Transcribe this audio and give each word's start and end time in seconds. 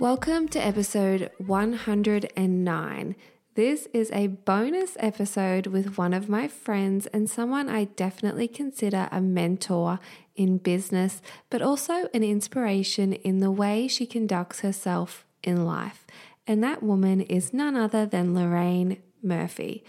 Welcome 0.00 0.46
to 0.50 0.64
episode 0.64 1.32
109. 1.38 3.16
This 3.56 3.88
is 3.92 4.12
a 4.12 4.28
bonus 4.28 4.96
episode 5.00 5.66
with 5.66 5.98
one 5.98 6.14
of 6.14 6.28
my 6.28 6.46
friends 6.46 7.08
and 7.08 7.28
someone 7.28 7.68
I 7.68 7.86
definitely 7.86 8.46
consider 8.46 9.08
a 9.10 9.20
mentor 9.20 9.98
in 10.36 10.58
business, 10.58 11.20
but 11.50 11.62
also 11.62 12.08
an 12.14 12.22
inspiration 12.22 13.12
in 13.12 13.40
the 13.40 13.50
way 13.50 13.88
she 13.88 14.06
conducts 14.06 14.60
herself 14.60 15.26
in 15.42 15.66
life. 15.66 16.06
And 16.46 16.62
that 16.62 16.80
woman 16.80 17.20
is 17.22 17.52
none 17.52 17.74
other 17.74 18.06
than 18.06 18.36
Lorraine 18.36 19.02
Murphy. 19.20 19.82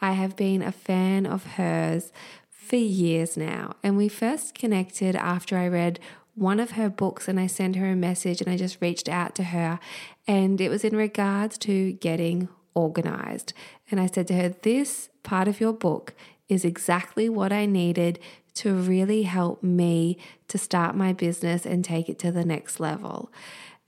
I 0.00 0.12
have 0.12 0.36
been 0.36 0.62
a 0.62 0.70
fan 0.70 1.26
of 1.26 1.44
hers 1.44 2.12
for 2.48 2.76
years 2.76 3.36
now, 3.36 3.74
and 3.82 3.96
we 3.96 4.08
first 4.08 4.54
connected 4.54 5.16
after 5.16 5.56
I 5.56 5.66
read 5.66 5.98
one 6.36 6.60
of 6.60 6.72
her 6.72 6.88
books 6.88 7.28
and 7.28 7.40
I 7.40 7.46
sent 7.46 7.76
her 7.76 7.90
a 7.90 7.96
message 7.96 8.40
and 8.40 8.50
I 8.50 8.56
just 8.56 8.80
reached 8.80 9.08
out 9.08 9.34
to 9.36 9.44
her. 9.44 9.80
And 10.28 10.60
it 10.60 10.68
was 10.68 10.84
in 10.84 10.94
regards 10.94 11.58
to 11.58 11.92
getting 11.94 12.48
organized. 12.74 13.54
And 13.90 13.98
I 13.98 14.06
said 14.06 14.28
to 14.28 14.34
her, 14.34 14.50
This 14.50 15.08
part 15.22 15.48
of 15.48 15.60
your 15.60 15.72
book 15.72 16.14
is 16.48 16.64
exactly 16.64 17.28
what 17.28 17.52
I 17.52 17.66
needed 17.66 18.20
to 18.54 18.74
really 18.74 19.22
help 19.22 19.62
me 19.62 20.18
to 20.48 20.58
start 20.58 20.94
my 20.94 21.12
business 21.12 21.66
and 21.66 21.84
take 21.84 22.08
it 22.08 22.18
to 22.20 22.30
the 22.30 22.44
next 22.44 22.78
level. 22.78 23.32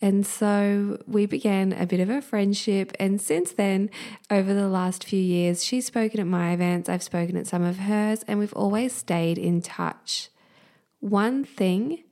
And 0.01 0.27
so 0.27 1.03
we 1.07 1.27
began 1.27 1.73
a 1.73 1.87
bit 1.87 2.01
of 2.01 2.09
a 2.09 2.23
friendship. 2.23 2.93
And 2.99 3.21
since 3.21 3.53
then, 3.53 3.91
over 4.31 4.55
the 4.55 4.69
last 4.69 5.05
few 5.05 5.21
years, 5.21 5.65
she's 5.65 5.87
spoken 5.87 6.21
at 6.21 6.27
my 6.27 6.53
events, 6.53 6.89
I've 6.89 7.03
spoken 7.03 7.37
at 7.37 7.47
some 7.47 7.63
of 7.63 7.79
hers, 7.79 8.25
and 8.27 8.39
we've 8.39 8.53
always 8.55 8.93
stayed 8.95 9.39
in 9.39 9.61
touch. 9.61 10.29
One 11.01 11.45
thing 11.45 12.05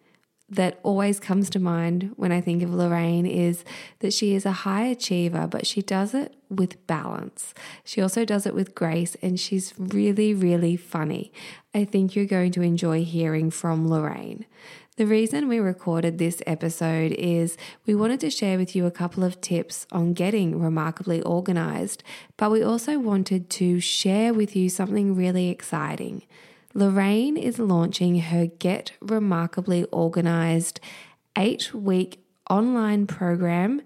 that 0.49 0.79
always 0.83 1.19
comes 1.19 1.51
to 1.51 1.59
mind 1.59 2.13
when 2.17 2.31
I 2.31 2.41
think 2.41 2.63
of 2.63 2.73
Lorraine 2.73 3.27
is 3.27 3.65
that 3.99 4.13
she 4.13 4.35
is 4.35 4.47
a 4.47 4.53
high 4.53 4.85
achiever, 4.85 5.47
but 5.49 5.67
she 5.67 5.83
does 5.83 6.15
it 6.15 6.37
with 6.49 6.87
balance. 6.87 7.53
She 7.83 8.01
also 8.01 8.25
does 8.25 8.47
it 8.47 8.55
with 8.55 8.75
grace, 8.75 9.17
and 9.21 9.41
she's 9.41 9.75
really, 9.77 10.35
really 10.35 10.77
funny. 10.77 11.33
I 11.75 11.85
think 11.85 12.15
you're 12.15 12.27
going 12.27 12.53
to 12.53 12.63
enjoy 12.63 13.05
hearing 13.05 13.51
from 13.51 13.89
Lorraine. 13.89 14.47
The 14.97 15.07
reason 15.07 15.49
we 15.49 15.59
recorded 15.59 16.17
this 16.17 16.41
episode 16.47 17.13
is 17.13 17.59
we 17.85 17.95
wanted 17.95 18.21
to 18.21 18.31
share 18.31 18.57
with 18.57 18.75
you 18.75 18.87
a 18.87 18.91
couple 18.91 19.25
of 19.25 19.41
tips 19.43 19.87
on 19.93 20.15
getting 20.15 20.59
remarkably 20.59 21.21
organized, 21.21 22.03
but 22.39 22.51
we 22.51 22.63
also 22.63 22.99
wanted 22.99 23.51
to 23.51 23.79
share 23.79 24.33
with 24.33 24.57
you 24.57 24.71
something 24.71 25.15
really 25.15 25.51
exciting. 25.51 26.23
Lorraine 26.77 27.39
is 27.39 27.59
launching 27.59 28.21
her 28.21 28.47
Get 28.47 28.93
Remarkably 29.01 29.85
Organized 29.85 30.79
eight 31.35 31.73
week 31.73 32.23
online 32.51 33.07
program 33.07 33.81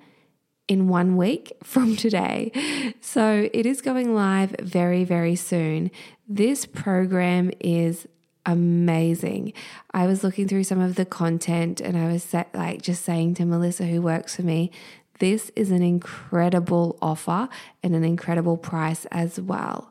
in 0.67 0.89
one 0.89 1.17
week 1.17 1.53
from 1.63 1.95
today. 1.95 2.93
So 3.01 3.49
it 3.53 3.65
is 3.65 3.81
going 3.81 4.13
live 4.13 4.57
very, 4.61 5.05
very 5.05 5.37
soon. 5.37 5.93
This 6.29 6.67
program 6.67 7.53
is 7.61 8.09
amazing. 8.45 9.53
I 9.93 10.09
was 10.09 10.25
looking 10.25 10.49
through 10.49 10.65
some 10.65 10.81
of 10.81 10.97
the 10.97 11.05
content 11.05 11.81
and 11.81 11.97
I 11.97 12.11
was 12.11 12.25
set, 12.25 12.53
like 12.53 12.83
just 12.83 13.05
saying 13.05 13.35
to 13.35 13.45
Melissa, 13.45 13.85
who 13.85 14.03
works 14.03 14.35
for 14.35 14.43
me, 14.43 14.73
this 15.21 15.53
is 15.55 15.71
an 15.71 15.83
incredible 15.83 16.99
offer 17.01 17.49
and 17.85 17.95
an 17.95 18.03
incredible 18.03 18.57
price 18.57 19.07
as 19.13 19.41
well. 19.41 19.90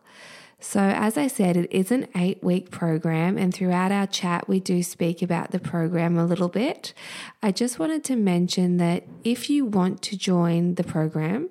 So, 0.62 0.82
as 0.82 1.18
I 1.18 1.28
said, 1.28 1.56
it 1.56 1.72
is 1.72 1.90
an 1.90 2.08
eight 2.16 2.44
week 2.44 2.70
program, 2.70 3.38
and 3.38 3.54
throughout 3.54 3.94
our 3.94 4.06
chat, 4.06 4.50
we 4.50 4.60
do 4.60 4.84
speak 4.84 5.22
about 5.22 5.52
the 5.52 5.60
program 5.60 6.18
a 6.18 6.26
little 6.26 6.50
bit. 6.50 6.94
I 7.42 7.52
just 7.54 7.80
wanted 7.80 8.04
to 8.06 8.18
mention 8.18 8.78
that 8.78 9.04
if 9.24 9.50
you 9.50 9.66
want 9.66 10.02
to 10.04 10.18
join 10.18 10.76
the 10.76 10.84
program, 10.84 11.50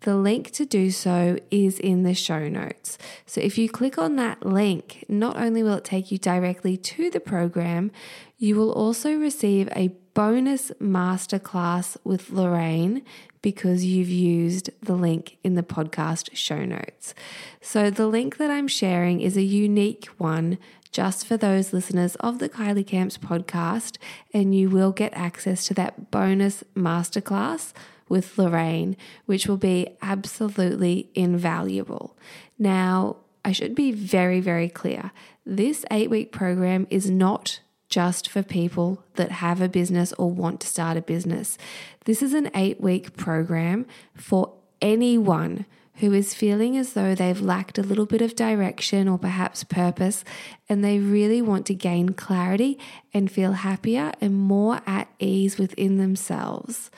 the 0.00 0.16
link 0.16 0.50
to 0.52 0.64
do 0.64 0.90
so 0.90 1.38
is 1.50 1.78
in 1.78 2.02
the 2.02 2.14
show 2.14 2.48
notes. 2.48 2.98
So 3.26 3.40
if 3.40 3.58
you 3.58 3.68
click 3.68 3.96
on 3.96 4.16
that 4.16 4.44
link, 4.44 5.04
not 5.08 5.36
only 5.36 5.62
will 5.62 5.74
it 5.74 5.84
take 5.84 6.10
you 6.10 6.18
directly 6.18 6.76
to 6.76 7.10
the 7.10 7.20
program, 7.20 7.90
you 8.36 8.56
will 8.56 8.72
also 8.72 9.14
receive 9.14 9.68
a 9.74 9.88
bonus 10.14 10.70
masterclass 10.80 11.96
with 12.04 12.30
Lorraine 12.30 13.02
because 13.42 13.84
you've 13.84 14.08
used 14.08 14.70
the 14.82 14.94
link 14.94 15.38
in 15.42 15.54
the 15.54 15.62
podcast 15.62 16.30
show 16.34 16.64
notes. 16.64 17.14
So, 17.60 17.90
the 17.90 18.06
link 18.06 18.36
that 18.38 18.50
I'm 18.50 18.68
sharing 18.68 19.20
is 19.20 19.36
a 19.36 19.42
unique 19.42 20.06
one 20.18 20.58
just 20.90 21.26
for 21.26 21.36
those 21.36 21.72
listeners 21.72 22.16
of 22.16 22.38
the 22.38 22.48
Kylie 22.48 22.86
Camps 22.86 23.18
podcast, 23.18 23.98
and 24.32 24.54
you 24.54 24.70
will 24.70 24.92
get 24.92 25.12
access 25.14 25.66
to 25.66 25.74
that 25.74 26.10
bonus 26.10 26.64
masterclass 26.74 27.72
with 28.08 28.38
Lorraine, 28.38 28.96
which 29.26 29.46
will 29.46 29.58
be 29.58 29.96
absolutely 30.00 31.10
invaluable. 31.14 32.16
Now, 32.58 33.16
I 33.44 33.52
should 33.52 33.74
be 33.74 33.92
very, 33.92 34.40
very 34.40 34.68
clear. 34.68 35.12
This 35.44 35.84
eight 35.90 36.10
week 36.10 36.32
program 36.32 36.86
is 36.90 37.10
not 37.10 37.60
just 37.88 38.28
for 38.28 38.42
people 38.42 39.02
that 39.14 39.30
have 39.30 39.60
a 39.60 39.68
business 39.68 40.12
or 40.14 40.30
want 40.30 40.60
to 40.60 40.66
start 40.66 40.96
a 40.96 41.02
business. 41.02 41.56
This 42.04 42.22
is 42.22 42.34
an 42.34 42.50
eight 42.54 42.80
week 42.80 43.16
program 43.16 43.86
for 44.14 44.52
anyone 44.80 45.64
who 45.98 46.12
is 46.12 46.34
feeling 46.34 46.76
as 46.76 46.92
though 46.92 47.14
they've 47.14 47.40
lacked 47.40 47.76
a 47.76 47.82
little 47.82 48.06
bit 48.06 48.22
of 48.22 48.36
direction 48.36 49.08
or 49.08 49.18
perhaps 49.18 49.64
purpose, 49.64 50.24
and 50.68 50.84
they 50.84 50.98
really 50.98 51.42
want 51.42 51.66
to 51.66 51.74
gain 51.74 52.10
clarity 52.10 52.78
and 53.12 53.30
feel 53.30 53.52
happier 53.52 54.12
and 54.20 54.34
more 54.34 54.80
at 54.86 55.08
ease 55.18 55.58
within 55.58 55.98
themselves. 55.98 56.90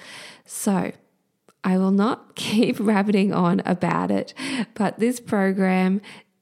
So, 0.44 0.92
I 1.62 1.78
will 1.78 1.90
not 1.90 2.34
keep 2.34 2.78
rabbiting 2.78 3.32
on 3.32 3.60
about 3.64 4.10
it, 4.10 4.34
but 4.74 4.98
this 4.98 5.20
program 5.20 6.00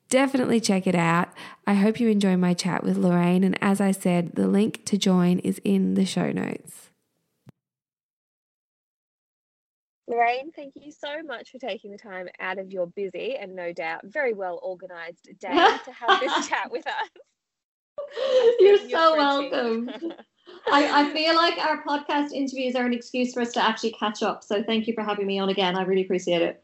definitely 0.08 0.60
check 0.60 0.86
it 0.86 0.94
out. 0.94 1.28
I 1.66 1.74
hope 1.74 2.00
you 2.00 2.08
enjoy 2.08 2.36
my 2.36 2.54
chat 2.54 2.82
with 2.82 2.96
Lorraine. 2.96 3.44
And 3.44 3.56
as 3.62 3.80
I 3.80 3.90
said, 3.90 4.34
the 4.34 4.48
link 4.48 4.84
to 4.86 4.98
join 4.98 5.38
is 5.40 5.60
in 5.64 5.94
the 5.94 6.06
show 6.06 6.32
notes. 6.32 6.90
Lorraine, 10.08 10.50
thank 10.52 10.72
you 10.74 10.90
so 10.90 11.22
much 11.22 11.50
for 11.50 11.58
taking 11.58 11.90
the 11.90 11.98
time 11.98 12.28
out 12.40 12.58
of 12.58 12.72
your 12.72 12.86
busy 12.86 13.36
and 13.36 13.54
no 13.54 13.74
doubt 13.74 14.00
very 14.04 14.32
well 14.32 14.58
organized 14.62 15.28
day 15.38 15.48
to 15.84 15.92
have 15.92 16.20
this 16.20 16.48
chat 16.48 16.70
with 16.70 16.86
us. 16.86 17.08
You're 18.58 18.88
so 18.88 19.16
welcome. 19.16 19.90
I, 20.72 21.04
I 21.04 21.12
feel 21.12 21.36
like 21.36 21.58
our 21.58 21.82
podcast 21.84 22.32
interviews 22.32 22.74
are 22.74 22.86
an 22.86 22.94
excuse 22.94 23.34
for 23.34 23.42
us 23.42 23.52
to 23.52 23.62
actually 23.62 23.92
catch 23.92 24.22
up. 24.22 24.42
So 24.42 24.62
thank 24.62 24.86
you 24.86 24.94
for 24.94 25.02
having 25.02 25.26
me 25.26 25.38
on 25.38 25.50
again. 25.50 25.76
I 25.76 25.82
really 25.82 26.04
appreciate 26.04 26.40
it. 26.40 26.62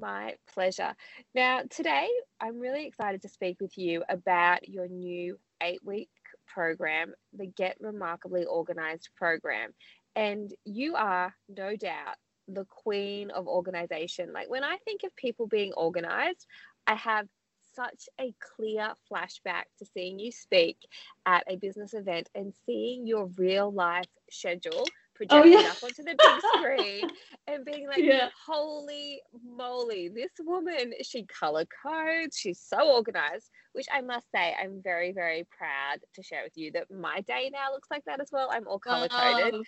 My 0.00 0.36
pleasure. 0.54 0.94
Now, 1.34 1.62
today 1.68 2.08
I'm 2.40 2.60
really 2.60 2.86
excited 2.86 3.22
to 3.22 3.28
speak 3.28 3.60
with 3.60 3.76
you 3.76 4.04
about 4.08 4.68
your 4.68 4.86
new 4.86 5.38
eight 5.60 5.84
week 5.84 6.10
program, 6.46 7.14
the 7.32 7.46
Get 7.46 7.76
Remarkably 7.80 8.44
Organized 8.44 9.10
program. 9.16 9.70
And 10.14 10.54
you 10.64 10.94
are 10.94 11.34
no 11.48 11.74
doubt 11.74 12.16
the 12.46 12.64
queen 12.64 13.30
of 13.30 13.46
organization. 13.46 14.32
Like 14.32 14.48
when 14.48 14.64
I 14.64 14.76
think 14.84 15.02
of 15.04 15.14
people 15.16 15.46
being 15.46 15.72
organized, 15.72 16.46
I 16.86 16.94
have 16.94 17.26
such 17.74 18.08
a 18.20 18.34
clear 18.56 18.92
flashback 19.10 19.64
to 19.78 19.84
seeing 19.84 20.18
you 20.18 20.32
speak 20.32 20.78
at 21.26 21.44
a 21.48 21.56
business 21.56 21.94
event 21.94 22.28
and 22.34 22.52
seeing 22.66 23.06
your 23.06 23.26
real 23.36 23.70
life 23.72 24.06
schedule 24.30 24.84
projected 25.18 25.52
oh, 25.52 25.60
yeah. 25.60 25.68
up 25.68 25.82
onto 25.82 26.02
the 26.02 26.16
big 26.16 26.40
screen 26.54 27.10
and 27.48 27.64
being 27.64 27.86
like, 27.86 27.98
yeah. 27.98 28.28
holy 28.46 29.20
moly, 29.44 30.08
this 30.08 30.30
woman, 30.40 30.94
she 31.02 31.26
color 31.26 31.66
codes, 31.84 32.38
she's 32.38 32.60
so 32.60 32.94
organized, 32.94 33.50
which 33.72 33.86
I 33.92 34.00
must 34.00 34.30
say, 34.34 34.54
I'm 34.58 34.80
very, 34.82 35.12
very 35.12 35.44
proud 35.50 35.98
to 36.14 36.22
share 36.22 36.44
with 36.44 36.56
you 36.56 36.72
that 36.72 36.90
my 36.90 37.20
day 37.22 37.50
now 37.52 37.72
looks 37.72 37.88
like 37.90 38.04
that 38.06 38.20
as 38.20 38.28
well. 38.32 38.48
I'm 38.50 38.66
all 38.66 38.78
color 38.78 39.08
coded. 39.08 39.54
Oh. 39.54 39.62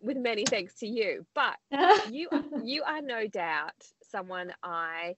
With 0.00 0.16
many 0.16 0.44
thanks 0.44 0.74
to 0.74 0.86
you, 0.86 1.26
but 1.34 1.56
you 2.12 2.28
you 2.62 2.84
are 2.84 3.02
no 3.02 3.26
doubt 3.26 3.72
someone 4.08 4.52
I 4.62 5.16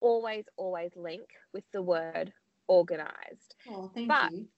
always, 0.00 0.44
always 0.56 0.90
link 0.96 1.22
with 1.54 1.62
the 1.72 1.82
word 1.82 2.32
organized. 2.66 3.54
Oh, 3.70 3.92
thank 3.94 4.08
but 4.08 4.32
you. 4.32 4.48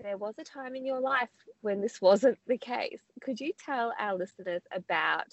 There 0.00 0.16
was 0.16 0.34
a 0.38 0.44
time 0.44 0.76
in 0.76 0.86
your 0.86 1.00
life 1.00 1.28
when 1.60 1.80
this 1.80 2.00
wasn't 2.00 2.38
the 2.46 2.58
case. 2.58 3.00
Could 3.20 3.40
you 3.40 3.52
tell 3.64 3.92
our 3.98 4.16
listeners 4.16 4.62
about 4.72 5.26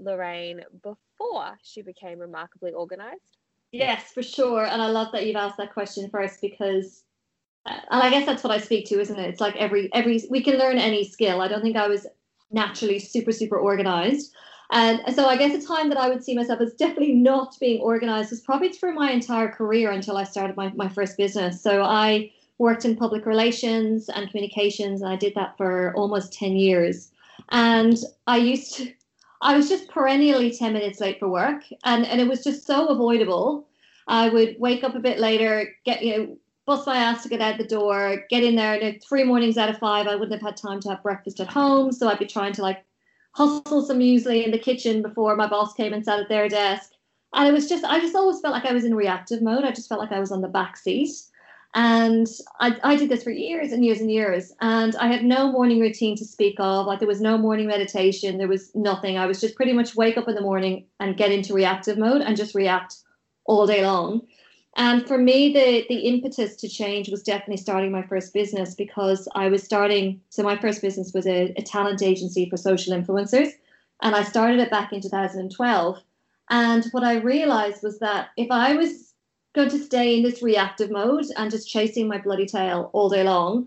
Lorraine 0.00 0.62
before 0.82 1.56
she 1.62 1.82
became 1.82 2.18
remarkably 2.18 2.72
organized? 2.72 3.38
Yes, 3.70 4.10
for 4.12 4.22
sure. 4.22 4.66
And 4.66 4.82
I 4.82 4.88
love 4.88 5.12
that 5.12 5.26
you've 5.26 5.36
asked 5.36 5.58
that 5.58 5.72
question 5.72 6.10
first 6.10 6.40
because 6.40 7.04
uh, 7.66 7.78
and 7.90 8.02
I 8.02 8.10
guess 8.10 8.26
that's 8.26 8.42
what 8.42 8.52
I 8.52 8.58
speak 8.58 8.86
to, 8.86 9.00
isn't 9.00 9.18
it? 9.18 9.28
It's 9.28 9.40
like 9.40 9.54
every 9.56 9.92
every 9.94 10.22
we 10.28 10.42
can 10.42 10.58
learn 10.58 10.78
any 10.78 11.04
skill. 11.04 11.40
I 11.40 11.46
don't 11.46 11.62
think 11.62 11.76
I 11.76 11.86
was 11.86 12.06
naturally 12.50 12.98
super 12.98 13.32
super 13.32 13.58
organized. 13.58 14.34
And 14.72 15.02
so 15.14 15.26
I 15.26 15.36
guess 15.36 15.62
a 15.62 15.66
time 15.66 15.88
that 15.88 15.98
I 15.98 16.08
would 16.08 16.24
see 16.24 16.34
myself 16.34 16.60
as 16.60 16.72
definitely 16.74 17.12
not 17.12 17.56
being 17.60 17.80
organized 17.80 18.30
was 18.30 18.40
probably 18.40 18.70
through 18.70 18.94
my 18.94 19.10
entire 19.10 19.48
career 19.48 19.90
until 19.90 20.16
I 20.16 20.24
started 20.24 20.56
my, 20.56 20.72
my 20.74 20.88
first 20.88 21.16
business. 21.16 21.60
So 21.60 21.82
I 21.82 22.30
worked 22.60 22.84
in 22.84 22.94
public 22.94 23.24
relations 23.24 24.10
and 24.10 24.30
communications, 24.30 25.00
and 25.00 25.10
I 25.10 25.16
did 25.16 25.34
that 25.34 25.56
for 25.56 25.94
almost 25.96 26.34
10 26.34 26.56
years. 26.56 27.10
And 27.48 27.96
I 28.26 28.36
used 28.36 28.76
to, 28.76 28.92
I 29.40 29.56
was 29.56 29.70
just 29.70 29.88
perennially 29.88 30.52
10 30.52 30.74
minutes 30.74 31.00
late 31.00 31.18
for 31.18 31.28
work, 31.28 31.62
and, 31.84 32.06
and 32.06 32.20
it 32.20 32.28
was 32.28 32.44
just 32.44 32.66
so 32.66 32.88
avoidable. 32.88 33.66
I 34.08 34.28
would 34.28 34.56
wake 34.58 34.84
up 34.84 34.94
a 34.94 35.00
bit 35.00 35.18
later, 35.18 35.74
get, 35.86 36.02
you 36.04 36.18
know, 36.18 36.36
bust 36.66 36.86
my 36.86 36.96
ass 36.96 37.22
to 37.22 37.30
get 37.30 37.40
out 37.40 37.56
the 37.56 37.64
door, 37.64 38.24
get 38.28 38.44
in 38.44 38.56
there. 38.56 38.74
And 38.74 39.02
three 39.02 39.24
mornings 39.24 39.56
out 39.56 39.70
of 39.70 39.78
five, 39.78 40.06
I 40.06 40.14
wouldn't 40.14 40.38
have 40.38 40.46
had 40.46 40.56
time 40.58 40.80
to 40.80 40.90
have 40.90 41.02
breakfast 41.02 41.40
at 41.40 41.48
home. 41.48 41.92
So 41.92 42.08
I'd 42.08 42.18
be 42.18 42.26
trying 42.26 42.52
to 42.54 42.62
like 42.62 42.84
hustle 43.32 43.86
some 43.86 44.00
muesli 44.00 44.44
in 44.44 44.50
the 44.50 44.58
kitchen 44.58 45.00
before 45.00 45.34
my 45.34 45.46
boss 45.46 45.72
came 45.72 45.94
and 45.94 46.04
sat 46.04 46.20
at 46.20 46.28
their 46.28 46.48
desk. 46.48 46.90
And 47.32 47.48
it 47.48 47.52
was 47.52 47.68
just, 47.68 47.84
I 47.84 48.00
just 48.00 48.14
always 48.14 48.40
felt 48.40 48.52
like 48.52 48.66
I 48.66 48.72
was 48.72 48.84
in 48.84 48.94
reactive 48.94 49.40
mode. 49.40 49.64
I 49.64 49.70
just 49.70 49.88
felt 49.88 50.00
like 50.00 50.12
I 50.12 50.20
was 50.20 50.32
on 50.32 50.42
the 50.42 50.48
back 50.48 50.76
seat. 50.76 51.10
And 51.74 52.26
I, 52.58 52.76
I 52.82 52.96
did 52.96 53.08
this 53.08 53.22
for 53.22 53.30
years 53.30 53.70
and 53.70 53.84
years 53.84 54.00
and 54.00 54.10
years. 54.10 54.52
And 54.60 54.96
I 54.96 55.06
had 55.06 55.24
no 55.24 55.52
morning 55.52 55.80
routine 55.80 56.16
to 56.16 56.24
speak 56.24 56.56
of. 56.58 56.86
Like 56.86 56.98
there 56.98 57.06
was 57.06 57.20
no 57.20 57.38
morning 57.38 57.68
meditation. 57.68 58.38
There 58.38 58.48
was 58.48 58.74
nothing. 58.74 59.18
I 59.18 59.26
was 59.26 59.40
just 59.40 59.54
pretty 59.54 59.72
much 59.72 59.94
wake 59.94 60.16
up 60.16 60.28
in 60.28 60.34
the 60.34 60.40
morning 60.40 60.86
and 60.98 61.16
get 61.16 61.30
into 61.30 61.54
reactive 61.54 61.96
mode 61.96 62.22
and 62.22 62.36
just 62.36 62.54
react 62.56 62.96
all 63.44 63.66
day 63.66 63.84
long. 63.84 64.22
And 64.76 65.06
for 65.06 65.18
me, 65.18 65.52
the 65.52 65.84
the 65.88 66.06
impetus 66.06 66.56
to 66.56 66.68
change 66.68 67.08
was 67.10 67.22
definitely 67.22 67.56
starting 67.56 67.90
my 67.90 68.02
first 68.02 68.32
business 68.32 68.74
because 68.74 69.28
I 69.34 69.48
was 69.48 69.64
starting. 69.64 70.20
So 70.30 70.42
my 70.42 70.56
first 70.56 70.80
business 70.80 71.12
was 71.12 71.26
a, 71.26 71.52
a 71.56 71.62
talent 71.62 72.02
agency 72.02 72.48
for 72.48 72.56
social 72.56 72.94
influencers, 72.94 73.50
and 74.00 74.14
I 74.14 74.22
started 74.22 74.60
it 74.60 74.70
back 74.70 74.92
in 74.92 75.00
2012. 75.00 75.98
And 76.50 76.84
what 76.92 77.04
I 77.04 77.14
realized 77.16 77.82
was 77.82 77.98
that 77.98 78.28
if 78.36 78.50
I 78.50 78.74
was 78.74 79.09
going 79.54 79.70
to 79.70 79.78
stay 79.78 80.16
in 80.16 80.22
this 80.22 80.42
reactive 80.42 80.90
mode 80.90 81.26
and 81.36 81.50
just 81.50 81.68
chasing 81.68 82.06
my 82.06 82.18
bloody 82.18 82.46
tail 82.46 82.90
all 82.92 83.08
day 83.08 83.24
long, 83.24 83.66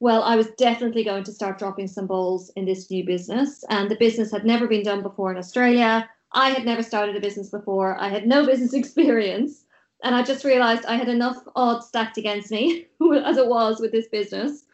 well, 0.00 0.22
I 0.22 0.36
was 0.36 0.50
definitely 0.58 1.04
going 1.04 1.24
to 1.24 1.32
start 1.32 1.58
dropping 1.58 1.88
some 1.88 2.06
balls 2.06 2.50
in 2.56 2.64
this 2.66 2.90
new 2.90 3.04
business. 3.04 3.64
And 3.70 3.90
the 3.90 3.96
business 3.96 4.30
had 4.30 4.44
never 4.44 4.66
been 4.66 4.82
done 4.82 5.02
before 5.02 5.30
in 5.30 5.38
Australia. 5.38 6.08
I 6.32 6.50
had 6.50 6.64
never 6.64 6.82
started 6.82 7.16
a 7.16 7.20
business 7.20 7.48
before. 7.48 7.96
I 7.98 8.08
had 8.08 8.26
no 8.26 8.44
business 8.50 8.74
experience. 8.74 9.64
And 10.02 10.14
I 10.14 10.22
just 10.22 10.44
realized 10.44 10.84
I 10.84 10.96
had 10.96 11.08
enough 11.08 11.42
odds 11.56 11.86
stacked 11.86 12.18
against 12.18 12.50
me 12.50 12.86
as 13.24 13.38
it 13.38 13.46
was 13.46 13.80
with 13.80 13.92
this 13.92 14.08
business, 14.08 14.64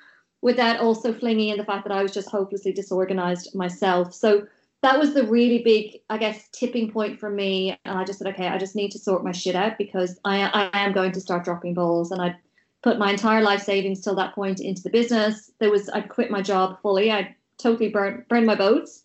without 0.42 0.80
also 0.80 1.12
flinging 1.12 1.50
in 1.50 1.58
the 1.58 1.64
fact 1.64 1.84
that 1.84 1.96
I 1.96 2.02
was 2.02 2.12
just 2.12 2.30
hopelessly 2.30 2.72
disorganized 2.72 3.54
myself. 3.54 4.12
So 4.12 4.46
that 4.82 4.98
was 4.98 5.12
the 5.12 5.24
really 5.24 5.62
big, 5.62 6.00
I 6.08 6.16
guess, 6.16 6.48
tipping 6.52 6.90
point 6.90 7.20
for 7.20 7.28
me. 7.28 7.78
And 7.84 7.98
I 7.98 8.04
just 8.04 8.18
said, 8.18 8.28
okay, 8.28 8.48
I 8.48 8.56
just 8.56 8.74
need 8.74 8.90
to 8.92 8.98
sort 8.98 9.24
my 9.24 9.32
shit 9.32 9.54
out 9.54 9.76
because 9.76 10.18
I, 10.24 10.70
I 10.72 10.84
am 10.84 10.92
going 10.92 11.12
to 11.12 11.20
start 11.20 11.44
dropping 11.44 11.74
balls. 11.74 12.10
And 12.10 12.22
I 12.22 12.36
put 12.82 12.98
my 12.98 13.10
entire 13.10 13.42
life 13.42 13.62
savings 13.62 14.00
till 14.00 14.14
that 14.14 14.34
point 14.34 14.60
into 14.60 14.82
the 14.82 14.90
business. 14.90 15.50
There 15.58 15.70
was, 15.70 15.90
I 15.90 16.00
quit 16.00 16.30
my 16.30 16.40
job 16.40 16.80
fully. 16.80 17.12
I 17.12 17.36
totally 17.58 17.90
burned, 17.90 18.26
burned 18.28 18.46
my 18.46 18.54
boats 18.54 19.02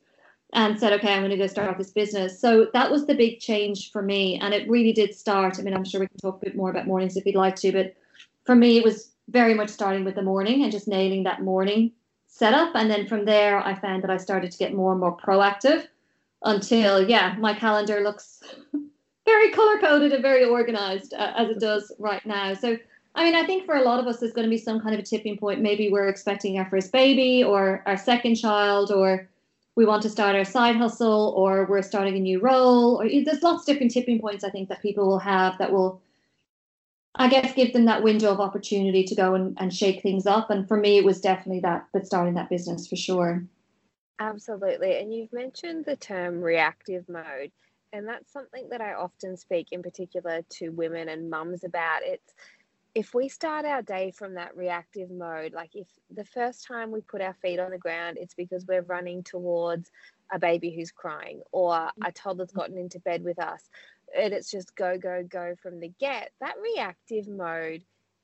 and 0.54 0.80
said, 0.80 0.94
okay, 0.94 1.14
I'm 1.14 1.20
going 1.20 1.32
to 1.32 1.38
go 1.38 1.48
start 1.48 1.70
off 1.70 1.78
this 1.78 1.92
business. 1.92 2.40
So 2.40 2.70
that 2.72 2.90
was 2.90 3.06
the 3.06 3.16
big 3.16 3.42
change 3.42 3.92
for 3.92 4.02
me. 4.02 4.40
And 4.40 4.54
it 4.54 4.70
really 4.70 4.94
did 4.94 5.14
start. 5.14 5.60
I 5.60 5.62
mean, 5.62 5.74
I'm 5.74 5.84
sure 5.84 6.00
we 6.00 6.08
can 6.08 6.18
talk 6.20 6.38
a 6.42 6.46
bit 6.46 6.56
more 6.56 6.70
about 6.70 6.88
mornings 6.88 7.18
if 7.18 7.26
you'd 7.26 7.36
like 7.36 7.58
to, 7.58 7.74
but 7.74 7.96
for 8.46 8.56
me, 8.56 8.78
it 8.78 8.84
was 8.86 9.12
very 9.28 9.56
much 9.56 9.70
starting 9.70 10.06
with 10.06 10.16
the 10.16 10.22
morning 10.22 10.64
and 10.64 10.72
just 10.72 10.88
nailing 10.88 11.24
that 11.24 11.42
morning 11.42 11.92
setup. 12.36 12.76
And 12.76 12.92
then 12.92 13.08
from 13.08 13.24
there, 13.24 13.60
I 13.60 13.76
found 13.76 14.04
that 14.04 14.12
I 14.12 14.18
started 14.18 14.52
to 14.52 14.58
get 14.58 14.74
more 14.74 14.92
and 14.92 15.00
more 15.00 15.16
proactive 15.16 15.88
until, 16.44 17.08
yeah, 17.08 17.36
my 17.40 17.54
calendar 17.54 18.02
looks 18.02 18.44
very 19.26 19.52
color 19.52 19.80
coded 19.80 20.12
and 20.12 20.22
very 20.22 20.44
organized 20.44 21.14
uh, 21.14 21.32
as 21.38 21.50
it 21.50 21.60
does 21.62 21.94
right 21.98 22.26
now. 22.26 22.54
So, 22.54 22.78
I 23.16 23.24
mean, 23.24 23.36
I 23.36 23.46
think 23.46 23.66
for 23.66 23.76
a 23.76 23.84
lot 23.84 24.02
of 24.02 24.08
us, 24.08 24.20
there's 24.20 24.34
going 24.34 24.46
to 24.46 24.50
be 24.50 24.58
some 24.58 24.82
kind 24.82 24.94
of 24.94 25.00
a 25.00 25.04
tipping 25.04 25.38
point. 25.38 25.62
Maybe 25.62 25.90
we're 25.90 26.10
expecting 26.10 26.60
our 26.60 26.70
first 26.70 26.92
baby 26.92 27.42
or 27.42 27.82
our 27.86 27.96
second 27.96 28.36
child 28.36 28.92
or 28.92 29.30
we 29.76 29.86
want 29.86 30.02
to 30.04 30.10
start 30.10 30.36
our 30.36 30.44
side 30.44 30.76
hustle 30.76 31.34
or 31.38 31.66
we're 31.66 31.82
starting 31.82 32.18
a 32.18 32.20
new 32.20 32.42
role 32.42 33.02
or 33.02 33.08
there's 33.10 33.44
lots 33.44 33.62
of 33.62 33.66
different 33.66 33.92
tipping 33.92 34.22
points 34.22 34.46
i 34.46 34.50
think 34.50 34.70
that 34.70 34.82
people 34.82 35.06
will 35.06 35.20
have 35.20 35.58
that 35.58 35.70
will 35.70 36.02
i 37.16 37.28
guess 37.28 37.54
give 37.54 37.74
them 37.74 37.86
that 37.86 38.04
window 38.04 38.32
of 38.32 38.40
opportunity 38.40 39.04
to 39.04 39.16
go 39.16 39.36
and, 39.36 39.58
and 39.60 39.74
shake 39.74 40.02
things 40.02 40.26
up. 40.26 40.50
And 40.50 40.68
for 40.68 40.78
me 40.78 40.98
it 40.98 41.06
was 41.06 41.22
definitely 41.22 41.62
that 41.62 41.88
but 41.94 42.06
starting 42.06 42.36
that 42.36 42.50
business 42.50 42.88
for 42.88 42.96
sure. 42.96 43.44
Absolutely. 44.20 44.98
And 45.00 45.14
you've 45.14 45.34
mentioned 45.34 45.84
the 45.86 45.98
term 45.98 46.42
reactive 46.42 47.08
mode 47.10 47.52
and 47.94 48.08
that's 48.08 48.32
something 48.32 48.68
that 48.70 48.82
i 48.82 48.94
often 48.94 49.38
speak 49.38 49.68
in 49.72 49.82
particular 49.82 50.42
to 50.50 50.70
women 50.70 51.10
and 51.10 51.30
mums 51.30 51.64
about. 51.64 52.02
It's 52.04 52.34
if 52.96 53.14
we 53.14 53.28
start 53.28 53.66
our 53.66 53.82
day 53.82 54.12
from 54.12 54.36
that 54.36 54.56
reactive 54.56 55.12
mode, 55.12 55.54
like 55.54 55.76
if 55.76 55.88
the 56.10 56.24
first 56.24 56.66
time 56.66 56.92
we 56.92 57.02
put 57.02 57.22
our 57.22 57.36
feet 57.42 57.60
on 57.60 57.72
the 57.72 57.78
ground, 57.78 58.18
it's 58.20 58.34
because 58.34 58.66
we're 58.66 58.84
running 58.84 59.22
towards 59.22 59.92
a 60.32 60.40
baby 60.40 60.74
who's 60.74 60.92
crying 60.92 61.42
or 61.52 61.90
a 62.04 62.12
toddler's 62.14 62.52
gotten 62.52 62.78
into 62.78 63.00
bed 63.00 63.22
with 63.22 63.38
us, 63.38 63.70
and 64.18 64.34
it's 64.34 64.52
just 64.52 64.76
go, 64.76 64.98
go, 64.98 65.24
go 65.28 65.56
from 65.62 65.80
the 65.80 65.92
get, 66.00 66.32
that 66.42 66.56
reactive 66.62 67.28
mode, 67.28 67.84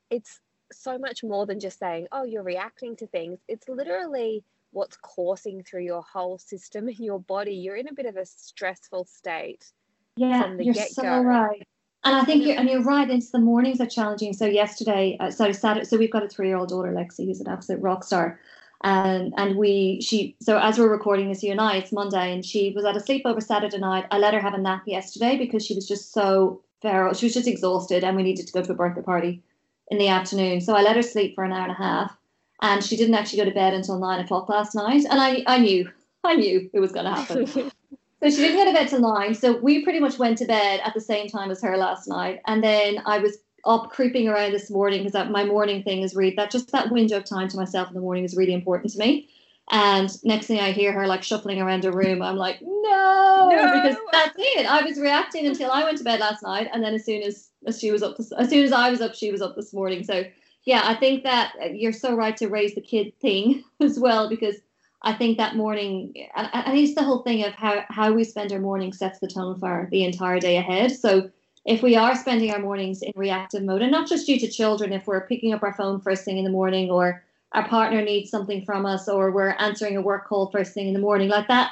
it's 0.09 0.39
so 0.71 0.97
much 0.97 1.23
more 1.23 1.45
than 1.45 1.59
just 1.59 1.79
saying, 1.79 2.07
oh, 2.11 2.23
you're 2.23 2.43
reacting 2.43 2.95
to 2.97 3.07
things. 3.07 3.39
It's 3.47 3.67
literally 3.67 4.43
what's 4.71 4.97
coursing 4.97 5.63
through 5.63 5.83
your 5.83 6.01
whole 6.01 6.37
system 6.37 6.87
and 6.87 6.99
your 6.99 7.19
body. 7.19 7.53
You're 7.53 7.75
in 7.75 7.87
a 7.87 7.93
bit 7.93 8.05
of 8.05 8.17
a 8.17 8.25
stressful 8.25 9.05
state. 9.05 9.71
Yeah, 10.17 10.43
from 10.43 10.57
the 10.57 10.65
you're 10.65 10.73
get-go. 10.73 11.01
so 11.03 11.21
right. 11.21 11.65
And 12.03 12.15
I 12.15 12.23
think 12.23 12.45
you're 12.45 12.57
and 12.57 12.67
you're 12.67 12.83
right. 12.83 13.09
It's 13.09 13.29
the 13.29 13.39
mornings 13.39 13.79
are 13.79 13.85
challenging. 13.85 14.33
So 14.33 14.45
yesterday, 14.45 15.17
uh, 15.19 15.29
so 15.29 15.51
Saturday, 15.51 15.85
so 15.85 15.97
we've 15.97 16.11
got 16.11 16.23
a 16.23 16.27
three-year-old 16.27 16.69
daughter, 16.69 16.91
Lexi, 16.91 17.27
who's 17.27 17.39
an 17.39 17.47
absolute 17.47 17.79
rock 17.81 18.03
star, 18.03 18.39
and 18.83 19.33
and 19.37 19.55
we 19.55 20.01
she 20.01 20.35
so 20.41 20.57
as 20.57 20.79
we're 20.79 20.89
recording 20.89 21.29
this 21.29 21.43
you 21.43 21.51
and 21.51 21.61
I, 21.61 21.77
it's 21.77 21.91
Monday, 21.91 22.33
and 22.33 22.45
she 22.45 22.71
was 22.75 22.85
at 22.85 22.95
a 22.95 22.99
sleepover 22.99 23.41
Saturday 23.41 23.77
night. 23.77 24.05
I 24.11 24.17
let 24.17 24.33
her 24.33 24.39
have 24.39 24.53
a 24.53 24.57
nap 24.57 24.83
yesterday 24.85 25.37
because 25.37 25.65
she 25.65 25.75
was 25.75 25.87
just 25.87 26.13
so 26.13 26.61
feral. 26.81 27.13
She 27.13 27.25
was 27.27 27.33
just 27.33 27.47
exhausted, 27.47 28.03
and 28.03 28.15
we 28.15 28.23
needed 28.23 28.47
to 28.47 28.53
go 28.53 28.61
to 28.61 28.71
a 28.71 28.75
birthday 28.75 29.01
party 29.01 29.43
in 29.89 29.97
the 29.97 30.07
afternoon. 30.07 30.61
So 30.61 30.75
I 30.75 30.81
let 30.81 30.95
her 30.95 31.01
sleep 31.01 31.35
for 31.35 31.43
an 31.43 31.51
hour 31.51 31.63
and 31.63 31.71
a 31.71 31.75
half, 31.75 32.17
and 32.61 32.83
she 32.83 32.97
didn't 32.97 33.15
actually 33.15 33.39
go 33.39 33.45
to 33.45 33.55
bed 33.55 33.73
until 33.73 33.99
nine 33.99 34.19
o'clock 34.23 34.49
last 34.49 34.75
night. 34.75 35.05
And 35.09 35.19
I 35.21 35.43
I 35.47 35.59
knew 35.59 35.89
I 36.23 36.35
knew 36.35 36.69
it 36.73 36.79
was 36.79 36.91
going 36.91 37.05
to 37.05 37.11
happen. 37.11 37.71
So 38.23 38.29
she 38.29 38.35
didn't 38.35 38.57
go 38.57 38.65
to 38.65 38.73
bed 38.73 38.87
till 38.87 39.01
nine. 39.01 39.33
So 39.33 39.57
we 39.57 39.83
pretty 39.83 39.99
much 39.99 40.19
went 40.19 40.37
to 40.37 40.45
bed 40.45 40.79
at 40.83 40.93
the 40.93 41.01
same 41.01 41.27
time 41.27 41.49
as 41.49 41.59
her 41.63 41.75
last 41.75 42.07
night. 42.07 42.39
And 42.45 42.63
then 42.63 43.01
I 43.07 43.17
was 43.17 43.39
up 43.65 43.89
creeping 43.91 44.27
around 44.27 44.51
this 44.51 44.69
morning 44.69 45.03
because 45.03 45.29
my 45.29 45.45
morning 45.45 45.83
thing 45.83 46.01
is 46.01 46.15
really 46.15 46.35
that 46.35 46.51
just 46.51 46.71
that 46.71 46.91
window 46.91 47.17
of 47.17 47.25
time 47.25 47.47
to 47.49 47.57
myself 47.57 47.87
in 47.89 47.93
the 47.93 48.01
morning 48.01 48.23
is 48.23 48.35
really 48.35 48.53
important 48.53 48.91
to 48.93 48.99
me. 48.99 49.29
And 49.69 50.11
next 50.25 50.47
thing 50.47 50.59
I 50.59 50.71
hear 50.71 50.91
her 50.91 51.07
like 51.07 51.23
shuffling 51.23 51.61
around 51.61 51.85
a 51.85 51.91
room, 51.91 52.21
I'm 52.21 52.35
like, 52.35 52.59
no, 52.61 53.49
No. 53.51 53.71
because 53.81 53.95
that's 54.11 54.35
it. 54.37 54.65
I 54.65 54.81
was 54.81 54.99
reacting 54.99 55.45
until 55.45 55.71
I 55.71 55.83
went 55.83 55.97
to 55.99 56.03
bed 56.03 56.19
last 56.19 56.43
night, 56.43 56.67
and 56.73 56.83
then 56.83 56.93
as 56.93 57.05
soon 57.05 57.21
as, 57.23 57.49
as 57.65 57.79
she 57.79 57.91
was 57.91 58.03
up, 58.03 58.17
this, 58.17 58.31
as 58.33 58.49
soon 58.49 58.65
as 58.65 58.73
I 58.73 58.89
was 58.89 58.99
up, 58.99 59.15
she 59.15 59.31
was 59.31 59.41
up 59.41 59.55
this 59.55 59.73
morning. 59.73 60.03
So 60.03 60.25
yeah, 60.65 60.81
I 60.83 60.95
think 60.95 61.23
that 61.23 61.53
uh, 61.61 61.67
you're 61.67 61.93
so 61.93 62.15
right 62.15 62.35
to 62.37 62.47
raise 62.49 62.75
the 62.75 62.81
kid 62.81 63.13
thing 63.21 63.63
as 63.79 63.97
well 63.99 64.29
because 64.29 64.55
I 65.03 65.13
think 65.13 65.37
that 65.37 65.55
morning, 65.55 66.13
and 66.35 66.49
and 66.53 66.67
I 66.67 66.75
it's 66.75 66.95
the 66.95 67.03
whole 67.03 67.23
thing 67.23 67.43
of 67.45 67.53
how 67.53 67.83
how 67.89 68.11
we 68.11 68.23
spend 68.23 68.51
our 68.51 68.59
morning 68.59 68.93
sets 68.93 69.19
the 69.19 69.27
tone 69.27 69.57
for 69.59 69.87
the 69.91 70.03
entire 70.03 70.39
day 70.39 70.57
ahead. 70.57 70.91
So 70.91 71.29
if 71.65 71.83
we 71.83 71.95
are 71.95 72.15
spending 72.15 72.51
our 72.51 72.59
mornings 72.59 73.01
in 73.01 73.11
reactive 73.15 73.63
mode, 73.63 73.81
and 73.81 73.91
not 73.91 74.07
just 74.07 74.25
due 74.25 74.39
to 74.39 74.47
children, 74.47 74.93
if 74.93 75.05
we're 75.05 75.27
picking 75.27 75.53
up 75.53 75.63
our 75.63 75.73
phone 75.73 76.01
first 76.01 76.25
thing 76.25 76.37
in 76.37 76.43
the 76.43 76.49
morning, 76.49 76.89
or 76.89 77.23
our 77.51 77.67
partner 77.67 78.01
needs 78.01 78.29
something 78.29 78.65
from 78.65 78.85
us, 78.85 79.07
or 79.07 79.31
we're 79.31 79.55
answering 79.59 79.97
a 79.97 80.01
work 80.01 80.27
call 80.27 80.49
first 80.49 80.73
thing 80.73 80.87
in 80.87 80.93
the 80.93 80.99
morning, 80.99 81.29
like 81.29 81.47
that, 81.47 81.71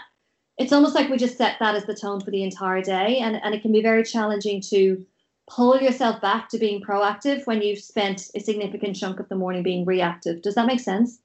it's 0.57 0.73
almost 0.73 0.93
like 0.93 1.09
we 1.09 1.17
just 1.17 1.37
set 1.37 1.57
that 1.59 1.75
as 1.75 1.85
the 1.85 1.95
tone 1.95 2.19
for 2.19 2.31
the 2.31 2.43
entire 2.43 2.81
day, 2.81 3.19
and 3.19 3.37
and 3.43 3.55
it 3.55 3.61
can 3.61 3.71
be 3.71 3.81
very 3.81 4.03
challenging 4.03 4.61
to 4.61 5.05
pull 5.49 5.81
yourself 5.81 6.21
back 6.21 6.49
to 6.49 6.59
being 6.59 6.81
proactive 6.81 7.47
when 7.47 7.61
you've 7.61 7.79
spent 7.79 8.29
a 8.35 8.39
significant 8.39 8.95
chunk 8.95 9.19
of 9.19 9.27
the 9.29 9.35
morning 9.35 9.63
being 9.63 9.83
reactive. 9.85 10.41
Does 10.43 10.55
that 10.55 10.67
make 10.67 10.79
sense? 10.79 11.21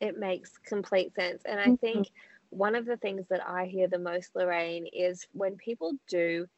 It 0.00 0.18
makes 0.18 0.56
complete 0.64 1.14
sense. 1.14 1.42
And 1.44 1.60
I 1.60 1.66
Mhm. 1.66 1.80
think 1.80 2.08
one 2.48 2.74
of 2.74 2.86
the 2.86 2.96
things 2.96 3.26
that 3.28 3.46
I 3.46 3.66
hear 3.66 3.86
the 3.86 3.98
most, 3.98 4.34
Lorraine, 4.34 4.86
is 4.86 5.26
when 5.32 5.56
people 5.56 5.92
do 6.08 6.48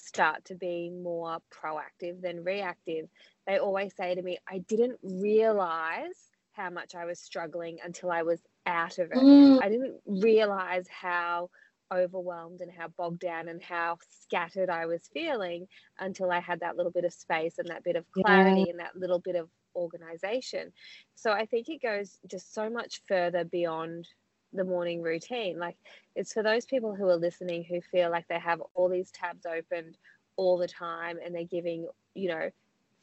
start 0.00 0.44
to 0.46 0.54
be 0.54 0.90
more 0.90 1.38
proactive 1.52 2.20
than 2.20 2.44
reactive, 2.44 3.08
they 3.46 3.58
always 3.58 3.94
say 3.96 4.14
to 4.14 4.22
me, 4.22 4.38
I 4.48 4.58
didn't 4.58 4.98
realize 5.02 6.30
how 6.52 6.70
much 6.70 6.94
I 6.94 7.04
was 7.04 7.20
struggling 7.20 7.78
until 7.82 8.10
I 8.10 8.22
was 8.22 8.42
out 8.66 8.98
of 8.98 9.12
it. 9.12 9.26
Mm, 9.26 9.60
I 9.60 9.68
didn't 9.68 10.00
realize 10.06 10.88
how 10.88 11.50
overwhelmed 11.92 12.60
and 12.60 12.70
how 12.70 12.88
bogged 12.88 13.20
down 13.20 13.48
and 13.48 13.62
how 13.62 13.98
scattered 14.08 14.70
I 14.70 14.86
was 14.86 15.08
feeling 15.12 15.66
until 15.98 16.30
I 16.30 16.38
had 16.40 16.60
that 16.60 16.76
little 16.76 16.92
bit 16.92 17.04
of 17.04 17.12
space 17.12 17.58
and 17.58 17.68
that 17.68 17.82
bit 17.84 17.96
of 17.96 18.10
Yeah. 18.14 18.22
clarity 18.22 18.68
and 18.70 18.78
that 18.78 18.96
little 18.96 19.18
bit 19.18 19.34
of 19.36 19.50
organization. 19.74 20.72
So 21.14 21.32
I 21.32 21.46
think 21.46 21.68
it 21.68 21.82
goes 21.82 22.20
just 22.28 22.52
so 22.54 22.70
much 22.70 23.02
further 23.08 23.44
beyond 23.44 24.08
the 24.52 24.64
morning 24.64 25.02
routine. 25.02 25.58
Like 25.58 25.76
it's 26.14 26.32
for 26.32 26.42
those 26.42 26.66
people 26.66 26.94
who 26.94 27.08
are 27.08 27.16
listening 27.16 27.64
who 27.64 27.80
feel 27.80 28.10
like 28.10 28.26
they 28.28 28.38
have 28.38 28.60
all 28.74 28.88
these 28.88 29.10
tabs 29.10 29.46
opened 29.46 29.98
all 30.36 30.58
the 30.58 30.68
time 30.68 31.18
and 31.24 31.34
they're 31.34 31.44
giving, 31.44 31.88
you 32.14 32.28
know, 32.28 32.50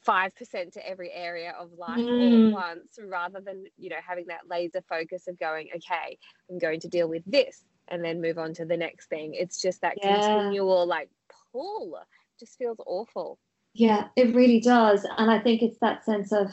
5% 0.05 0.73
to 0.73 0.87
every 0.87 1.11
area 1.11 1.51
of 1.59 1.71
life 1.73 2.07
all 2.17 2.35
Mm. 2.35 2.47
at 2.47 2.51
once 2.51 2.99
rather 3.03 3.41
than, 3.41 3.65
you 3.77 3.89
know, 3.89 3.97
having 4.05 4.27
that 4.27 4.47
laser 4.47 4.81
focus 4.87 5.27
of 5.27 5.37
going, 5.39 5.69
okay, 5.75 6.17
I'm 6.49 6.59
going 6.59 6.79
to 6.81 6.87
deal 6.87 7.07
with 7.09 7.23
this 7.25 7.65
and 7.87 8.03
then 8.03 8.21
move 8.21 8.37
on 8.37 8.53
to 8.55 8.65
the 8.65 8.77
next 8.77 9.07
thing. 9.09 9.33
It's 9.33 9.61
just 9.61 9.81
that 9.81 9.97
Yeah. 9.97 10.01
continual 10.01 10.85
like 10.85 11.09
pull. 11.51 11.97
Just 12.39 12.57
feels 12.57 12.77
awful. 12.85 13.39
Yeah, 13.73 14.09
it 14.15 14.33
really 14.35 14.59
does, 14.59 15.05
and 15.17 15.29
I 15.29 15.39
think 15.39 15.61
it's 15.61 15.77
that 15.79 16.03
sense 16.03 16.31
of, 16.31 16.51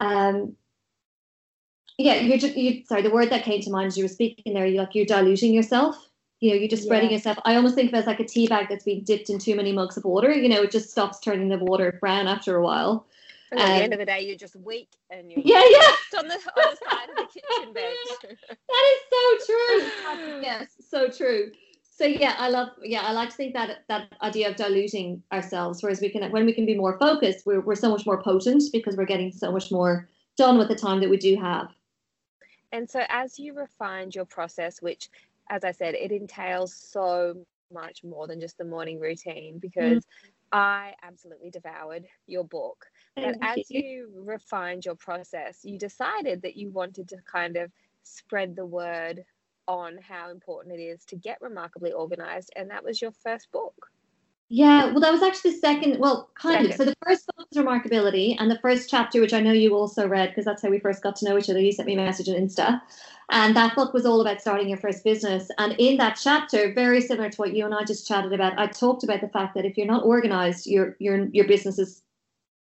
um, 0.00 0.56
yeah, 2.00 2.14
you're 2.16 2.38
just 2.38 2.56
you. 2.56 2.82
Sorry, 2.86 3.02
the 3.02 3.10
word 3.10 3.30
that 3.30 3.44
came 3.44 3.60
to 3.62 3.70
mind 3.70 3.86
as 3.88 3.98
you 3.98 4.04
were 4.04 4.08
speaking 4.08 4.54
there, 4.54 4.66
you 4.66 4.78
like 4.78 4.94
you're 4.94 5.06
diluting 5.06 5.52
yourself. 5.52 5.96
You 6.40 6.50
know, 6.50 6.56
you're 6.56 6.68
just 6.68 6.84
spreading 6.84 7.10
Yeah. 7.10 7.16
yourself. 7.16 7.38
I 7.44 7.56
almost 7.56 7.74
think 7.74 7.88
of 7.90 7.94
it 7.94 7.98
as 7.98 8.06
like 8.06 8.20
a 8.20 8.24
tea 8.24 8.46
bag 8.48 8.68
that's 8.70 8.84
been 8.84 9.04
dipped 9.04 9.28
in 9.28 9.38
too 9.38 9.54
many 9.54 9.72
mugs 9.72 9.98
of 9.98 10.04
water. 10.04 10.32
You 10.32 10.48
know, 10.48 10.62
it 10.62 10.70
just 10.70 10.90
stops 10.90 11.20
turning 11.20 11.48
the 11.50 11.58
water 11.58 11.98
brown 12.00 12.26
after 12.26 12.56
a 12.56 12.62
while. 12.64 13.06
And 13.52 13.60
at 13.60 13.66
the 13.66 13.74
Um, 13.74 13.82
end 13.82 13.92
of 13.92 13.98
the 13.98 14.06
day, 14.06 14.20
you're 14.22 14.36
just 14.36 14.56
weak 14.56 14.88
and 15.10 15.30
you're 15.30 15.42
Yeah, 15.44 15.62
yeah. 15.70 16.18
on 16.18 16.28
the 16.28 16.34
on 16.34 16.40
the 16.70 16.78
side 16.90 17.10
of 17.10 17.16
the 17.16 17.26
kitchen 17.26 17.72
bench. 17.74 18.38
That 18.68 18.84
is 18.94 19.00
so 19.12 19.52
true. 19.52 20.40
yes, 20.42 20.68
so 20.88 21.08
true. 21.10 21.52
So 21.82 22.06
yeah, 22.06 22.34
I 22.38 22.48
love 22.48 22.68
yeah, 22.82 23.02
I 23.02 23.12
like 23.12 23.28
to 23.28 23.36
think 23.36 23.52
that 23.52 23.84
that 23.88 24.10
idea 24.22 24.48
of 24.48 24.56
diluting 24.56 25.22
ourselves, 25.32 25.82
whereas 25.82 26.00
we 26.00 26.08
can 26.08 26.30
when 26.32 26.46
we 26.46 26.54
can 26.54 26.64
be 26.64 26.74
more 26.74 26.98
focused, 26.98 27.44
we're 27.44 27.60
we're 27.60 27.74
so 27.74 27.90
much 27.90 28.06
more 28.06 28.22
potent 28.22 28.62
because 28.72 28.96
we're 28.96 29.04
getting 29.04 29.30
so 29.30 29.52
much 29.52 29.70
more 29.70 30.08
done 30.38 30.56
with 30.56 30.68
the 30.68 30.74
time 30.76 31.00
that 31.00 31.10
we 31.10 31.18
do 31.18 31.36
have. 31.36 31.68
And 32.72 32.88
so, 32.88 33.02
as 33.08 33.38
you 33.38 33.54
refined 33.54 34.14
your 34.14 34.24
process, 34.24 34.80
which, 34.80 35.08
as 35.48 35.64
I 35.64 35.72
said, 35.72 35.94
it 35.94 36.12
entails 36.12 36.74
so 36.74 37.44
much 37.72 38.02
more 38.04 38.26
than 38.26 38.40
just 38.40 38.58
the 38.58 38.64
morning 38.64 39.00
routine, 39.00 39.54
mm-hmm. 39.54 39.58
because 39.58 40.06
I 40.52 40.94
absolutely 41.02 41.50
devoured 41.50 42.06
your 42.26 42.44
book. 42.44 42.86
But 43.14 43.36
Thank 43.40 43.58
as 43.58 43.70
you 43.70 44.10
refined 44.14 44.84
your 44.84 44.96
process, 44.96 45.60
you 45.62 45.78
decided 45.78 46.42
that 46.42 46.56
you 46.56 46.70
wanted 46.70 47.08
to 47.10 47.16
kind 47.30 47.56
of 47.56 47.70
spread 48.02 48.56
the 48.56 48.66
word 48.66 49.24
on 49.68 49.98
how 49.98 50.30
important 50.30 50.74
it 50.74 50.82
is 50.82 51.04
to 51.04 51.16
get 51.16 51.38
remarkably 51.40 51.92
organized. 51.92 52.50
And 52.56 52.70
that 52.70 52.84
was 52.84 53.00
your 53.00 53.12
first 53.12 53.52
book. 53.52 53.90
Yeah, 54.48 54.86
well, 54.86 55.00
that 55.00 55.12
was 55.12 55.22
actually 55.22 55.52
the 55.52 55.58
second. 55.58 56.00
Well, 56.00 56.28
kind 56.34 56.66
of. 56.66 56.74
So 56.74 56.84
the 56.84 56.96
first 57.06 57.29
was 57.52 57.64
Remarkability, 57.64 58.36
and 58.38 58.50
the 58.50 58.58
first 58.58 58.88
chapter, 58.88 59.20
which 59.20 59.32
I 59.32 59.40
know 59.40 59.52
you 59.52 59.74
also 59.74 60.06
read 60.06 60.28
because 60.28 60.44
that's 60.44 60.62
how 60.62 60.70
we 60.70 60.78
first 60.78 61.02
got 61.02 61.16
to 61.16 61.24
know 61.24 61.36
each 61.36 61.50
other. 61.50 61.60
You 61.60 61.72
sent 61.72 61.86
me 61.86 61.94
a 61.94 61.96
message 61.96 62.28
on 62.28 62.36
Insta, 62.36 62.80
and 63.30 63.56
that 63.56 63.74
book 63.74 63.92
was 63.92 64.06
all 64.06 64.20
about 64.20 64.40
starting 64.40 64.68
your 64.68 64.78
first 64.78 65.02
business. 65.02 65.50
And 65.58 65.74
in 65.78 65.96
that 65.98 66.18
chapter, 66.22 66.72
very 66.72 67.00
similar 67.00 67.30
to 67.30 67.36
what 67.36 67.54
you 67.54 67.64
and 67.64 67.74
I 67.74 67.84
just 67.84 68.06
chatted 68.06 68.32
about, 68.32 68.58
I 68.58 68.66
talked 68.66 69.02
about 69.02 69.20
the 69.20 69.28
fact 69.28 69.54
that 69.54 69.64
if 69.64 69.76
you're 69.76 69.86
not 69.86 70.04
organized, 70.04 70.66
your 70.66 70.96
your 71.00 71.26
your 71.32 71.46
business 71.46 71.78
is, 71.78 72.02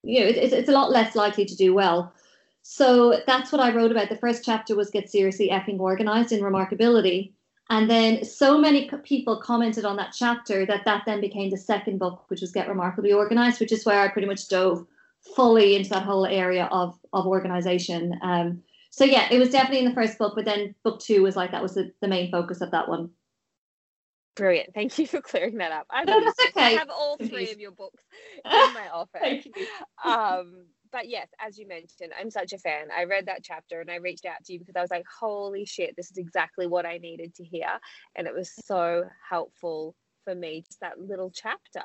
you 0.04 0.22
know, 0.22 0.28
it, 0.28 0.38
it's 0.38 0.54
it's 0.54 0.70
a 0.70 0.74
lot 0.74 0.92
less 0.92 1.16
likely 1.16 1.46
to 1.46 1.56
do 1.56 1.74
well. 1.74 2.14
So 2.62 3.22
that's 3.26 3.52
what 3.52 3.62
I 3.62 3.74
wrote 3.74 3.92
about. 3.92 4.10
The 4.10 4.18
first 4.18 4.46
chapter 4.46 4.76
was 4.76 4.90
get 4.90 5.10
seriously 5.10 5.50
effing 5.50 5.80
organized 5.80 6.32
in 6.32 6.42
Remarkability. 6.42 7.34
And 7.70 7.90
then 7.90 8.26
so 8.26 8.58
many 8.58 8.90
people 9.04 9.42
commented 9.42 9.86
on 9.86 9.96
that 9.98 10.14
chapter 10.18 10.66
that 10.66 10.86
that 10.86 11.04
then 11.06 11.22
became 11.22 11.52
the 11.52 11.58
second 11.58 12.00
book, 12.00 12.26
which 12.28 12.42
was 12.42 12.52
Get 12.52 12.68
Remarkably 12.68 13.14
Organized, 13.14 13.60
which 13.60 13.72
is 13.72 13.86
where 13.86 14.00
I 14.00 14.08
pretty 14.08 14.28
much 14.28 14.48
dove 14.48 14.86
fully 15.36 15.76
into 15.76 15.90
that 15.92 16.04
whole 16.04 16.26
area 16.26 16.68
of 16.72 16.98
of 17.14 17.28
organization. 17.28 18.18
Um, 18.24 18.64
so 18.90 19.06
yeah, 19.06 19.28
it 19.32 19.38
was 19.38 19.52
definitely 19.52 19.80
in 19.80 19.90
the 19.90 19.94
first 19.94 20.18
book, 20.18 20.34
but 20.36 20.46
then 20.46 20.74
book 20.84 21.00
two 21.00 21.22
was 21.22 21.36
like 21.36 21.52
that 21.52 21.62
was 21.62 21.76
the, 21.76 21.92
the 22.02 22.08
main 22.08 22.32
focus 22.32 22.62
of 22.62 22.72
that 22.72 22.90
one. 22.90 23.12
Brilliant. 24.36 24.74
Thank 24.74 24.98
you 24.98 25.06
for 25.06 25.22
clearing 25.22 25.58
that 25.58 25.72
up. 25.72 25.86
I'm 25.90 26.06
No, 26.06 26.24
that's 26.24 26.38
this. 26.38 26.52
I 26.56 26.70
have 26.70 26.90
all 26.90 27.18
three 27.18 27.52
of 27.52 27.60
your 27.60 27.72
books 27.72 28.02
in 28.46 28.74
my 28.74 28.90
office. 28.92 29.20
Thank 29.22 29.46
you. 29.46 29.68
um 30.04 30.66
but 30.92 31.08
yes 31.10 31.28
as 31.40 31.58
you 31.58 31.68
mentioned 31.68 32.12
i'm 32.20 32.32
such 32.32 32.54
a 32.54 32.58
fan 32.58 32.88
i 32.96 33.04
read 33.04 33.26
that 33.26 33.44
chapter 33.44 33.82
and 33.82 33.92
i 33.92 33.96
reached 33.96 34.26
out 34.26 34.44
to 34.44 34.54
you 34.54 34.60
because 34.60 34.76
i 34.76 34.82
was 34.82 34.92
like 34.92 35.06
holy 35.20 35.66
shit 35.66 35.96
this 35.96 36.12
is 36.12 36.18
exactly 36.18 36.68
what 36.68 36.86
i 36.86 36.98
needed 36.98 37.34
to 37.36 37.44
hear 37.44 37.68
and 38.16 38.28
it 38.28 38.34
was 38.34 38.52
so 38.66 39.04
helpful 39.28 39.96
for 40.24 40.36
me 40.36 40.64
just 40.68 40.80
that 40.80 41.00
little 41.00 41.32
chapter 41.32 41.84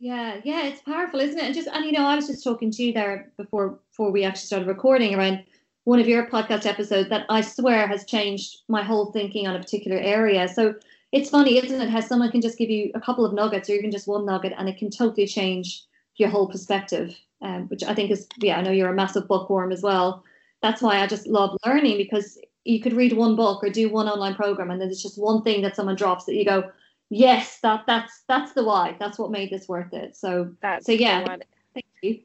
Yeah, 0.00 0.40
yeah, 0.44 0.64
it's 0.64 0.82
powerful, 0.82 1.20
isn't 1.20 1.38
it? 1.38 1.44
And 1.44 1.54
just 1.54 1.68
and 1.68 1.84
you 1.84 1.92
know, 1.92 2.04
I 2.04 2.16
was 2.16 2.26
just 2.26 2.44
talking 2.44 2.70
to 2.72 2.82
you 2.82 2.92
there 2.92 3.32
before 3.36 3.78
before 3.90 4.10
we 4.10 4.24
actually 4.24 4.46
started 4.46 4.68
recording 4.68 5.14
around 5.14 5.44
one 5.84 6.00
of 6.00 6.08
your 6.08 6.26
podcast 6.26 6.66
episodes 6.66 7.08
that 7.10 7.26
I 7.28 7.42
swear 7.42 7.86
has 7.86 8.04
changed 8.04 8.62
my 8.68 8.82
whole 8.82 9.12
thinking 9.12 9.46
on 9.46 9.54
a 9.54 9.58
particular 9.58 9.98
area. 9.98 10.48
So 10.48 10.74
it's 11.12 11.30
funny, 11.30 11.58
isn't 11.58 11.80
it? 11.80 11.90
How 11.90 12.00
someone 12.00 12.30
can 12.30 12.40
just 12.40 12.58
give 12.58 12.70
you 12.70 12.90
a 12.94 13.00
couple 13.00 13.24
of 13.24 13.32
nuggets 13.32 13.70
or 13.70 13.74
even 13.74 13.90
just 13.90 14.08
one 14.08 14.26
nugget 14.26 14.54
and 14.58 14.68
it 14.68 14.78
can 14.78 14.90
totally 14.90 15.26
change 15.26 15.84
your 16.16 16.28
whole 16.28 16.48
perspective. 16.48 17.14
Um, 17.44 17.68
which 17.68 17.84
I 17.84 17.94
think 17.94 18.10
is 18.10 18.26
yeah, 18.38 18.56
I 18.58 18.62
know 18.62 18.70
you're 18.70 18.88
a 18.88 18.94
massive 18.94 19.28
bookworm 19.28 19.70
as 19.70 19.82
well. 19.82 20.24
That's 20.62 20.80
why 20.80 21.00
I 21.02 21.06
just 21.06 21.26
love 21.26 21.56
learning 21.66 21.98
because 21.98 22.38
you 22.64 22.80
could 22.80 22.94
read 22.94 23.12
one 23.12 23.36
book 23.36 23.62
or 23.62 23.68
do 23.68 23.90
one 23.90 24.08
online 24.08 24.34
program 24.34 24.70
and 24.70 24.80
then 24.80 24.88
there's 24.88 25.02
just 25.02 25.18
one 25.18 25.42
thing 25.42 25.60
that 25.62 25.76
someone 25.76 25.94
drops 25.94 26.24
that 26.24 26.34
you 26.34 26.44
go, 26.46 26.70
yes, 27.10 27.60
that 27.60 27.84
that's 27.86 28.22
that's 28.26 28.52
the 28.54 28.64
why. 28.64 28.96
That's 28.98 29.18
what 29.18 29.30
made 29.30 29.50
this 29.50 29.68
worth 29.68 29.92
it. 29.92 30.16
So 30.16 30.54
that's 30.62 30.86
So, 30.86 30.92
yeah. 30.92 31.36
thank 31.74 31.86
you. 32.02 32.20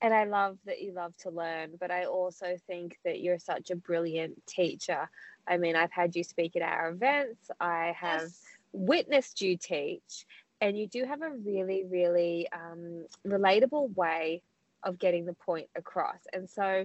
and 0.00 0.12
i 0.14 0.24
love 0.24 0.58
that 0.66 0.80
you 0.82 0.92
love 0.92 1.16
to 1.18 1.30
learn 1.30 1.70
but 1.78 1.90
i 1.90 2.04
also 2.04 2.56
think 2.66 2.98
that 3.04 3.20
you're 3.20 3.38
such 3.38 3.70
a 3.70 3.76
brilliant 3.76 4.34
teacher 4.46 5.08
i 5.46 5.56
mean 5.56 5.76
i've 5.76 5.92
had 5.92 6.16
you 6.16 6.24
speak 6.24 6.56
at 6.56 6.62
our 6.62 6.90
events 6.90 7.50
i 7.60 7.94
have 7.96 8.28
witnessed 8.72 9.40
you 9.40 9.56
teach 9.56 10.26
and 10.60 10.78
you 10.78 10.86
do 10.88 11.04
have 11.04 11.22
a 11.22 11.30
really 11.44 11.84
really 11.88 12.48
um, 12.52 13.06
relatable 13.26 13.94
way 13.94 14.42
of 14.84 14.98
getting 14.98 15.24
the 15.24 15.34
point 15.34 15.68
across 15.76 16.20
and 16.32 16.48
so 16.48 16.84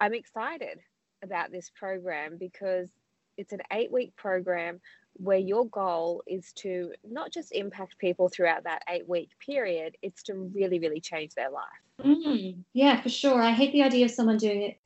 i'm 0.00 0.14
excited 0.14 0.78
about 1.22 1.50
this 1.50 1.70
program 1.74 2.36
because 2.38 2.90
it's 3.36 3.52
an 3.52 3.60
eight 3.72 3.90
week 3.90 4.14
program 4.16 4.80
where 5.14 5.38
your 5.38 5.66
goal 5.68 6.22
is 6.26 6.52
to 6.52 6.92
not 7.08 7.32
just 7.32 7.52
impact 7.52 7.98
people 7.98 8.28
throughout 8.28 8.64
that 8.64 8.82
eight 8.88 9.08
week 9.08 9.30
period 9.44 9.96
it's 10.02 10.22
to 10.22 10.34
really 10.34 10.78
really 10.78 11.00
change 11.00 11.34
their 11.34 11.50
life 11.50 11.64
Mm, 12.02 12.64
yeah, 12.72 13.00
for 13.00 13.08
sure. 13.08 13.40
I 13.40 13.52
hate 13.52 13.72
the 13.72 13.82
idea 13.82 14.04
of 14.04 14.10
someone 14.10 14.36
doing 14.36 14.62
it. 14.62 14.78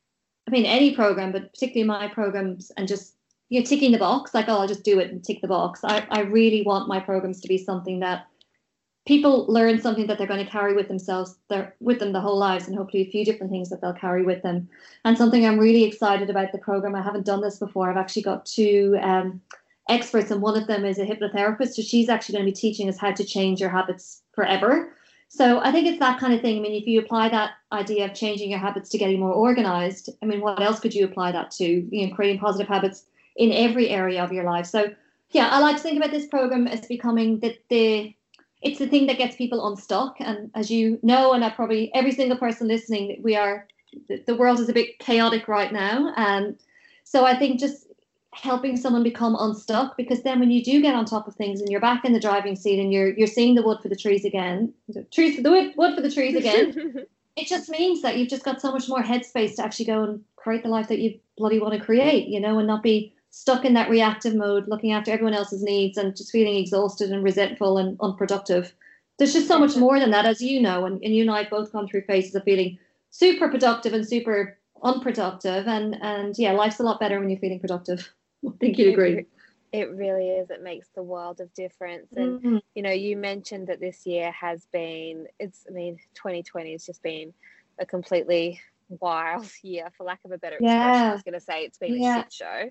I 0.46 0.50
mean, 0.50 0.64
any 0.64 0.94
program, 0.94 1.32
but 1.32 1.52
particularly 1.52 1.86
my 1.86 2.08
programs, 2.08 2.70
and 2.76 2.88
just 2.88 3.14
you 3.48 3.60
know, 3.60 3.66
ticking 3.66 3.92
the 3.92 3.98
box. 3.98 4.32
Like, 4.34 4.48
oh, 4.48 4.58
I'll 4.58 4.68
just 4.68 4.84
do 4.84 5.00
it 5.00 5.10
and 5.10 5.22
tick 5.22 5.40
the 5.40 5.48
box. 5.48 5.80
I, 5.82 6.06
I 6.10 6.20
really 6.20 6.62
want 6.62 6.88
my 6.88 7.00
programs 7.00 7.40
to 7.40 7.48
be 7.48 7.58
something 7.58 8.00
that 8.00 8.26
people 9.06 9.46
learn 9.48 9.80
something 9.80 10.06
that 10.06 10.18
they're 10.18 10.26
going 10.26 10.44
to 10.44 10.50
carry 10.50 10.74
with 10.74 10.88
themselves 10.88 11.36
they're 11.48 11.74
with 11.80 11.98
them 11.98 12.12
the 12.12 12.20
whole 12.20 12.38
lives 12.38 12.66
and 12.66 12.76
hopefully 12.76 13.02
a 13.02 13.10
few 13.10 13.24
different 13.24 13.50
things 13.50 13.70
that 13.70 13.80
they'll 13.80 13.92
carry 13.92 14.24
with 14.24 14.42
them. 14.42 14.68
And 15.04 15.16
something 15.16 15.46
i'm 15.46 15.58
really 15.58 15.84
excited 15.84 16.30
about 16.30 16.52
the 16.52 16.58
program 16.58 16.94
i 16.94 17.02
haven't 17.02 17.26
done 17.26 17.40
this 17.40 17.58
before 17.58 17.90
i've 17.90 17.96
actually 17.96 18.22
got 18.22 18.46
two 18.46 18.98
um, 19.02 19.40
experts 19.88 20.30
and 20.30 20.42
one 20.42 20.56
of 20.56 20.66
them 20.66 20.84
is 20.84 20.98
a 20.98 21.04
hypnotherapist 21.04 21.74
so 21.74 21.82
she's 21.82 22.08
actually 22.08 22.34
going 22.34 22.46
to 22.46 22.52
be 22.52 22.56
teaching 22.56 22.88
us 22.88 22.98
how 22.98 23.10
to 23.12 23.24
change 23.24 23.60
your 23.60 23.70
habits 23.70 24.22
forever. 24.32 24.92
So 25.28 25.60
i 25.60 25.72
think 25.72 25.86
it's 25.86 26.00
that 26.00 26.20
kind 26.20 26.34
of 26.34 26.40
thing 26.40 26.58
i 26.58 26.60
mean 26.60 26.74
if 26.74 26.86
you 26.86 27.00
apply 27.00 27.30
that 27.30 27.52
idea 27.72 28.04
of 28.04 28.14
changing 28.14 28.50
your 28.50 28.58
habits 28.58 28.90
to 28.90 28.98
getting 28.98 29.20
more 29.20 29.32
organized 29.32 30.10
i 30.22 30.26
mean 30.26 30.40
what 30.40 30.60
else 30.60 30.80
could 30.80 30.94
you 30.94 31.04
apply 31.04 31.32
that 31.32 31.50
to? 31.52 31.64
You 31.64 32.08
know 32.08 32.14
creating 32.14 32.40
positive 32.40 32.68
habits 32.68 33.06
in 33.36 33.52
every 33.52 33.88
area 33.88 34.22
of 34.22 34.32
your 34.32 34.44
life. 34.44 34.66
So 34.66 34.92
yeah 35.30 35.48
i 35.50 35.58
like 35.58 35.76
to 35.76 35.82
think 35.82 35.96
about 35.96 36.10
this 36.10 36.26
program 36.26 36.66
as 36.66 36.84
becoming 36.86 37.38
the, 37.40 37.56
the 37.70 38.14
it's 38.62 38.78
the 38.78 38.86
thing 38.86 39.06
that 39.06 39.18
gets 39.18 39.36
people 39.36 39.66
unstuck. 39.66 40.16
And 40.20 40.50
as 40.54 40.70
you 40.70 40.98
know, 41.02 41.32
and 41.32 41.44
I 41.44 41.50
probably 41.50 41.92
every 41.94 42.12
single 42.12 42.38
person 42.38 42.68
listening, 42.68 43.20
we 43.22 43.36
are 43.36 43.66
the 44.26 44.36
world 44.36 44.60
is 44.60 44.68
a 44.68 44.72
bit 44.72 44.98
chaotic 44.98 45.48
right 45.48 45.72
now. 45.72 46.12
And 46.16 46.56
so 47.04 47.24
I 47.24 47.36
think 47.36 47.58
just 47.58 47.86
helping 48.32 48.76
someone 48.76 49.02
become 49.02 49.36
unstuck 49.38 49.96
because 49.96 50.22
then 50.22 50.38
when 50.38 50.50
you 50.50 50.62
do 50.62 50.80
get 50.80 50.94
on 50.94 51.04
top 51.04 51.26
of 51.26 51.34
things 51.34 51.60
and 51.60 51.68
you're 51.68 51.80
back 51.80 52.04
in 52.04 52.12
the 52.12 52.20
driving 52.20 52.54
seat 52.54 52.80
and 52.80 52.92
you're 52.92 53.12
you're 53.14 53.26
seeing 53.26 53.54
the 53.54 53.62
wood 53.62 53.78
for 53.82 53.88
the 53.88 53.96
trees 53.96 54.24
again, 54.24 54.72
the 54.88 55.02
trees 55.04 55.36
for 55.36 55.42
the 55.42 55.50
wood, 55.50 55.72
wood 55.76 55.94
for 55.94 56.02
the 56.02 56.10
trees 56.10 56.36
again, 56.36 57.06
it 57.36 57.48
just 57.48 57.68
means 57.68 58.02
that 58.02 58.16
you've 58.16 58.28
just 58.28 58.44
got 58.44 58.60
so 58.60 58.70
much 58.70 58.88
more 58.88 59.02
headspace 59.02 59.56
to 59.56 59.64
actually 59.64 59.86
go 59.86 60.04
and 60.04 60.24
create 60.36 60.62
the 60.62 60.68
life 60.68 60.88
that 60.88 60.98
you 60.98 61.18
bloody 61.36 61.58
want 61.58 61.74
to 61.74 61.80
create, 61.80 62.28
you 62.28 62.38
know, 62.38 62.58
and 62.58 62.66
not 62.66 62.82
be 62.82 63.12
stuck 63.30 63.64
in 63.64 63.74
that 63.74 63.88
reactive 63.88 64.34
mode, 64.34 64.68
looking 64.68 64.92
after 64.92 65.10
everyone 65.10 65.34
else's 65.34 65.62
needs 65.62 65.96
and 65.96 66.16
just 66.16 66.32
feeling 66.32 66.56
exhausted 66.56 67.10
and 67.10 67.22
resentful 67.22 67.78
and 67.78 67.96
unproductive. 68.00 68.74
There's 69.18 69.32
just 69.32 69.48
so 69.48 69.58
much 69.58 69.76
more 69.76 70.00
than 70.00 70.10
that, 70.10 70.26
as 70.26 70.40
you 70.40 70.60
know, 70.60 70.84
and, 70.84 71.02
and 71.02 71.14
you 71.14 71.22
and 71.22 71.30
I've 71.30 71.50
both 71.50 71.72
gone 71.72 71.86
through 71.86 72.02
phases 72.02 72.34
of 72.34 72.44
feeling 72.44 72.78
super 73.10 73.48
productive 73.48 73.92
and 73.92 74.06
super 74.06 74.58
unproductive. 74.82 75.68
And 75.68 75.96
and 76.02 76.36
yeah, 76.38 76.52
life's 76.52 76.80
a 76.80 76.82
lot 76.82 77.00
better 77.00 77.20
when 77.20 77.30
you're 77.30 77.38
feeling 77.38 77.60
productive. 77.60 78.10
I 78.46 78.50
think 78.58 78.78
you'd 78.78 78.94
agree. 78.94 79.26
It 79.72 79.90
really 79.92 80.30
is. 80.30 80.50
It 80.50 80.62
makes 80.62 80.88
the 80.88 81.02
world 81.02 81.40
of 81.40 81.52
difference. 81.54 82.12
And 82.16 82.40
mm-hmm. 82.40 82.56
you 82.74 82.82
know, 82.82 82.90
you 82.90 83.16
mentioned 83.16 83.68
that 83.68 83.78
this 83.78 84.06
year 84.06 84.32
has 84.32 84.66
been 84.72 85.26
it's 85.38 85.66
I 85.68 85.72
mean, 85.72 85.98
2020 86.14 86.72
has 86.72 86.86
just 86.86 87.02
been 87.02 87.32
a 87.78 87.86
completely 87.86 88.60
wild 88.88 89.46
year, 89.62 89.90
for 89.96 90.04
lack 90.04 90.20
of 90.24 90.32
a 90.32 90.38
better 90.38 90.56
expression. 90.56 90.78
Yeah. 90.78 91.10
I 91.10 91.12
was 91.12 91.22
gonna 91.22 91.40
say 91.40 91.64
it's 91.64 91.78
been 91.78 92.02
yeah. 92.02 92.20
a 92.20 92.22
shit 92.22 92.32
show. 92.32 92.70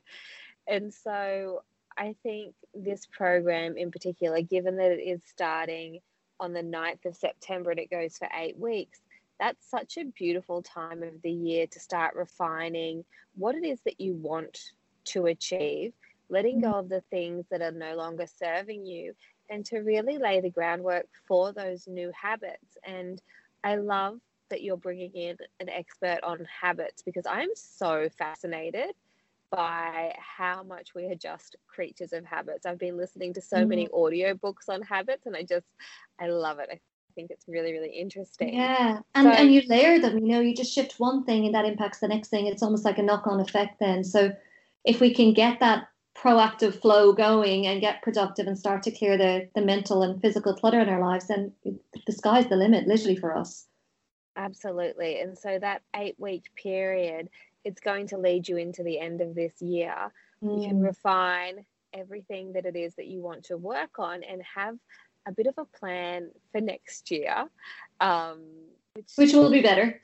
And 0.69 0.93
so 0.93 1.63
I 1.97 2.15
think 2.23 2.53
this 2.73 3.07
program 3.07 3.75
in 3.75 3.91
particular, 3.91 4.41
given 4.41 4.77
that 4.77 4.91
it 4.91 5.01
is 5.01 5.21
starting 5.25 5.99
on 6.39 6.53
the 6.53 6.61
9th 6.61 7.05
of 7.05 7.15
September 7.15 7.71
and 7.71 7.79
it 7.79 7.89
goes 7.89 8.17
for 8.17 8.29
eight 8.33 8.57
weeks, 8.57 9.01
that's 9.39 9.69
such 9.69 9.97
a 9.97 10.05
beautiful 10.05 10.61
time 10.61 11.01
of 11.01 11.21
the 11.23 11.31
year 11.31 11.65
to 11.67 11.79
start 11.79 12.15
refining 12.15 13.03
what 13.35 13.55
it 13.55 13.65
is 13.65 13.79
that 13.85 13.99
you 13.99 14.13
want 14.13 14.73
to 15.05 15.25
achieve, 15.25 15.93
letting 16.29 16.61
go 16.61 16.67
mm-hmm. 16.67 16.79
of 16.79 16.89
the 16.89 17.01
things 17.09 17.45
that 17.49 17.61
are 17.61 17.71
no 17.71 17.95
longer 17.95 18.27
serving 18.27 18.85
you, 18.85 19.13
and 19.49 19.65
to 19.65 19.79
really 19.79 20.17
lay 20.17 20.39
the 20.39 20.49
groundwork 20.49 21.07
for 21.27 21.51
those 21.51 21.87
new 21.87 22.11
habits. 22.13 22.77
And 22.85 23.21
I 23.63 23.75
love 23.75 24.19
that 24.49 24.61
you're 24.61 24.77
bringing 24.77 25.13
in 25.15 25.37
an 25.59 25.69
expert 25.69 26.19
on 26.21 26.45
habits 26.61 27.01
because 27.01 27.25
I'm 27.25 27.49
so 27.55 28.09
fascinated 28.17 28.91
by 29.51 30.15
how 30.17 30.63
much 30.63 30.93
we 30.93 31.05
are 31.05 31.15
just 31.15 31.55
creatures 31.67 32.13
of 32.13 32.25
habits. 32.25 32.65
I've 32.65 32.79
been 32.79 32.97
listening 32.97 33.33
to 33.33 33.41
so 33.41 33.57
mm-hmm. 33.57 33.69
many 33.69 33.87
audio 33.93 34.33
books 34.33 34.69
on 34.69 34.81
habits 34.81 35.25
and 35.25 35.35
I 35.35 35.43
just 35.43 35.67
I 36.19 36.27
love 36.27 36.59
it. 36.59 36.69
I 36.71 36.79
think 37.15 37.31
it's 37.31 37.47
really, 37.47 37.71
really 37.73 37.89
interesting. 37.89 38.53
Yeah. 38.53 38.99
And 39.15 39.25
so, 39.25 39.31
and 39.31 39.51
you 39.51 39.61
layer 39.67 39.99
them, 39.99 40.19
you 40.19 40.27
know, 40.27 40.39
you 40.39 40.55
just 40.55 40.73
shift 40.73 40.99
one 40.99 41.25
thing 41.25 41.45
and 41.45 41.55
that 41.55 41.65
impacts 41.65 41.99
the 41.99 42.07
next 42.07 42.29
thing. 42.29 42.45
It's 42.45 42.63
almost 42.63 42.85
like 42.85 42.97
a 42.97 43.03
knock-on 43.03 43.39
effect 43.39 43.79
then. 43.79 44.03
So 44.03 44.31
if 44.85 45.01
we 45.01 45.13
can 45.13 45.33
get 45.33 45.59
that 45.59 45.87
proactive 46.17 46.79
flow 46.81 47.13
going 47.13 47.65
and 47.65 47.81
get 47.81 48.01
productive 48.01 48.47
and 48.47 48.57
start 48.57 48.83
to 48.83 48.91
clear 48.91 49.17
the 49.17 49.49
the 49.55 49.61
mental 49.61 50.03
and 50.03 50.21
physical 50.21 50.53
clutter 50.53 50.79
in 50.79 50.89
our 50.89 51.01
lives, 51.01 51.27
then 51.27 51.53
the 51.63 52.13
sky's 52.13 52.47
the 52.47 52.55
limit, 52.55 52.87
literally 52.87 53.15
for 53.15 53.35
us. 53.35 53.65
Absolutely. 54.35 55.19
And 55.19 55.37
so 55.37 55.59
that 55.59 55.81
eight 55.95 56.15
week 56.17 56.45
period 56.55 57.29
it's 57.63 57.81
going 57.81 58.07
to 58.07 58.17
lead 58.17 58.47
you 58.47 58.57
into 58.57 58.83
the 58.83 58.99
end 58.99 59.21
of 59.21 59.35
this 59.35 59.61
year. 59.61 59.95
Mm. 60.43 60.61
You 60.61 60.67
can 60.67 60.79
mm. 60.79 60.85
refine 60.85 61.65
everything 61.93 62.53
that 62.53 62.65
it 62.65 62.75
is 62.75 62.95
that 62.95 63.07
you 63.07 63.21
want 63.21 63.45
to 63.45 63.57
work 63.57 63.99
on 63.99 64.23
and 64.23 64.41
have 64.55 64.77
a 65.27 65.31
bit 65.31 65.47
of 65.47 65.55
a 65.57 65.65
plan 65.65 66.31
for 66.51 66.61
next 66.61 67.11
year. 67.11 67.45
Um, 67.99 68.41
which, 68.93 69.11
which 69.15 69.33
will 69.33 69.51
be 69.51 69.61
better. 69.61 69.99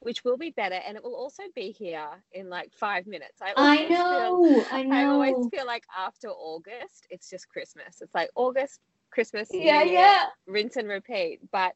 Which 0.00 0.22
will 0.22 0.36
be 0.36 0.50
better, 0.50 0.74
and 0.74 0.98
it 0.98 1.02
will 1.02 1.14
also 1.14 1.44
be 1.54 1.70
here 1.70 2.08
in 2.32 2.50
like 2.50 2.72
five 2.74 3.06
minutes. 3.06 3.40
I, 3.40 3.54
I 3.56 3.88
know, 3.88 4.44
feel, 4.44 4.66
I 4.70 4.82
know. 4.82 4.96
I 4.96 5.04
always 5.04 5.48
feel 5.50 5.66
like 5.66 5.84
after 5.96 6.28
August, 6.28 7.06
it's 7.08 7.30
just 7.30 7.48
Christmas. 7.48 8.02
It's 8.02 8.14
like 8.14 8.28
August, 8.34 8.80
Christmas, 9.14 9.48
yeah, 9.52 9.82
year, 9.82 9.94
yeah, 9.94 10.24
rinse 10.46 10.76
and 10.76 10.88
repeat. 10.88 11.40
But 11.52 11.74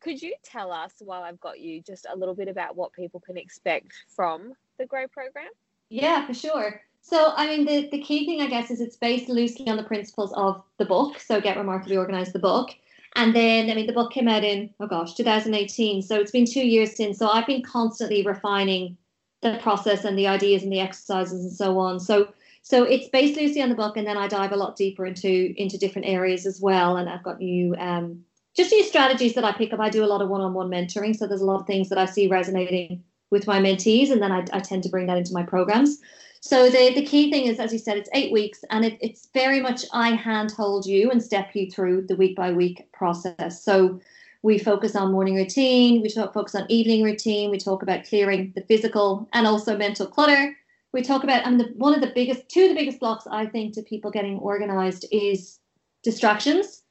could 0.00 0.20
you 0.20 0.34
tell 0.42 0.72
us, 0.72 0.94
while 1.00 1.22
I've 1.22 1.38
got 1.38 1.60
you, 1.60 1.82
just 1.82 2.06
a 2.10 2.16
little 2.16 2.34
bit 2.34 2.48
about 2.48 2.76
what 2.76 2.92
people 2.92 3.20
can 3.20 3.36
expect 3.36 3.92
from 4.08 4.54
the 4.78 4.86
Grow 4.86 5.06
program? 5.06 5.50
Yeah, 5.90 6.26
for 6.26 6.34
sure. 6.34 6.80
So, 7.02 7.32
I 7.36 7.46
mean, 7.46 7.64
the, 7.64 7.88
the 7.90 8.02
key 8.02 8.26
thing, 8.26 8.40
I 8.40 8.48
guess, 8.48 8.70
is 8.70 8.80
it's 8.80 8.96
based 8.96 9.28
loosely 9.28 9.68
on 9.68 9.76
the 9.76 9.84
principles 9.84 10.32
of 10.32 10.62
the 10.78 10.84
book. 10.84 11.20
So, 11.20 11.40
Get 11.40 11.56
Remarkably 11.56 11.96
Organized, 11.96 12.32
the 12.32 12.38
book. 12.38 12.70
And 13.16 13.34
then, 13.34 13.70
I 13.70 13.74
mean, 13.74 13.86
the 13.86 13.92
book 13.92 14.12
came 14.12 14.28
out 14.28 14.44
in, 14.44 14.70
oh 14.80 14.86
gosh, 14.86 15.14
2018. 15.14 16.02
So, 16.02 16.16
it's 16.16 16.30
been 16.30 16.46
two 16.46 16.66
years 16.66 16.96
since. 16.96 17.18
So, 17.18 17.28
I've 17.28 17.46
been 17.46 17.62
constantly 17.62 18.22
refining 18.22 18.96
the 19.40 19.58
process 19.62 20.04
and 20.04 20.18
the 20.18 20.26
ideas 20.26 20.62
and 20.62 20.72
the 20.72 20.80
exercises 20.80 21.44
and 21.44 21.52
so 21.52 21.78
on. 21.78 22.00
So, 22.00 22.28
so 22.62 22.84
it's 22.84 23.08
based 23.08 23.38
loosely 23.38 23.62
on 23.62 23.68
the 23.68 23.74
book, 23.74 23.96
and 23.96 24.06
then 24.06 24.16
I 24.16 24.28
dive 24.28 24.52
a 24.52 24.56
lot 24.56 24.76
deeper 24.76 25.06
into 25.06 25.54
into 25.56 25.78
different 25.78 26.08
areas 26.08 26.46
as 26.46 26.60
well. 26.60 26.96
And 26.96 27.08
I've 27.08 27.22
got 27.22 27.38
new 27.38 27.74
um, 27.76 28.24
just 28.56 28.72
new 28.72 28.82
strategies 28.82 29.34
that 29.34 29.44
I 29.44 29.52
pick 29.52 29.72
up. 29.72 29.80
I 29.80 29.88
do 29.88 30.04
a 30.04 30.06
lot 30.06 30.22
of 30.22 30.28
one-on-one 30.28 30.68
mentoring, 30.70 31.16
so 31.16 31.26
there's 31.26 31.40
a 31.40 31.46
lot 31.46 31.60
of 31.60 31.66
things 31.66 31.88
that 31.88 31.98
I 31.98 32.04
see 32.04 32.26
resonating 32.26 33.02
with 33.30 33.46
my 33.46 33.60
mentees, 33.60 34.10
and 34.10 34.20
then 34.20 34.32
I, 34.32 34.44
I 34.52 34.60
tend 34.60 34.82
to 34.82 34.88
bring 34.88 35.06
that 35.06 35.18
into 35.18 35.32
my 35.32 35.42
programs. 35.42 35.98
So 36.40 36.68
the 36.70 36.92
the 36.94 37.04
key 37.04 37.30
thing 37.30 37.46
is, 37.46 37.58
as 37.58 37.72
you 37.72 37.78
said, 37.78 37.96
it's 37.96 38.10
eight 38.12 38.32
weeks, 38.32 38.64
and 38.70 38.84
it, 38.84 38.98
it's 39.00 39.28
very 39.32 39.60
much 39.60 39.84
I 39.92 40.10
handhold 40.10 40.86
you 40.86 41.10
and 41.10 41.22
step 41.22 41.54
you 41.54 41.70
through 41.70 42.06
the 42.06 42.16
week 42.16 42.36
by 42.36 42.52
week 42.52 42.90
process. 42.92 43.62
So 43.62 44.00
we 44.42 44.58
focus 44.58 44.94
on 44.94 45.10
morning 45.12 45.34
routine, 45.34 46.00
we 46.00 46.08
talk, 46.08 46.32
focus 46.32 46.54
on 46.54 46.70
evening 46.70 47.02
routine, 47.02 47.50
we 47.50 47.58
talk 47.58 47.82
about 47.82 48.04
clearing 48.04 48.52
the 48.54 48.62
physical 48.62 49.28
and 49.32 49.46
also 49.46 49.76
mental 49.76 50.06
clutter 50.06 50.56
we 50.92 51.02
talk 51.02 51.24
about 51.24 51.44
and 51.46 51.60
the, 51.60 51.64
one 51.76 51.94
of 51.94 52.00
the 52.00 52.12
biggest 52.14 52.48
two 52.48 52.62
of 52.62 52.68
the 52.70 52.74
biggest 52.74 53.00
blocks 53.00 53.26
i 53.30 53.46
think 53.46 53.74
to 53.74 53.82
people 53.82 54.10
getting 54.10 54.38
organized 54.38 55.04
is 55.10 55.60
distractions 56.02 56.82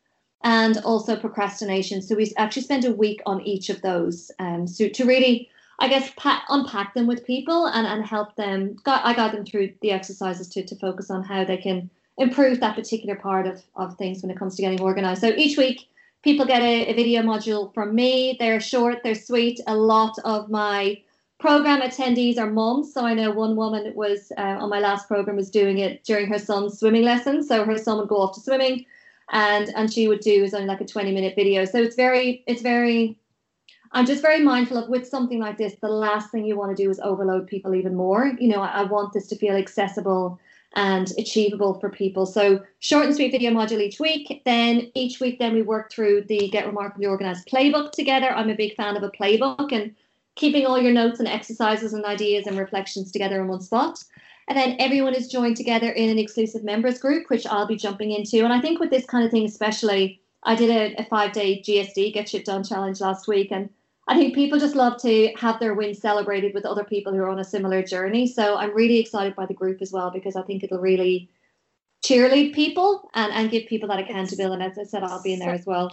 and 0.43 0.77
also 0.79 1.15
procrastination. 1.15 1.99
So 1.99 2.13
we 2.13 2.31
actually 2.37 2.61
spend 2.61 2.85
a 2.85 2.91
week 2.91 3.21
on 3.25 3.41
each 3.41 3.69
of 3.69 3.81
those 3.81 4.31
um, 4.39 4.67
so 4.67 4.87
to 4.87 5.05
really 5.05 5.49
i 5.79 5.87
guess 5.87 6.11
pa- 6.15 6.45
unpack 6.49 6.93
them 6.93 7.07
with 7.07 7.25
people 7.25 7.65
and, 7.67 7.87
and 7.87 8.05
help 8.05 8.35
them 8.35 8.75
i 8.85 9.13
got 9.13 9.31
them 9.31 9.45
through 9.45 9.73
the 9.81 9.91
exercises 9.91 10.47
to, 10.49 10.63
to 10.63 10.75
focus 10.75 11.09
on 11.09 11.23
how 11.23 11.43
they 11.43 11.57
can 11.57 11.89
improve 12.17 12.59
that 12.59 12.75
particular 12.75 13.15
part 13.15 13.47
of, 13.47 13.63
of 13.75 13.95
things 13.97 14.21
when 14.21 14.31
it 14.31 14.37
comes 14.37 14.55
to 14.55 14.61
getting 14.61 14.81
organized. 14.81 15.21
So 15.21 15.33
each 15.35 15.57
week 15.57 15.87
people 16.23 16.45
get 16.45 16.61
a, 16.61 16.87
a 16.87 16.93
video 16.93 17.21
module 17.21 17.73
from 17.73 17.95
me. 17.95 18.35
They're 18.39 18.59
short 18.59 18.99
they're 19.03 19.15
sweet. 19.15 19.59
A 19.67 19.75
lot 19.75 20.17
of 20.25 20.49
my 20.49 21.01
program 21.39 21.81
attendees 21.81 22.37
are 22.37 22.49
moms. 22.49 22.93
So 22.93 23.05
I 23.05 23.13
know 23.13 23.31
one 23.31 23.55
woman 23.55 23.93
was 23.95 24.31
uh, 24.37 24.57
on 24.59 24.69
my 24.69 24.79
last 24.79 25.07
program 25.07 25.35
was 25.35 25.49
doing 25.49 25.79
it 25.79 26.03
during 26.03 26.27
her 26.27 26.39
son's 26.39 26.79
swimming 26.79 27.03
lesson. 27.03 27.43
So 27.43 27.63
her 27.63 27.77
son 27.77 27.97
would 27.99 28.09
go 28.09 28.17
off 28.17 28.35
to 28.35 28.41
swimming, 28.41 28.85
and 29.31 29.69
and 29.75 29.91
she 29.91 30.07
would 30.07 30.21
do 30.21 30.43
is 30.43 30.53
only 30.53 30.67
like 30.67 30.81
a 30.81 30.85
twenty 30.85 31.11
minute 31.11 31.35
video. 31.35 31.65
So 31.65 31.79
it's 31.79 31.95
very 31.95 32.43
it's 32.47 32.61
very. 32.61 33.17
I'm 33.93 34.05
just 34.05 34.21
very 34.21 34.41
mindful 34.41 34.77
of 34.77 34.89
with 34.89 35.07
something 35.07 35.39
like 35.39 35.57
this. 35.57 35.75
The 35.81 35.87
last 35.87 36.29
thing 36.29 36.43
you 36.43 36.57
want 36.57 36.75
to 36.75 36.83
do 36.83 36.89
is 36.89 36.99
overload 36.99 37.47
people 37.47 37.73
even 37.73 37.95
more. 37.95 38.33
You 38.37 38.49
know, 38.49 38.61
I, 38.61 38.81
I 38.81 38.83
want 38.83 39.13
this 39.13 39.27
to 39.27 39.37
feel 39.37 39.55
accessible 39.55 40.37
and 40.75 41.11
achievable 41.17 41.79
for 41.79 41.89
people. 41.89 42.25
So 42.25 42.61
short 42.79 43.05
and 43.05 43.15
sweet 43.15 43.31
video 43.31 43.51
module 43.51 43.81
each 43.81 43.99
week. 43.99 44.41
Then 44.43 44.91
each 44.93 45.21
week, 45.21 45.39
then 45.39 45.53
we 45.53 45.61
work 45.61 45.89
through 45.89 46.23
the 46.23 46.49
Get 46.49 46.67
Remarkably 46.67 47.05
Organized 47.05 47.47
playbook 47.47 47.93
together. 47.93 48.29
I'm 48.31 48.49
a 48.49 48.55
big 48.55 48.75
fan 48.75 48.97
of 48.97 49.03
a 49.03 49.09
playbook 49.09 49.71
and 49.71 49.95
keeping 50.37 50.65
all 50.65 50.79
your 50.79 50.93
notes 50.93 51.19
and 51.19 51.27
exercises 51.27 51.93
and 51.93 52.05
ideas 52.05 52.47
and 52.47 52.57
reflections 52.57 53.11
together 53.11 53.41
in 53.41 53.47
one 53.47 53.59
spot. 53.59 54.03
And 54.47 54.57
then 54.57 54.77
everyone 54.79 55.13
is 55.13 55.27
joined 55.27 55.57
together 55.57 55.89
in 55.89 56.09
an 56.09 56.19
exclusive 56.19 56.63
members 56.63 56.99
group, 56.99 57.29
which 57.29 57.45
I'll 57.45 57.67
be 57.67 57.75
jumping 57.75 58.11
into. 58.11 58.43
And 58.43 58.53
I 58.53 58.61
think 58.61 58.79
with 58.79 58.91
this 58.91 59.05
kind 59.05 59.25
of 59.25 59.31
thing, 59.31 59.45
especially, 59.45 60.21
I 60.43 60.55
did 60.55 60.69
a, 60.69 61.01
a 61.01 61.05
five 61.05 61.33
day 61.33 61.61
GSD, 61.61 62.13
Get 62.13 62.29
Shit 62.29 62.45
Done 62.45 62.63
challenge 62.63 63.01
last 63.01 63.27
week. 63.27 63.51
And 63.51 63.69
I 64.07 64.17
think 64.17 64.35
people 64.35 64.57
just 64.57 64.75
love 64.75 65.01
to 65.01 65.33
have 65.35 65.59
their 65.59 65.73
wins 65.73 65.99
celebrated 65.99 66.53
with 66.53 66.65
other 66.65 66.85
people 66.85 67.11
who 67.11 67.19
are 67.19 67.29
on 67.29 67.39
a 67.39 67.43
similar 67.43 67.83
journey. 67.83 68.25
So 68.25 68.55
I'm 68.55 68.73
really 68.73 68.99
excited 68.99 69.35
by 69.35 69.47
the 69.47 69.53
group 69.53 69.81
as 69.81 69.91
well 69.91 70.11
because 70.11 70.37
I 70.37 70.43
think 70.43 70.63
it'll 70.63 70.79
really 70.79 71.29
cheerlead 72.05 72.53
people 72.53 73.09
and, 73.15 73.33
and 73.33 73.51
give 73.51 73.65
people 73.65 73.89
that 73.89 73.99
accountability. 73.99 74.63
And 74.63 74.71
as 74.71 74.77
I 74.77 74.83
said, 74.83 75.03
I'll 75.03 75.21
be 75.21 75.33
in 75.33 75.39
there 75.39 75.53
as 75.53 75.65
well 75.65 75.91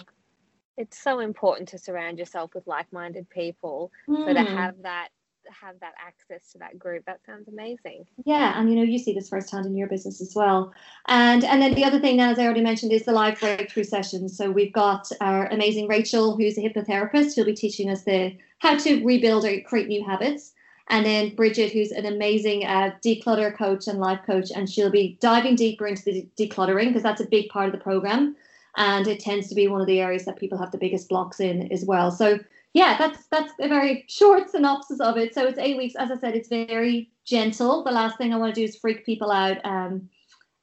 it's 0.77 1.01
so 1.01 1.21
important 1.21 1.69
to 1.69 1.79
surround 1.79 2.19
yourself 2.19 2.55
with 2.55 2.67
like-minded 2.67 3.29
people 3.31 3.93
mm. 4.09 4.27
so 4.27 4.35
to 4.35 4.41
hmm. 4.41 4.57
have 4.57 4.75
that 4.83 5.09
have 5.49 5.79
that 5.81 5.95
access 5.99 6.53
to 6.53 6.59
that 6.59 6.79
group. 6.79 7.05
That 7.07 7.21
sounds 7.25 7.49
amazing. 7.49 8.07
Yeah 8.25 8.59
and 8.59 8.71
you 8.71 8.77
know 8.77 8.83
you 8.83 8.99
see 8.99 9.13
this 9.13 9.29
firsthand 9.29 9.67
in 9.67 9.77
your 9.77 9.89
business 9.89 10.21
as 10.21 10.35
well. 10.35 10.73
And 11.07 11.45
and 11.45 11.61
then 11.61 11.75
the 11.75 11.85
other 11.85 12.01
thing 12.01 12.21
as 12.21 12.39
i 12.39 12.45
already 12.45 12.63
mentioned 12.63 12.93
is 12.93 13.05
the 13.05 13.13
live 13.13 13.39
breakthrough 13.41 13.85
sessions. 13.85 14.37
So 14.37 14.51
we've 14.51 14.73
got 14.73 15.11
our 15.21 15.47
amazing 15.47 15.89
rachel 15.89 16.37
who's 16.37 16.59
a 16.59 16.63
hypnotherapist 16.63 17.35
who'll 17.35 17.45
be 17.45 17.55
teaching 17.55 17.91
us 17.91 18.03
the 18.05 18.37
how 18.59 18.77
to 18.79 19.05
rebuild 19.05 19.45
or 19.45 19.61
create 19.63 19.89
new 19.89 20.05
habits. 20.05 20.53
And 20.89 21.07
then 21.07 21.35
Bridget, 21.35 21.73
who's 21.73 21.93
an 21.93 22.05
amazing 22.05 22.67
uh, 22.67 22.91
declutter 23.03 23.57
coach 23.57 23.87
and 23.89 24.01
life 24.01 24.21
coach, 24.27 24.51
and 24.55 24.69
she'll 24.69 24.91
be 24.91 25.17
diving 25.19 25.57
deeper 25.57 25.87
into 25.87 26.03
the 26.03 26.29
decluttering 26.39 26.89
because 26.89 27.03
that's 27.03 27.23
a 27.23 27.27
big 27.27 27.49
part 27.49 27.67
of 27.67 27.73
the 27.73 27.79
program 27.79 28.37
and 28.77 29.07
it 29.07 29.21
tends 29.21 29.49
to 29.49 29.55
be 29.55 29.69
one 29.69 29.81
of 29.81 29.87
the 29.87 30.01
areas 30.01 30.25
that 30.25 30.39
people 30.39 30.59
have 30.59 30.73
the 30.73 30.79
biggest 30.79 31.09
blocks 31.09 31.41
in 31.41 31.71
as 31.73 31.85
well. 31.85 32.11
So 32.11 32.39
yeah, 32.73 32.97
that's 32.99 33.27
that's 33.27 33.53
a 33.61 33.69
very 33.69 34.05
short 34.09 34.51
synopsis 34.51 35.01
of 35.01 35.17
it. 35.17 35.33
So 35.33 35.47
it's 35.47 35.59
eight 35.59 35.77
weeks. 35.77 35.95
As 35.97 36.11
I 36.11 36.19
said, 36.19 36.35
it's 36.35 36.49
very 36.49 37.11
gentle. 37.25 37.85
The 37.85 37.93
last 37.93 38.19
thing 38.19 38.35
I 38.35 38.37
want 38.37 38.55
to 38.55 38.61
do 38.61 38.65
is 38.65 38.77
freak 38.77 39.07
people 39.07 39.31
out. 39.31 39.65
Um, 39.65 40.09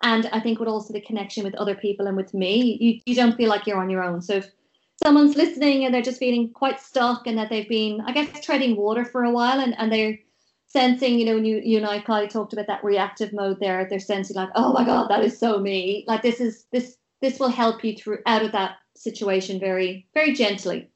and 0.03 0.27
I 0.33 0.39
think 0.39 0.59
with 0.59 0.67
also 0.67 0.93
the 0.93 1.01
connection 1.01 1.43
with 1.43 1.55
other 1.55 1.75
people 1.75 2.07
and 2.07 2.17
with 2.17 2.33
me, 2.33 2.77
you, 2.81 2.99
you 3.05 3.15
don't 3.15 3.37
feel 3.37 3.49
like 3.49 3.65
you're 3.65 3.79
on 3.79 3.89
your 3.89 4.03
own. 4.03 4.21
So 4.21 4.35
if 4.35 4.51
someone's 5.03 5.35
listening 5.35 5.85
and 5.85 5.93
they're 5.93 6.01
just 6.01 6.19
feeling 6.19 6.51
quite 6.51 6.79
stuck 6.79 7.27
and 7.27 7.37
that 7.37 7.49
they've 7.49 7.69
been, 7.69 8.01
I 8.01 8.11
guess, 8.11 8.43
treading 8.43 8.75
water 8.75 9.05
for 9.05 9.23
a 9.23 9.31
while 9.31 9.59
and, 9.59 9.77
and 9.77 9.91
they're 9.91 10.17
sensing, 10.67 11.19
you 11.19 11.25
know, 11.25 11.35
when 11.35 11.45
you 11.45 11.61
you 11.63 11.77
and 11.77 11.85
I 11.85 11.99
Kylie 11.99 12.29
talked 12.29 12.53
about 12.53 12.67
that 12.67 12.83
reactive 12.83 13.31
mode 13.31 13.59
there, 13.59 13.87
they're 13.89 13.99
sensing 13.99 14.35
like, 14.35 14.49
oh 14.55 14.73
my 14.73 14.83
God, 14.83 15.07
that 15.09 15.23
is 15.23 15.39
so 15.39 15.59
me. 15.59 16.03
Like 16.07 16.23
this 16.23 16.41
is 16.41 16.65
this 16.71 16.97
this 17.21 17.39
will 17.39 17.49
help 17.49 17.83
you 17.83 17.95
through 17.95 18.19
out 18.25 18.43
of 18.43 18.51
that 18.51 18.77
situation 18.95 19.59
very 19.59 20.07
very 20.13 20.33
gently. 20.33 20.89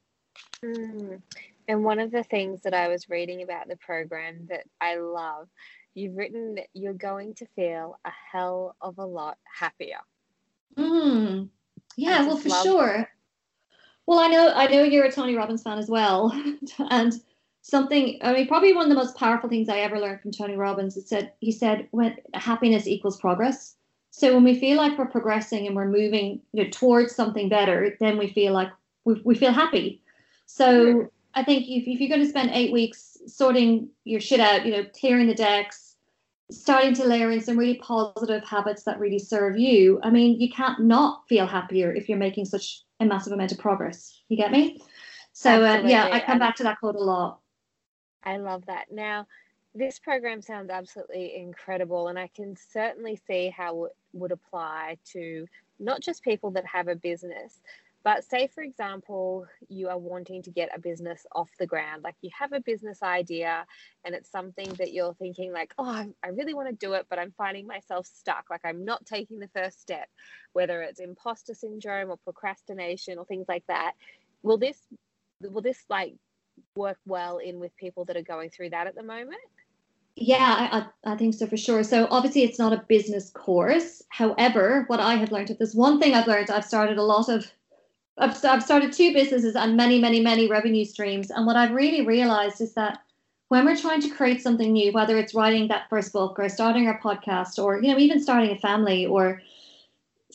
Mm. 0.64 1.22
and 1.68 1.84
one 1.84 2.00
of 2.00 2.12
the 2.12 2.24
things 2.24 2.62
that 2.62 2.74
i 2.74 2.88
was 2.88 3.10
reading 3.10 3.44
about 3.44 3.68
the 3.68 3.78
program 3.78 4.48
that 4.50 4.64
i 4.82 4.96
love 4.96 5.48
you've 5.94 6.18
written 6.18 6.56
that 6.56 6.68
you're 6.74 6.94
going 6.94 7.34
to 7.36 7.46
feel 7.56 7.98
a 8.06 8.12
hell 8.32 8.76
of 8.82 8.98
a 8.98 9.06
lot 9.06 9.38
happier. 9.44 10.00
Mm. 10.78 11.50
yeah 11.96 12.26
well 12.26 12.38
for 12.38 12.50
sure. 12.50 13.10
Well 14.06 14.20
i 14.20 14.28
know 14.28 14.52
i 14.54 14.68
know 14.68 14.84
you're 14.84 15.06
a 15.06 15.12
tony 15.12 15.36
robbins 15.36 15.64
fan 15.64 15.78
as 15.78 15.90
well. 15.90 16.32
And 16.90 17.14
something 17.62 18.20
i 18.22 18.32
mean 18.34 18.48
probably 18.48 18.74
one 18.74 18.84
of 18.84 18.90
the 18.90 18.96
most 18.96 19.16
powerful 19.16 19.50
things 19.50 19.70
i 19.70 19.80
ever 19.80 20.00
learned 20.00 20.22
from 20.22 20.32
tony 20.32 20.56
robbins 20.56 20.96
is 20.98 21.10
said 21.10 21.34
he 21.40 21.52
said 21.52 21.88
when 21.90 22.16
happiness 22.36 22.86
equals 22.86 23.20
progress 23.20 23.76
so 24.18 24.34
when 24.34 24.46
we 24.46 24.58
feel 24.58 24.78
like 24.78 24.98
we're 24.98 25.08
progressing 25.08 25.68
and 25.68 25.76
we're 25.76 25.90
moving 25.90 26.40
you 26.54 26.64
know, 26.64 26.70
towards 26.70 27.14
something 27.14 27.50
better, 27.50 27.98
then 28.00 28.18
we 28.18 28.30
feel 28.30 28.54
like 28.54 28.70
we, 29.04 29.22
we 29.26 29.36
feel 29.36 29.52
happy. 29.52 30.02
So 30.46 31.12
I 31.34 31.44
think 31.44 31.66
if, 31.68 31.86
if 31.86 32.00
you're 32.00 32.08
going 32.08 32.22
to 32.22 32.30
spend 32.30 32.52
eight 32.52 32.72
weeks 32.72 33.18
sorting 33.28 33.90
your 34.06 34.22
shit 34.22 34.40
out, 34.40 34.66
you 34.66 34.72
know, 34.72 34.86
clearing 34.98 35.28
the 35.28 35.36
decks, 35.36 35.98
starting 36.50 36.94
to 36.94 37.04
layer 37.04 37.30
in 37.30 37.42
some 37.42 37.60
really 37.60 37.76
positive 37.76 38.42
habits 38.46 38.84
that 38.84 39.02
really 39.02 39.20
serve 39.20 39.58
you, 39.58 40.00
I 40.02 40.12
mean, 40.12 40.40
you 40.40 40.50
can't 40.50 40.80
not 40.80 41.28
feel 41.28 41.46
happier 41.46 41.94
if 41.94 42.08
you're 42.08 42.18
making 42.18 42.46
such 42.46 42.84
a 43.02 43.06
massive 43.06 43.34
amount 43.34 43.52
of 43.52 43.58
progress. 43.58 44.18
You 44.30 44.38
get 44.38 44.50
me? 44.50 44.80
So 45.34 45.62
uh, 45.62 45.82
yeah, 45.86 46.08
I 46.10 46.22
come 46.22 46.40
back 46.40 46.56
to 46.56 46.64
that 46.64 46.80
quote 46.80 46.96
a 46.96 47.04
lot. 47.04 47.42
I 48.24 48.38
love 48.38 48.66
that. 48.68 48.94
Now, 48.94 49.28
this 49.76 50.00
program 50.00 50.42
sounds 50.42 50.70
absolutely 50.70 51.36
incredible, 51.36 52.08
and 52.08 52.18
I 52.18 52.30
can 52.34 52.56
certainly 52.72 53.20
see 53.28 53.50
how 53.50 53.86
it 53.86 53.92
would 54.14 54.32
apply 54.32 54.98
to 55.12 55.46
not 55.80 56.02
just 56.02 56.24
people 56.24 56.52
that 56.52 56.66
have 56.66 56.88
a 56.88 56.96
business, 56.96 57.60
but 58.06 58.24
say, 58.24 58.48
for 58.48 58.62
example, 58.62 59.48
you 59.68 59.90
are 59.90 59.98
wanting 59.98 60.44
to 60.44 60.52
get 60.52 60.70
a 60.74 60.80
business 60.80 61.26
off 61.34 61.50
the 61.60 61.66
ground, 61.66 62.04
like 62.04 62.16
you 62.22 62.30
have 62.38 62.54
a 62.54 62.62
business 62.62 63.02
idea 63.04 63.66
and 64.06 64.16
it's 64.16 64.32
something 64.32 64.72
that 64.78 64.94
you're 64.94 65.16
thinking, 65.16 65.52
like, 65.52 65.74
oh, 65.78 66.06
I 66.24 66.28
really 66.30 66.54
want 66.54 66.70
to 66.70 66.76
do 66.76 66.94
it, 66.94 67.08
but 67.10 67.18
I'm 67.20 67.34
finding 67.36 67.66
myself 67.68 68.06
stuck. 68.06 68.46
Like 68.50 68.62
I'm 68.64 68.86
not 68.86 69.06
taking 69.08 69.40
the 69.40 69.50
first 69.56 69.82
step, 69.82 70.08
whether 70.54 70.84
it's 70.84 71.00
imposter 71.00 71.56
syndrome 71.56 72.12
or 72.12 72.18
procrastination 72.18 73.18
or 73.18 73.26
things 73.26 73.48
like 73.50 73.66
that. 73.68 73.94
Will 74.44 74.60
this, 74.60 74.78
will 75.42 75.64
this 75.64 75.84
like 75.90 76.14
work 76.76 77.00
well 77.08 77.40
in 77.40 77.60
with 77.60 77.76
people 77.76 78.06
that 78.06 78.16
are 78.16 78.22
going 78.22 78.52
through 78.52 78.70
that 78.70 78.86
at 78.88 78.96
the 78.96 79.04
moment? 79.04 79.42
Yeah, 80.18 80.70
I, 81.06 81.12
I 81.12 81.18
think 81.18 81.34
so 81.34 81.46
for 81.46 81.58
sure. 81.58 81.84
So 81.84 82.08
obviously 82.10 82.44
it's 82.44 82.60
not 82.60 82.72
a 82.72 82.86
business 82.88 83.30
course. 83.30 84.02
However, 84.10 84.86
what 84.88 85.02
I 85.02 85.16
have 85.16 85.32
learned, 85.32 85.50
if 85.50 85.58
there's 85.58 85.76
one 85.76 86.00
thing 86.00 86.14
I've 86.14 86.28
learned, 86.28 86.50
I've 86.50 86.64
started 86.64 86.98
a 86.98 87.04
lot 87.04 87.28
of, 87.28 87.52
I've, 88.18 88.44
I've 88.46 88.64
started 88.64 88.94
two 88.94 89.14
businesses 89.14 89.58
and 89.58 89.76
many, 89.76 90.00
many, 90.00 90.22
many 90.22 90.48
revenue 90.48 90.86
streams. 90.86 91.32
And 91.32 91.46
what 91.46 91.58
I've 91.58 91.72
really 91.72 92.06
realized 92.06 92.62
is 92.62 92.74
that 92.76 93.00
when 93.50 93.66
we're 93.66 93.76
trying 93.76 94.02
to 94.02 94.10
create 94.10 94.42
something 94.42 94.72
new, 94.72 94.94
whether 94.94 95.18
it's 95.18 95.36
writing 95.36 95.68
that 95.68 95.90
first 95.90 96.14
book 96.14 96.40
or 96.40 96.48
starting 96.48 96.88
our 96.88 97.00
podcast 97.02 97.62
or, 97.62 97.82
you 97.82 97.92
know, 97.92 98.00
even 98.00 98.22
starting 98.22 98.52
a 98.52 98.60
family 98.60 99.06
or 99.06 99.42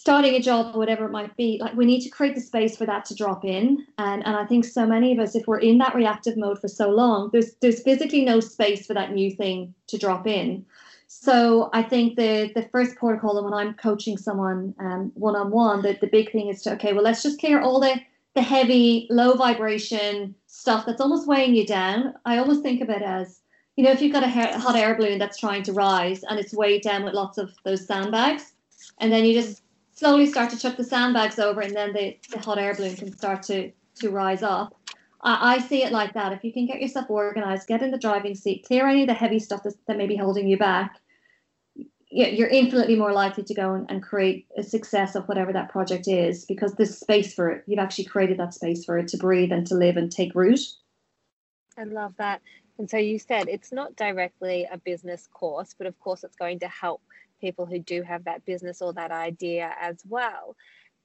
starting 0.01 0.35
a 0.35 0.41
job 0.41 0.75
or 0.75 0.79
whatever 0.79 1.05
it 1.05 1.13
might 1.13 1.37
be 1.37 1.59
like 1.61 1.77
we 1.77 1.85
need 1.85 2.01
to 2.01 2.09
create 2.09 2.35
the 2.35 2.41
space 2.41 2.75
for 2.75 2.87
that 2.87 3.05
to 3.05 3.15
drop 3.15 3.45
in. 3.45 3.87
And 3.99 4.25
and 4.27 4.35
i 4.35 4.47
think 4.47 4.65
so 4.65 4.87
many 4.87 5.13
of 5.13 5.19
us 5.19 5.35
if 5.35 5.47
we're 5.47 5.59
in 5.59 5.77
that 5.79 5.95
reactive 5.95 6.39
mode 6.39 6.59
for 6.59 6.69
so 6.69 6.89
long 6.89 7.29
there's 7.33 7.53
there's 7.61 7.83
physically 7.83 8.25
no 8.25 8.41
space 8.41 8.87
for 8.87 8.95
that 8.95 9.13
new 9.13 9.31
thing 9.31 9.75
to 9.89 9.99
drop 9.99 10.27
in. 10.27 10.65
So 11.07 11.69
i 11.75 11.83
think 11.83 12.17
the 12.17 12.51
the 12.55 12.67
first 12.73 12.97
protocol 12.97 13.37
and 13.37 13.45
when 13.45 13.53
i'm 13.61 13.75
coaching 13.75 14.17
someone 14.17 14.75
um, 14.79 15.13
one-on-one 15.15 15.83
the, 15.83 15.99
the 16.01 16.07
big 16.07 16.33
thing 16.33 16.49
is 16.49 16.63
to 16.63 16.73
okay 16.75 16.95
well 16.95 17.05
let's 17.05 17.23
just 17.23 17.39
clear 17.39 17.61
all 17.61 17.79
the 17.79 18.01
the 18.35 18.43
heavy 18.43 19.07
low 19.11 19.35
vibration 19.35 20.35
stuff 20.47 20.87
that's 20.87 21.01
almost 21.01 21.27
weighing 21.27 21.55
you 21.55 21.67
down. 21.67 22.15
I 22.25 22.39
almost 22.39 22.63
think 22.63 22.81
of 22.81 22.89
it 22.89 23.03
as 23.03 23.41
you 23.77 23.85
know 23.85 23.91
if 23.91 24.01
you've 24.01 24.13
got 24.13 24.23
a 24.23 24.59
hot 24.59 24.77
air 24.77 24.95
balloon 24.95 25.19
that's 25.19 25.39
trying 25.39 25.63
to 25.65 25.75
rise 25.75 26.23
and 26.25 26.39
it's 26.41 26.55
weighed 26.55 26.83
down 26.83 27.05
with 27.05 27.13
lots 27.13 27.37
of 27.37 27.53
those 27.65 27.87
sandbags 27.87 28.53
and 28.99 29.13
then 29.13 29.25
you 29.27 29.35
just 29.35 29.63
slowly 30.01 30.25
start 30.25 30.49
to 30.49 30.59
chuck 30.59 30.79
the 30.79 30.83
sandbags 30.83 31.39
over 31.39 31.61
and 31.61 31.77
then 31.77 31.93
the, 31.93 32.17
the 32.31 32.39
hot 32.39 32.59
air 32.59 32.75
balloon 32.75 32.97
can 32.97 33.13
start 33.15 33.43
to, 33.43 33.71
to 33.95 34.09
rise 34.09 34.43
up. 34.43 34.75
I, 35.21 35.57
I 35.57 35.59
see 35.59 35.83
it 35.83 35.93
like 35.93 36.15
that. 36.15 36.33
If 36.33 36.43
you 36.43 36.55
can 36.55 36.65
get 36.65 36.81
yourself 36.81 37.11
organized, 37.11 37.69
get 37.69 37.83
in 37.83 37.91
the 37.91 37.99
driving 37.99 38.35
seat, 38.35 38.65
clear 38.67 38.89
any 38.89 39.03
of 39.03 39.09
the 39.09 39.15
heavy 39.15 39.39
stuff 39.39 39.63
that, 39.65 39.75
that 39.87 39.99
may 39.99 40.07
be 40.07 40.17
holding 40.17 40.49
you 40.49 40.57
back, 40.57 40.97
you're 42.13 42.49
infinitely 42.49 42.97
more 42.97 43.13
likely 43.13 43.45
to 43.45 43.55
go 43.55 43.75
and, 43.75 43.89
and 43.91 44.03
create 44.03 44.47
a 44.57 44.63
success 44.63 45.15
of 45.15 45.29
whatever 45.29 45.53
that 45.53 45.69
project 45.69 46.09
is 46.09 46.47
because 46.47 46.73
there's 46.75 46.99
space 46.99 47.35
for 47.35 47.51
it. 47.51 47.65
You've 47.67 47.79
actually 47.79 48.07
created 48.07 48.39
that 48.39 48.55
space 48.55 48.87
for 48.87 48.97
it 48.97 49.07
to 49.09 49.19
breathe 49.19 49.53
and 49.53 49.67
to 49.67 49.75
live 49.75 49.99
and 49.99 50.11
take 50.11 50.35
root. 50.35 50.61
I 51.77 51.85
love 51.85 52.15
that. 52.17 52.41
And 52.79 52.89
so 52.89 52.97
you 52.97 53.19
said 53.19 53.49
it's 53.49 53.71
not 53.71 53.97
directly 53.97 54.67
a 54.73 54.79
business 54.79 55.29
course, 55.31 55.75
but 55.77 55.87
of 55.87 56.01
course 56.01 56.25
it's 56.25 56.37
going 56.37 56.59
to 56.61 56.69
help 56.69 57.03
people 57.41 57.67
who 57.67 57.79
do 57.79 58.03
have 58.03 58.25
that 58.25 58.45
business 58.45 58.83
or 58.83 58.93
that 58.95 59.11
idea 59.11 59.73
as 59.81 59.97
well. 60.09 60.57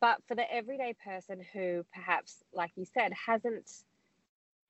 But 0.01 0.17
for 0.27 0.35
the 0.35 0.51
everyday 0.51 0.93
person 1.03 1.41
who 1.53 1.85
perhaps, 1.93 2.43
like 2.53 2.71
you 2.75 2.85
said, 2.85 3.11
hasn't, 3.13 3.71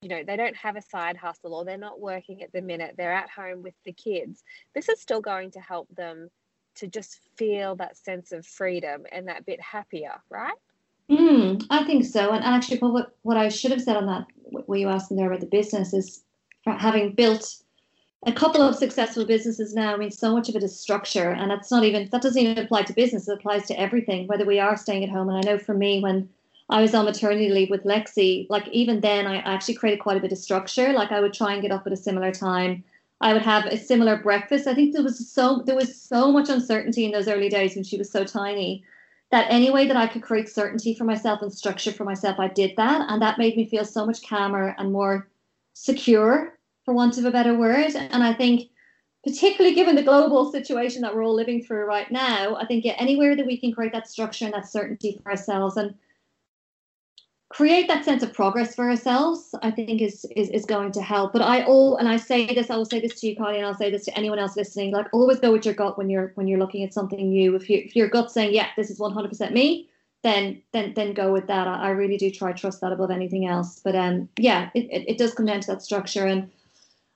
you 0.00 0.08
know, 0.08 0.22
they 0.24 0.36
don't 0.36 0.56
have 0.56 0.76
a 0.76 0.82
side 0.82 1.16
hustle 1.16 1.54
or 1.54 1.64
they're 1.64 1.76
not 1.76 2.00
working 2.00 2.42
at 2.42 2.52
the 2.52 2.62
minute, 2.62 2.94
they're 2.96 3.12
at 3.12 3.30
home 3.30 3.62
with 3.62 3.74
the 3.84 3.92
kids, 3.92 4.44
this 4.74 4.88
is 4.88 5.00
still 5.00 5.20
going 5.20 5.50
to 5.52 5.60
help 5.60 5.88
them 5.94 6.30
to 6.76 6.86
just 6.86 7.20
feel 7.36 7.74
that 7.76 7.96
sense 7.96 8.32
of 8.32 8.46
freedom 8.46 9.04
and 9.10 9.28
that 9.28 9.46
bit 9.46 9.60
happier, 9.60 10.20
right? 10.30 10.54
Mm, 11.10 11.64
I 11.70 11.84
think 11.84 12.04
so. 12.04 12.32
And 12.32 12.44
actually, 12.44 12.78
what, 12.78 13.14
what 13.22 13.36
I 13.36 13.48
should 13.48 13.70
have 13.70 13.82
said 13.82 13.96
on 13.96 14.06
that, 14.06 14.26
what 14.44 14.78
you 14.78 14.88
asked 14.88 15.10
me 15.10 15.16
there 15.16 15.28
about 15.28 15.40
the 15.40 15.46
business, 15.46 15.92
is 15.92 16.24
having 16.66 17.12
built 17.12 17.62
a 18.24 18.32
couple 18.32 18.62
of 18.62 18.74
successful 18.74 19.24
businesses 19.24 19.74
now, 19.74 19.92
I 19.94 19.96
mean, 19.96 20.10
so 20.10 20.32
much 20.32 20.48
of 20.48 20.56
it 20.56 20.62
is 20.62 20.78
structure, 20.78 21.30
and 21.30 21.50
that's 21.50 21.70
not 21.70 21.84
even 21.84 22.08
that 22.10 22.22
doesn't 22.22 22.40
even 22.40 22.58
apply 22.58 22.82
to 22.82 22.92
business. 22.92 23.28
It 23.28 23.38
applies 23.38 23.66
to 23.66 23.78
everything, 23.78 24.26
whether 24.26 24.44
we 24.44 24.58
are 24.58 24.76
staying 24.76 25.04
at 25.04 25.10
home. 25.10 25.28
And 25.28 25.38
I 25.38 25.42
know 25.42 25.58
for 25.58 25.74
me, 25.74 26.00
when 26.00 26.28
I 26.68 26.80
was 26.80 26.94
on 26.94 27.04
maternity 27.04 27.50
leave 27.50 27.70
with 27.70 27.84
Lexi, 27.84 28.46
like 28.48 28.66
even 28.68 29.00
then, 29.00 29.26
I 29.26 29.36
actually 29.36 29.74
created 29.74 30.00
quite 30.00 30.16
a 30.16 30.20
bit 30.20 30.32
of 30.32 30.38
structure. 30.38 30.92
Like 30.92 31.12
I 31.12 31.20
would 31.20 31.34
try 31.34 31.52
and 31.52 31.62
get 31.62 31.70
up 31.70 31.86
at 31.86 31.92
a 31.92 31.96
similar 31.96 32.32
time. 32.32 32.82
I 33.20 33.32
would 33.32 33.42
have 33.42 33.66
a 33.66 33.78
similar 33.78 34.16
breakfast. 34.16 34.66
I 34.66 34.74
think 34.74 34.92
there 34.92 35.04
was 35.04 35.30
so 35.30 35.62
there 35.64 35.76
was 35.76 35.94
so 36.00 36.32
much 36.32 36.48
uncertainty 36.48 37.04
in 37.04 37.12
those 37.12 37.28
early 37.28 37.48
days 37.48 37.74
when 37.74 37.84
she 37.84 37.96
was 37.96 38.10
so 38.10 38.24
tiny 38.24 38.82
that 39.30 39.46
any 39.50 39.70
way 39.70 39.86
that 39.86 39.96
I 39.96 40.06
could 40.06 40.22
create 40.22 40.48
certainty 40.48 40.94
for 40.94 41.04
myself 41.04 41.42
and 41.42 41.52
structure 41.52 41.92
for 41.92 42.04
myself, 42.04 42.38
I 42.38 42.48
did 42.48 42.76
that, 42.76 43.10
and 43.10 43.20
that 43.22 43.38
made 43.38 43.56
me 43.56 43.66
feel 43.68 43.84
so 43.84 44.06
much 44.06 44.26
calmer 44.26 44.74
and 44.78 44.92
more 44.92 45.28
secure 45.72 46.55
for 46.86 46.94
want 46.94 47.18
of 47.18 47.26
a 47.26 47.30
better 47.30 47.54
word. 47.54 47.94
And 47.94 48.24
I 48.24 48.32
think, 48.32 48.70
particularly 49.24 49.74
given 49.74 49.96
the 49.96 50.02
global 50.02 50.50
situation 50.50 51.02
that 51.02 51.14
we're 51.14 51.24
all 51.24 51.34
living 51.34 51.62
through 51.62 51.84
right 51.84 52.10
now, 52.10 52.56
I 52.56 52.64
think 52.64 52.84
yeah, 52.84 52.94
anywhere 52.96 53.36
that 53.36 53.44
we 53.44 53.58
can 53.58 53.72
create 53.72 53.92
that 53.92 54.08
structure 54.08 54.46
and 54.46 54.54
that 54.54 54.68
certainty 54.68 55.20
for 55.22 55.30
ourselves 55.30 55.76
and 55.76 55.94
create 57.48 57.88
that 57.88 58.04
sense 58.04 58.22
of 58.22 58.32
progress 58.32 58.74
for 58.74 58.88
ourselves, 58.88 59.54
I 59.62 59.70
think 59.70 60.00
is 60.00 60.24
is, 60.36 60.48
is 60.50 60.64
going 60.64 60.92
to 60.92 61.02
help. 61.02 61.32
But 61.32 61.42
I 61.42 61.64
all 61.64 61.96
and 61.96 62.08
I 62.08 62.16
say 62.16 62.46
this, 62.46 62.70
I 62.70 62.76
will 62.76 62.84
say 62.84 63.00
this 63.00 63.20
to 63.20 63.26
you, 63.26 63.36
Kylie, 63.36 63.56
and 63.56 63.66
I'll 63.66 63.74
say 63.74 63.90
this 63.90 64.04
to 64.06 64.16
anyone 64.16 64.38
else 64.38 64.56
listening. 64.56 64.92
Like 64.92 65.06
always 65.12 65.40
go 65.40 65.52
with 65.52 65.64
your 65.64 65.74
gut 65.74 65.98
when 65.98 66.08
you're 66.08 66.32
when 66.36 66.46
you're 66.46 66.58
looking 66.58 66.84
at 66.84 66.94
something 66.94 67.28
new. 67.28 67.56
If 67.56 67.68
you 67.68 67.82
if 67.84 67.96
your 67.96 68.08
gut's 68.08 68.32
saying, 68.32 68.54
yeah, 68.54 68.68
this 68.76 68.90
is 68.90 69.00
100% 69.00 69.52
me, 69.52 69.88
then 70.22 70.62
then 70.72 70.94
then 70.94 71.14
go 71.14 71.32
with 71.32 71.46
that. 71.48 71.66
I, 71.66 71.86
I 71.86 71.90
really 71.90 72.16
do 72.16 72.30
try 72.30 72.52
trust 72.52 72.80
that 72.80 72.92
above 72.92 73.10
anything 73.10 73.46
else. 73.46 73.80
But 73.82 73.96
um, 73.96 74.28
yeah, 74.38 74.70
it, 74.74 74.86
it, 74.90 75.10
it 75.10 75.18
does 75.18 75.34
come 75.34 75.46
down 75.46 75.60
to 75.62 75.72
that 75.72 75.82
structure 75.82 76.26
and. 76.26 76.50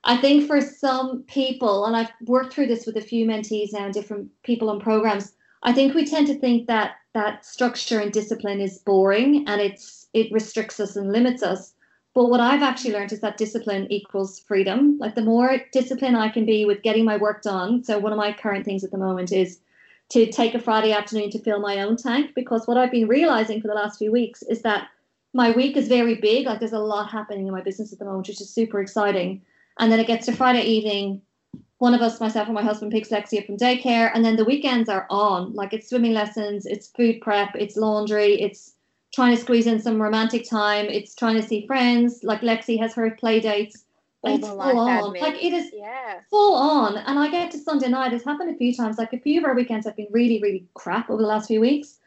I 0.03 0.17
think 0.17 0.47
for 0.47 0.61
some 0.61 1.23
people, 1.23 1.85
and 1.85 1.95
I've 1.95 2.11
worked 2.25 2.53
through 2.53 2.67
this 2.67 2.85
with 2.85 2.97
a 2.97 3.01
few 3.01 3.25
mentees 3.25 3.73
now, 3.73 3.85
and 3.85 3.93
different 3.93 4.29
people 4.43 4.71
and 4.71 4.81
programs. 4.81 5.33
I 5.63 5.73
think 5.73 5.93
we 5.93 6.05
tend 6.05 6.27
to 6.27 6.39
think 6.39 6.67
that 6.67 6.95
that 7.13 7.45
structure 7.45 7.99
and 7.99 8.11
discipline 8.11 8.61
is 8.61 8.79
boring 8.79 9.45
and 9.47 9.61
it's 9.61 10.07
it 10.13 10.31
restricts 10.31 10.79
us 10.79 10.95
and 10.95 11.11
limits 11.11 11.43
us. 11.43 11.73
But 12.13 12.29
what 12.29 12.39
I've 12.39 12.63
actually 12.63 12.93
learned 12.93 13.13
is 13.13 13.21
that 13.21 13.37
discipline 13.37 13.87
equals 13.89 14.39
freedom. 14.39 14.97
Like 14.99 15.15
the 15.15 15.21
more 15.21 15.61
discipline 15.71 16.15
I 16.15 16.29
can 16.29 16.45
be 16.45 16.65
with 16.65 16.81
getting 16.81 17.05
my 17.05 17.17
work 17.17 17.41
done. 17.41 17.83
So 17.83 17.99
one 17.99 18.11
of 18.11 18.17
my 18.17 18.33
current 18.33 18.65
things 18.65 18.83
at 18.83 18.91
the 18.91 18.97
moment 18.97 19.31
is 19.31 19.59
to 20.09 20.29
take 20.29 20.53
a 20.53 20.59
Friday 20.59 20.91
afternoon 20.91 21.29
to 21.29 21.39
fill 21.39 21.59
my 21.59 21.81
own 21.81 21.95
tank 21.95 22.31
because 22.35 22.67
what 22.67 22.77
I've 22.77 22.91
been 22.91 23.07
realizing 23.07 23.61
for 23.61 23.67
the 23.67 23.73
last 23.73 23.97
few 23.97 24.11
weeks 24.11 24.41
is 24.43 24.61
that 24.63 24.89
my 25.33 25.51
week 25.51 25.77
is 25.77 25.87
very 25.87 26.15
big. 26.15 26.47
Like 26.47 26.59
there's 26.59 26.73
a 26.73 26.79
lot 26.79 27.09
happening 27.09 27.47
in 27.47 27.53
my 27.53 27.61
business 27.61 27.93
at 27.93 27.99
the 27.99 28.05
moment, 28.05 28.27
which 28.27 28.41
is 28.41 28.49
super 28.49 28.81
exciting. 28.81 29.41
And 29.81 29.91
then 29.91 29.99
it 29.99 30.07
gets 30.07 30.27
to 30.27 30.31
Friday 30.31 30.61
evening. 30.61 31.21
One 31.79 31.95
of 31.95 32.01
us, 32.01 32.21
myself 32.21 32.47
or 32.47 32.53
my 32.53 32.61
husband, 32.61 32.91
picks 32.91 33.09
Lexi 33.09 33.39
up 33.39 33.47
from 33.47 33.57
daycare, 33.57 34.11
and 34.13 34.23
then 34.23 34.35
the 34.35 34.45
weekends 34.45 34.87
are 34.87 35.07
on. 35.09 35.53
Like 35.53 35.73
it's 35.73 35.89
swimming 35.89 36.13
lessons, 36.13 36.67
it's 36.67 36.89
food 36.89 37.19
prep, 37.19 37.55
it's 37.55 37.75
laundry, 37.75 38.39
it's 38.39 38.75
trying 39.11 39.35
to 39.35 39.41
squeeze 39.41 39.65
in 39.67 39.81
some 39.81 40.01
romantic 40.01 40.47
time. 40.47 40.85
It's 40.85 41.15
trying 41.15 41.35
to 41.35 41.41
see 41.41 41.65
friends. 41.65 42.23
Like 42.23 42.41
Lexi 42.41 42.79
has 42.79 42.93
her 42.93 43.09
play 43.11 43.39
dates. 43.39 43.83
All 44.21 44.35
it's 44.35 44.47
full 44.47 44.61
on. 44.61 45.15
Admin. 45.15 45.21
Like 45.21 45.43
it 45.43 45.51
is 45.51 45.71
yeah. 45.73 46.19
full 46.29 46.55
on. 46.55 46.97
And 46.97 47.17
I 47.17 47.31
get 47.31 47.49
to 47.51 47.57
Sunday 47.57 47.89
night. 47.89 48.13
It's 48.13 48.23
happened 48.23 48.53
a 48.53 48.57
few 48.57 48.75
times. 48.75 48.99
Like 48.99 49.13
a 49.13 49.19
few 49.19 49.39
of 49.39 49.45
our 49.45 49.55
weekends 49.55 49.87
have 49.87 49.95
been 49.95 50.07
really, 50.11 50.39
really 50.39 50.67
crap 50.75 51.09
over 51.09 51.21
the 51.21 51.27
last 51.27 51.47
few 51.47 51.59
weeks. 51.59 51.97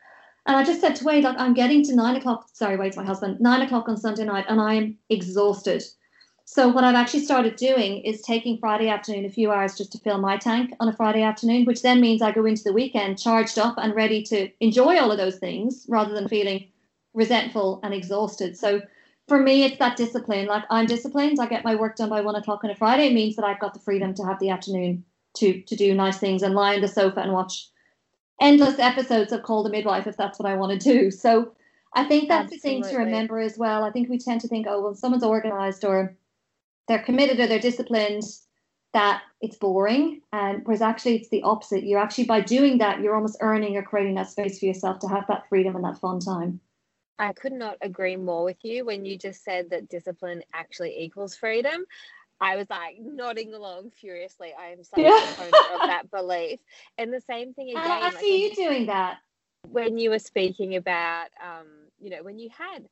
And 0.47 0.57
I 0.57 0.63
just 0.63 0.81
said 0.81 0.95
to 0.97 1.05
Wade, 1.05 1.25
like 1.25 1.39
I'm 1.41 1.55
getting 1.55 1.83
to 1.85 1.97
nine 1.97 2.15
o'clock. 2.15 2.49
Sorry, 2.53 2.77
Wade's 2.77 2.97
my 2.97 3.05
husband. 3.05 3.41
Nine 3.41 3.63
o'clock 3.63 3.89
on 3.89 3.97
Sunday 3.97 4.25
night, 4.25 4.45
and 4.49 4.61
I 4.61 4.75
am 4.75 4.97
exhausted. 5.09 5.83
So 6.47 6.69
what 6.69 6.85
I've 6.85 6.95
actually 6.95 7.25
started 7.25 7.57
doing 7.57 8.03
is 8.03 8.21
taking 8.21 8.59
Friday 8.59 8.89
afternoon 8.89 9.25
a 9.25 9.31
few 9.31 9.51
hours 9.51 9.77
just 9.77 9.93
to 9.93 9.99
fill 9.99 10.19
my 10.19 10.37
tank 10.37 10.75
on 10.79 10.89
a 10.89 10.93
Friday 10.93 11.23
afternoon, 11.23 11.65
which 11.65 11.81
then 11.81 12.01
means 12.01 12.21
I 12.21 12.33
go 12.33 12.45
into 12.45 12.63
the 12.63 12.73
weekend 12.73 13.19
charged 13.19 13.59
up 13.59 13.77
and 13.79 13.95
ready 13.95 14.23
to 14.25 14.51
enjoy 14.61 14.99
all 14.99 15.11
of 15.11 15.17
those 15.17 15.39
things 15.39 15.87
rather 15.89 16.13
than 16.13 16.29
feeling 16.29 16.69
resentful 17.15 17.81
and 17.83 17.95
exhausted. 17.95 18.59
So 18.59 18.83
for 19.27 19.41
me, 19.41 19.65
it's 19.65 19.79
that 19.79 19.97
discipline. 19.97 20.47
Like 20.47 20.65
I'm 20.69 20.85
disciplined. 20.85 21.41
I 21.41 21.47
get 21.47 21.65
my 21.65 21.75
work 21.75 21.97
done 21.97 22.11
by 22.11 22.21
one 22.21 22.37
o'clock 22.37 22.63
on 22.63 22.71
a 22.71 22.77
Friday. 22.77 23.07
It 23.07 23.15
means 23.15 23.37
that 23.37 23.45
I've 23.45 23.61
got 23.61 23.73
the 23.73 23.81
freedom 23.81 24.13
to 24.15 24.25
have 24.25 24.39
the 24.39 24.51
afternoon 24.51 25.05
to 25.37 25.63
to 25.63 25.77
do 25.77 25.95
nice 25.95 26.19
things 26.19 26.43
and 26.43 26.55
lie 26.55 26.75
on 26.75 26.83
the 26.83 26.89
sofa 26.89 27.21
and 27.21 27.33
watch 27.33 27.69
endless 28.39 28.79
episodes 28.79 29.33
of 29.33 29.43
Call 29.43 29.63
the 29.63 29.71
Midwife 29.71 30.07
if 30.07 30.17
that's 30.19 30.39
what 30.39 30.51
I 30.51 30.57
want 30.57 30.79
to 30.79 30.93
do. 30.93 31.11
So 31.11 31.53
I 31.95 32.05
think 32.05 32.29
that's 32.29 32.53
Absolutely. 32.53 32.81
the 32.81 32.89
thing 32.89 32.93
to 32.93 33.05
remember 33.05 33.41
as 33.41 33.57
well. 33.57 33.83
I 33.83 33.91
think 33.91 34.11
we 34.11 34.19
tend 34.19 34.43
to 34.43 34.49
think, 34.49 34.67
oh, 34.69 34.83
well, 34.83 34.95
someone's 34.95 35.25
organized 35.25 35.85
or 35.85 36.15
they're 36.89 37.03
committed 37.03 37.41
or 37.41 37.47
they're 37.47 37.59
disciplined, 37.59 38.23
that 38.93 39.23
it's 39.41 39.57
boring. 39.57 40.21
And 40.33 40.63
whereas 40.65 40.83
actually 40.83 41.17
it's 41.17 41.29
the 41.29 41.43
opposite. 41.43 41.85
You're 41.85 42.01
actually 42.01 42.25
by 42.25 42.41
doing 42.41 42.79
that, 42.79 43.01
you're 43.01 43.15
almost 43.15 43.39
earning 43.41 43.77
or 43.77 43.83
creating 43.83 44.15
that 44.15 44.31
space 44.31 44.59
for 44.59 44.67
yourself 44.67 45.01
to 45.01 45.09
have 45.09 45.27
that 45.29 45.49
freedom 45.49 45.75
and 45.77 45.85
that 45.85 45.99
fun 45.99 46.21
time. 46.21 46.61
I 47.19 47.33
could 47.33 47.53
not 47.53 47.77
agree 47.81 48.17
more 48.17 48.45
with 48.45 48.65
you 48.65 48.85
when 48.85 49.05
you 49.05 49.17
just 49.17 49.45
said 49.45 49.71
that 49.71 49.89
discipline 49.89 50.43
actually 50.53 50.99
equals 51.01 51.37
freedom. 51.37 51.85
I 52.41 52.57
was 52.57 52.69
like 52.69 52.97
nodding 53.01 53.55
along 53.55 53.91
furiously. 53.91 54.53
I 54.59 54.73
am 54.73 54.83
such 54.83 54.99
yeah. 54.99 55.17
a 55.17 55.35
proponent 55.35 55.55
of 55.75 55.81
that 55.89 56.11
belief. 56.11 56.61
And 56.99 57.13
the 57.13 57.21
same 57.21 57.55
thing 57.55 57.71
again. 57.71 57.83
I, 57.83 58.09
I 58.09 58.21
see 58.21 58.49
you 58.49 58.55
doing 58.55 58.87
that. 58.87 59.19
When 59.71 59.97
you 59.97 60.11
were 60.11 60.19
speaking 60.19 60.77
about, 60.77 61.29
um, 61.43 61.67
you 62.01 62.11
know, 62.11 62.23
when 62.23 62.39
you 62.39 62.51
had, 62.57 62.89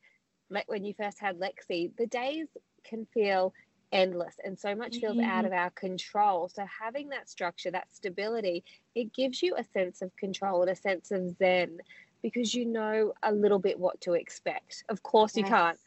when 0.66 0.84
you 0.84 0.94
first 0.94 1.18
had 1.18 1.38
Lexi, 1.38 1.94
the 1.96 2.06
days 2.06 2.46
can 2.84 3.06
feel 3.12 3.52
endless 3.92 4.34
and 4.44 4.58
so 4.58 4.74
much 4.74 4.96
feels 4.98 5.16
mm-hmm. 5.16 5.30
out 5.30 5.44
of 5.44 5.52
our 5.52 5.70
control. 5.70 6.48
So 6.48 6.64
having 6.66 7.10
that 7.10 7.28
structure, 7.28 7.70
that 7.70 7.94
stability, 7.94 8.64
it 8.94 9.12
gives 9.14 9.42
you 9.42 9.54
a 9.56 9.64
sense 9.64 10.02
of 10.02 10.14
control 10.16 10.62
and 10.62 10.70
a 10.70 10.76
sense 10.76 11.10
of 11.10 11.36
zen 11.36 11.78
because 12.22 12.54
you 12.54 12.64
know 12.64 13.12
a 13.22 13.32
little 13.32 13.58
bit 13.58 13.78
what 13.78 14.00
to 14.02 14.14
expect. 14.14 14.84
Of 14.88 15.02
course, 15.02 15.36
yes. 15.36 15.44
you 15.44 15.50
can't. 15.50 15.78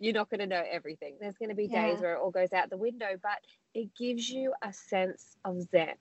You're 0.00 0.14
not 0.14 0.28
going 0.28 0.40
to 0.40 0.46
know 0.46 0.62
everything. 0.70 1.16
There's 1.20 1.36
going 1.36 1.50
to 1.50 1.54
be 1.54 1.68
yeah. 1.70 1.86
days 1.86 2.00
where 2.00 2.14
it 2.14 2.20
all 2.20 2.30
goes 2.30 2.52
out 2.52 2.68
the 2.68 2.76
window, 2.76 3.16
but 3.22 3.38
it 3.74 3.94
gives 3.96 4.28
you 4.28 4.52
a 4.62 4.72
sense 4.72 5.36
of 5.44 5.62
zen. 5.70 5.94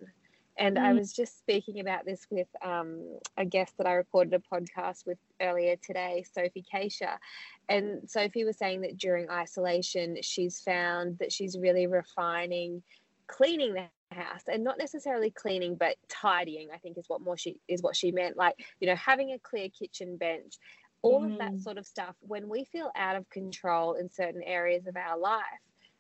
And 0.58 0.78
mm. 0.78 0.84
I 0.84 0.94
was 0.94 1.14
just 1.14 1.40
speaking 1.40 1.80
about 1.80 2.06
this 2.06 2.28
with 2.30 2.48
um, 2.64 3.18
a 3.38 3.46
guest 3.46 3.78
that 3.78 3.88
I 3.88 3.94
recorded 3.94 4.34
a 4.34 4.56
podcast 4.56 5.06
with 5.06 5.18
earlier 5.42 5.76
today, 5.78 6.24
Sophie 6.32 6.64
Keisha. 6.72 7.18
And 7.70 8.08
Sophie 8.10 8.44
was 8.44 8.58
saying 8.58 8.82
that 8.82 8.98
during 8.98 9.30
isolation, 9.30 10.18
she's 10.22 10.60
found 10.60 11.18
that 11.20 11.32
she's 11.32 11.58
really 11.58 11.88
refining 11.88 12.84
cleaning 13.28 13.74
the 13.74 13.88
house 14.14 14.44
and 14.48 14.64
not 14.64 14.78
necessarily 14.78 15.32
cleaning 15.32 15.76
but 15.76 15.96
tidying 16.08 16.68
i 16.74 16.78
think 16.78 16.98
is 16.98 17.08
what 17.08 17.22
more 17.22 17.38
she 17.38 17.58
is 17.68 17.82
what 17.82 17.96
she 17.96 18.12
meant 18.12 18.38
like 18.38 18.54
you 18.80 18.88
know 18.88 18.96
having 18.96 19.32
a 19.32 19.40
clear 19.40 19.70
kitchen 19.70 20.18
bench 20.18 20.58
all 21.02 21.22
mm. 21.22 21.32
of 21.32 21.40
that 21.40 21.54
mm. 21.54 21.62
sort 21.62 21.78
of 21.78 21.86
stuff 21.86 22.16
when 22.20 22.48
we 22.48 22.64
feel 22.66 22.92
out 22.96 23.16
of 23.16 23.28
control 23.30 23.94
in 23.94 24.10
certain 24.10 24.44
areas 24.44 24.86
of 24.86 24.96
our 24.96 25.18
life 25.18 25.44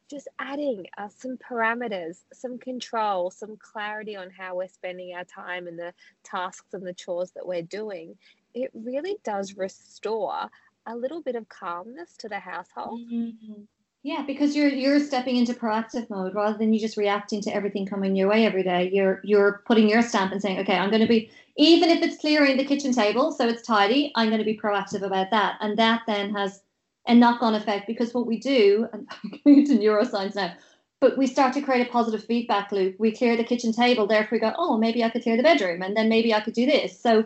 just 0.09 0.27
adding 0.39 0.85
uh, 0.97 1.07
some 1.09 1.37
parameters 1.37 2.23
some 2.33 2.57
control 2.57 3.31
some 3.31 3.57
clarity 3.57 4.15
on 4.15 4.29
how 4.29 4.55
we're 4.55 4.67
spending 4.67 5.13
our 5.15 5.23
time 5.23 5.67
and 5.67 5.77
the 5.77 5.93
tasks 6.23 6.73
and 6.73 6.85
the 6.85 6.93
chores 6.93 7.31
that 7.31 7.45
we're 7.45 7.61
doing 7.61 8.15
it 8.53 8.69
really 8.73 9.17
does 9.23 9.57
restore 9.57 10.49
a 10.85 10.95
little 10.95 11.21
bit 11.21 11.35
of 11.35 11.47
calmness 11.49 12.15
to 12.17 12.27
the 12.27 12.39
household 12.39 12.99
mm-hmm. 13.01 13.63
Yeah, 14.05 14.21
because 14.27 14.53
you're 14.53 14.67
you're 14.67 14.99
stepping 14.99 15.37
into 15.37 15.53
proactive 15.53 16.09
mode 16.09 16.35
rather 16.35 16.57
than 16.57 16.73
you 16.73 16.79
just 16.79 16.97
reacting 16.97 17.41
to 17.43 17.55
everything 17.55 17.85
coming 17.85 18.17
your 18.17 18.27
way 18.27 18.45
every 18.45 18.61
day. 18.61 18.89
You're 18.91 19.21
you're 19.23 19.63
putting 19.65 19.87
your 19.87 20.01
stamp 20.01 20.33
and 20.33 20.41
saying, 20.41 20.59
okay, 20.59 20.75
I'm 20.75 20.89
going 20.89 21.01
to 21.01 21.07
be 21.07 21.31
even 21.55 21.89
if 21.89 22.03
it's 22.03 22.17
clearing 22.17 22.57
the 22.57 22.65
kitchen 22.65 22.91
table 22.91 23.31
so 23.31 23.47
it's 23.47 23.61
tidy, 23.61 24.11
I'm 24.15 24.27
going 24.27 24.39
to 24.39 24.45
be 24.45 24.57
proactive 24.57 25.03
about 25.03 25.31
that, 25.31 25.55
and 25.61 25.77
that 25.77 26.01
then 26.05 26.35
has 26.35 26.63
a 27.07 27.15
knock-on 27.15 27.55
effect 27.55 27.87
because 27.87 28.13
what 28.13 28.27
we 28.27 28.39
do, 28.39 28.87
and 28.93 29.07
I'm 29.23 29.31
going 29.43 29.59
into 29.59 29.77
neuroscience 29.77 30.35
now, 30.35 30.53
but 30.99 31.17
we 31.17 31.27
start 31.27 31.53
to 31.53 31.61
create 31.61 31.85
a 31.85 31.91
positive 31.91 32.23
feedback 32.23 32.71
loop. 32.71 32.95
We 32.97 33.11
clear 33.11 33.35
the 33.35 33.43
kitchen 33.43 33.73
table, 33.73 34.07
therefore 34.07 34.37
we 34.37 34.39
go, 34.39 34.53
oh, 34.57 34.77
maybe 34.77 35.03
I 35.03 35.09
could 35.09 35.23
clear 35.23 35.37
the 35.37 35.43
bedroom, 35.43 35.81
and 35.81 35.95
then 35.97 36.09
maybe 36.09 36.33
I 36.33 36.39
could 36.39 36.53
do 36.53 36.65
this. 36.65 36.99
So 36.99 37.25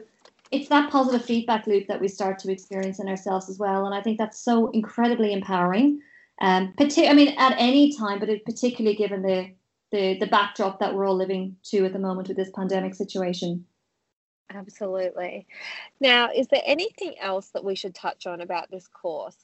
it's 0.49 0.69
that 0.69 0.89
positive 0.89 1.23
feedback 1.25 1.67
loop 1.67 1.87
that 1.87 2.01
we 2.01 2.07
start 2.07 2.39
to 2.39 2.51
experience 2.51 2.99
in 2.99 3.07
ourselves 3.07 3.49
as 3.49 3.59
well, 3.59 3.85
and 3.85 3.93
I 3.93 4.01
think 4.01 4.17
that's 4.17 4.39
so 4.39 4.69
incredibly 4.71 5.33
empowering 5.33 6.01
um, 6.39 6.73
I 6.79 7.13
mean, 7.13 7.35
at 7.37 7.55
any 7.57 7.95
time, 7.95 8.19
but 8.19 8.29
particularly 8.45 8.95
given 8.95 9.21
the, 9.23 9.49
the 9.91 10.19
the 10.19 10.27
backdrop 10.27 10.79
that 10.79 10.93
we're 10.93 11.05
all 11.05 11.15
living 11.15 11.55
to 11.65 11.85
at 11.85 11.93
the 11.93 11.99
moment 11.99 12.27
with 12.27 12.37
this 12.37 12.51
pandemic 12.53 12.93
situation. 12.93 13.65
Absolutely. 14.53 15.47
Now, 15.99 16.29
is 16.33 16.47
there 16.47 16.61
anything 16.65 17.15
else 17.19 17.49
that 17.49 17.63
we 17.63 17.75
should 17.75 17.95
touch 17.95 18.27
on 18.27 18.41
about 18.41 18.69
this 18.71 18.87
course? 18.87 19.37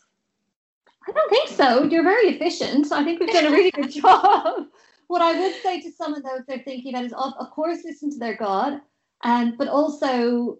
I 1.07 1.11
don't 1.11 1.29
think 1.29 1.49
so. 1.49 1.83
You're 1.83 2.03
very 2.03 2.29
efficient. 2.29 2.91
I 2.91 3.03
think 3.03 3.19
we've 3.19 3.29
done 3.29 3.45
a 3.45 3.51
really 3.51 3.71
good 3.71 3.91
job. 4.01 4.67
What 5.07 5.21
I 5.21 5.39
would 5.39 5.55
say 5.61 5.81
to 5.81 5.91
some 5.91 6.13
of 6.13 6.23
those 6.23 6.41
they're 6.47 6.59
thinking 6.59 6.93
about 6.93 7.05
is, 7.05 7.13
of, 7.13 7.33
of 7.39 7.51
course, 7.51 7.79
listen 7.83 8.09
to 8.11 8.17
their 8.17 8.35
God, 8.35 8.79
and 9.23 9.57
but 9.57 9.67
also, 9.67 10.59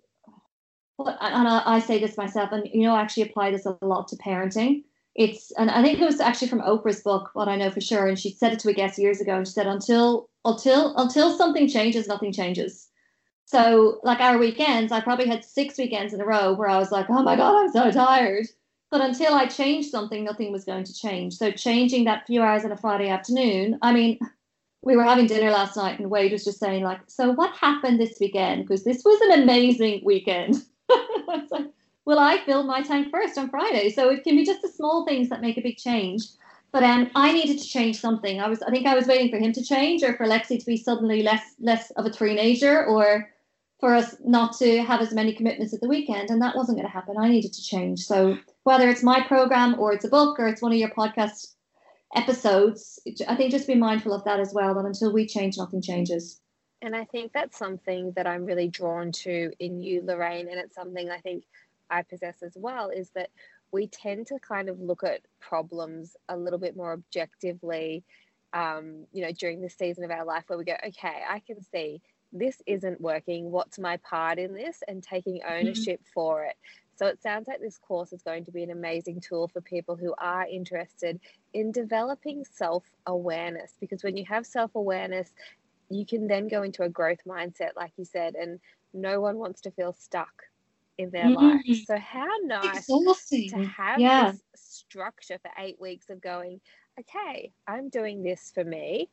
and 1.00 1.48
I, 1.48 1.64
I 1.66 1.80
say 1.80 2.00
this 2.00 2.18
myself, 2.18 2.52
and 2.52 2.68
you 2.72 2.84
know, 2.84 2.94
I 2.94 3.02
actually 3.02 3.24
apply 3.24 3.52
this 3.52 3.66
a 3.66 3.78
lot 3.82 4.08
to 4.10 4.16
parenting 4.18 4.84
it's 5.16 5.52
and 5.58 5.70
I 5.70 5.84
think 5.84 6.00
it 6.00 6.06
was 6.06 6.20
actually 6.20 6.48
from 6.48 6.62
Oprah's 6.62 7.02
book, 7.02 7.30
what 7.34 7.48
I 7.48 7.56
know 7.56 7.70
for 7.70 7.82
sure. 7.82 8.08
And 8.08 8.18
she 8.18 8.32
said 8.32 8.54
it 8.54 8.60
to 8.60 8.70
a 8.70 8.74
guest 8.74 8.98
years 8.98 9.22
ago, 9.22 9.36
and 9.36 9.48
she 9.48 9.54
said, 9.54 9.68
"Until 9.68 10.30
until 10.46 10.96
until 10.98 11.38
something 11.38 11.68
changes, 11.68 12.08
nothing 12.08 12.32
changes." 12.34 12.90
So, 13.46 14.00
like 14.04 14.20
our 14.20 14.38
weekends, 14.38 14.92
I 14.92 15.02
probably 15.02 15.28
had 15.28 15.44
six 15.46 15.78
weekends 15.78 16.14
in 16.14 16.22
a 16.22 16.26
row 16.26 16.54
where 16.54 16.70
I 16.70 16.78
was 16.78 16.92
like, 16.92 17.08
"Oh 17.10 17.22
my 17.24 17.36
god, 17.36 17.56
I'm 17.56 17.72
so 17.72 17.92
tired." 17.92 18.48
But 18.94 19.02
until 19.02 19.34
I 19.34 19.48
changed 19.48 19.90
something, 19.90 20.24
nothing 20.24 20.52
was 20.52 20.66
going 20.66 20.84
to 20.84 20.94
change. 20.94 21.34
So, 21.34 21.50
changing 21.50 22.04
that 22.04 22.28
few 22.28 22.44
hours 22.44 22.64
on 22.64 22.72
a 22.72 22.78
Friday 22.78 23.10
afternoon, 23.10 23.80
I 23.82 23.92
mean, 23.92 24.20
we 24.84 24.96
were 24.96 25.04
having 25.04 25.26
dinner 25.26 25.50
last 25.50 25.76
night, 25.76 25.98
and 25.98 26.12
Wade 26.12 26.32
was 26.32 26.44
just 26.44 26.60
saying, 26.60 26.84
like, 26.84 27.00
"So 27.08 27.32
what 27.32 27.56
happened 27.56 28.00
this 28.00 28.20
weekend? 28.22 28.68
Because 28.68 28.84
this 28.84 29.04
was 29.04 29.20
an 29.22 29.42
amazing 29.42 30.02
weekend." 30.06 30.64
like, 31.28 31.72
well, 32.06 32.20
I 32.20 32.38
filled 32.46 32.68
my 32.68 32.84
tank 32.84 33.10
first 33.10 33.36
on 33.36 33.50
Friday. 33.50 33.90
So 33.90 34.10
it 34.10 34.24
can 34.24 34.36
be 34.36 34.46
just 34.46 34.62
the 34.62 34.68
small 34.68 35.08
things 35.08 35.28
that 35.30 35.42
make 35.42 35.58
a 35.58 35.62
big 35.62 35.78
change. 35.78 36.26
But 36.72 36.84
um, 36.84 37.10
I 37.16 37.34
needed 37.34 37.58
to 37.58 37.68
change 37.68 38.00
something. 38.00 38.40
I 38.40 38.48
was, 38.48 38.62
I 38.62 38.70
think, 38.70 38.86
I 38.86 38.94
was 38.94 39.08
waiting 39.08 39.32
for 39.32 39.40
him 39.40 39.54
to 39.54 39.64
change, 39.64 40.04
or 40.04 40.16
for 40.16 40.28
Lexi 40.28 40.60
to 40.60 40.66
be 40.68 40.78
suddenly 40.78 41.24
less, 41.24 41.56
less 41.60 41.90
of 41.98 42.06
a 42.06 42.12
teenager, 42.12 42.86
or 42.86 43.33
for 43.84 43.94
us 43.94 44.16
not 44.24 44.56
to 44.56 44.82
have 44.82 45.02
as 45.02 45.12
many 45.12 45.34
commitments 45.34 45.74
at 45.74 45.82
the 45.82 45.90
weekend. 45.90 46.30
And 46.30 46.42
that 46.42 46.56
wasn't 46.56 46.78
going 46.78 46.88
to 46.88 46.94
happen. 46.94 47.18
I 47.20 47.28
needed 47.28 47.52
to 47.52 47.62
change. 47.62 48.00
So 48.00 48.38
whether 48.64 48.90
it's 48.90 49.04
my 49.04 49.20
program, 49.28 49.78
or 49.78 49.92
it's 49.92 50.06
a 50.06 50.08
book, 50.08 50.40
or 50.40 50.48
it's 50.48 50.62
one 50.62 50.72
of 50.72 50.78
your 50.78 50.92
podcast 50.92 51.56
episodes, 52.16 52.98
I 53.28 53.36
think 53.36 53.52
just 53.52 53.68
be 53.68 53.76
mindful 53.76 54.14
of 54.14 54.24
that 54.24 54.40
as 54.40 54.54
well. 54.54 54.74
That 54.74 54.86
until 54.86 55.12
we 55.12 55.28
change, 55.28 55.58
nothing 55.58 55.82
changes. 55.82 56.40
And 56.82 56.96
I 56.96 57.04
think 57.04 57.34
that's 57.34 57.58
something 57.58 58.14
that 58.16 58.26
I'm 58.26 58.46
really 58.46 58.70
drawn 58.70 59.12
to 59.24 59.52
in 59.60 59.82
you, 59.82 60.02
Lorraine. 60.02 60.48
And 60.48 60.58
it's 60.62 60.76
something 60.76 61.10
I 61.10 61.20
think 61.20 61.44
I 61.90 62.04
possess 62.04 62.42
as 62.42 62.54
well 62.56 62.90
is 62.90 63.10
that 63.16 63.32
we 63.74 63.88
tend 63.88 64.28
to 64.28 64.40
kind 64.40 64.70
of 64.70 64.80
look 64.80 65.04
at 65.04 65.20
problems 65.42 66.16
a 66.30 66.38
little 66.38 66.60
bit 66.60 66.78
more 66.78 66.94
objectively, 66.94 68.06
um, 68.54 69.08
you 69.12 69.26
know, 69.26 69.34
during 69.34 69.60
the 69.60 69.70
season 69.70 70.06
of 70.06 70.12
our 70.12 70.24
life 70.24 70.46
where 70.48 70.58
we 70.58 70.64
go, 70.64 70.78
okay, 70.88 71.22
I 71.30 71.42
can 71.46 71.62
see 71.62 72.02
this 72.34 72.62
isn't 72.66 73.00
working. 73.00 73.52
What's 73.52 73.80
my 73.80 73.98
part 73.98 74.40
in 74.40 74.54
this? 74.54 74.84
And 74.88 75.02
taking 75.02 75.40
mm-hmm. 75.40 75.54
ownership 75.54 76.00
mm-hmm. 76.02 76.14
for 76.14 76.44
it. 76.44 76.56
So 76.96 77.08
it 77.08 77.22
sounds 77.22 77.48
like 77.48 77.60
this 77.60 77.78
course 77.78 78.14
is 78.14 78.22
going 78.22 78.46
to 78.46 78.52
be 78.52 78.64
an 78.64 78.72
amazing 78.72 79.22
tool 79.22 79.48
for 79.48 79.62
people 79.62 79.96
who 79.96 80.14
are 80.20 80.46
interested 80.48 81.20
in 81.54 81.72
developing 81.72 82.46
self 82.46 82.84
awareness 83.08 83.74
because 83.80 84.04
when 84.04 84.16
you 84.16 84.26
have 84.26 84.46
self 84.46 84.76
awareness, 84.76 85.32
you 85.90 86.06
can 86.06 86.28
then 86.28 86.48
go 86.48 86.64
into 86.64 86.84
a 86.84 86.90
growth 86.90 87.20
mindset, 87.28 87.72
like 87.76 87.92
you 87.98 88.06
said, 88.06 88.36
and 88.36 88.60
no 88.94 89.20
one 89.20 89.38
wants 89.38 89.62
to 89.62 89.72
feel 89.72 89.94
stuck 89.94 90.44
in 90.98 91.10
their 91.10 91.26
mm-hmm. 91.26 91.72
life. 91.72 91.86
So, 91.86 91.98
how 91.98 92.28
nice 92.44 92.80
Exhausting. 92.80 93.50
to 93.50 93.66
have 93.66 94.00
yeah. 94.00 94.32
this 94.32 94.42
structure 94.56 95.38
for 95.42 95.52
eight 95.58 95.80
weeks 95.82 96.10
of 96.10 96.22
going, 96.22 96.62
okay, 97.00 97.52
I'm 97.68 97.90
doing 97.90 98.24
this 98.24 98.52
for 98.54 98.64
me. 98.64 99.10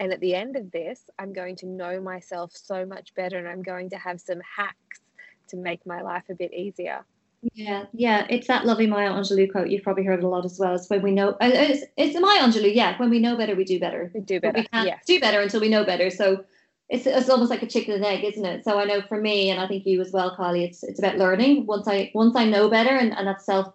And 0.00 0.12
at 0.12 0.20
the 0.20 0.34
end 0.34 0.56
of 0.56 0.70
this, 0.70 1.04
I'm 1.18 1.32
going 1.32 1.56
to 1.56 1.66
know 1.66 2.00
myself 2.00 2.52
so 2.54 2.84
much 2.84 3.14
better 3.14 3.38
and 3.38 3.48
I'm 3.48 3.62
going 3.62 3.90
to 3.90 3.96
have 3.96 4.20
some 4.20 4.40
hacks 4.40 5.00
to 5.48 5.56
make 5.56 5.86
my 5.86 6.02
life 6.02 6.24
a 6.30 6.34
bit 6.34 6.52
easier. 6.52 7.04
Yeah, 7.52 7.84
yeah, 7.92 8.26
it's 8.30 8.46
that 8.46 8.64
lovely 8.64 8.86
Maya 8.86 9.10
Angelou 9.10 9.50
quote. 9.52 9.68
You've 9.68 9.82
probably 9.82 10.04
heard 10.04 10.20
it 10.20 10.24
a 10.24 10.28
lot 10.28 10.46
as 10.46 10.58
well. 10.58 10.74
It's 10.74 10.88
when 10.88 11.02
we 11.02 11.10
know, 11.10 11.30
uh, 11.32 11.36
it's, 11.52 11.84
it's 11.96 12.18
Maya 12.18 12.40
Angelou. 12.40 12.74
Yeah, 12.74 12.96
when 12.98 13.10
we 13.10 13.18
know 13.18 13.36
better, 13.36 13.54
we 13.54 13.64
do 13.64 13.78
better. 13.78 14.10
We 14.14 14.20
do 14.20 14.40
better. 14.40 14.52
But 14.52 14.68
we 14.72 14.86
can't 14.86 15.06
do 15.06 15.20
better 15.20 15.40
until 15.40 15.60
we 15.60 15.68
know 15.68 15.84
better. 15.84 16.08
So 16.08 16.44
it's 16.88 17.06
it's 17.06 17.28
almost 17.28 17.50
like 17.50 17.62
a 17.62 17.66
chicken 17.66 17.94
and 17.94 18.04
egg, 18.04 18.24
isn't 18.24 18.44
it? 18.44 18.64
So 18.64 18.78
I 18.78 18.84
know 18.84 19.02
for 19.02 19.20
me, 19.20 19.50
and 19.50 19.60
I 19.60 19.66
think 19.66 19.86
you 19.86 20.00
as 20.00 20.12
well, 20.12 20.36
Kylie, 20.36 20.66
It's 20.68 20.82
it's 20.82 20.98
about 20.98 21.16
learning. 21.16 21.66
Once 21.66 21.88
I 21.88 22.10
once 22.14 22.36
I 22.36 22.44
know 22.44 22.68
better, 22.68 22.96
and 22.96 23.12
and 23.12 23.26
that 23.26 23.42
self, 23.42 23.72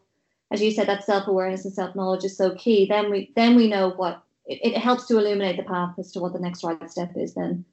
as 0.52 0.62
you 0.62 0.72
said, 0.72 0.88
that 0.88 1.04
self 1.04 1.28
awareness 1.28 1.66
and 1.66 1.74
self 1.74 1.96
knowledge 1.96 2.24
is 2.24 2.38
so 2.38 2.54
key. 2.56 2.86
Then 2.88 3.10
we 3.10 3.32
then 3.36 3.56
we 3.56 3.68
know 3.68 3.90
what 3.90 4.24
it, 4.50 4.74
it 4.74 4.78
helps 4.78 5.06
to 5.06 5.18
illuminate 5.18 5.58
the 5.58 5.64
path 5.64 5.94
as 5.98 6.12
to 6.12 6.20
what 6.20 6.34
the 6.34 6.40
next 6.40 6.64
right 6.64 6.92
step 6.92 7.12
is. 7.16 7.36
Then. 7.36 7.64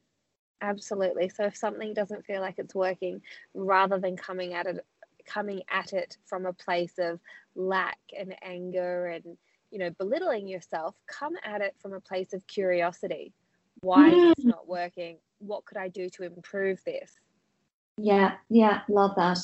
Absolutely. 0.61 1.29
So 1.31 1.45
if 1.45 1.57
something 1.57 1.95
doesn't 1.95 2.25
feel 2.25 2.41
like 2.41 2.59
it's 2.59 2.75
working, 2.75 3.23
rather 3.55 3.99
than 3.99 4.17
coming 4.17 4.55
at 4.55 4.67
it 4.67 4.85
coming 5.27 5.61
at 5.69 5.93
it 5.93 6.17
from 6.25 6.47
a 6.47 6.53
place 6.53 6.95
of 6.99 7.19
lack 7.57 7.99
and 8.17 8.35
anger 8.43 9.07
and 9.07 9.37
you 9.71 9.79
know 9.81 9.91
belittling 9.99 10.47
yourself 10.47 10.95
come 11.09 11.35
at 11.45 11.61
it 11.61 11.75
from 11.81 11.93
a 11.93 12.01
place 12.01 12.33
of 12.33 12.47
curiosity 12.47 13.33
why 13.81 14.09
mm. 14.09 14.31
is 14.31 14.35
this 14.37 14.45
not 14.45 14.69
working 14.69 15.17
what 15.39 15.65
could 15.65 15.77
i 15.77 15.89
do 15.89 16.09
to 16.09 16.23
improve 16.23 16.79
this 16.85 17.15
yeah 17.99 18.35
yeah 18.49 18.83
love 18.89 19.17
that 19.17 19.39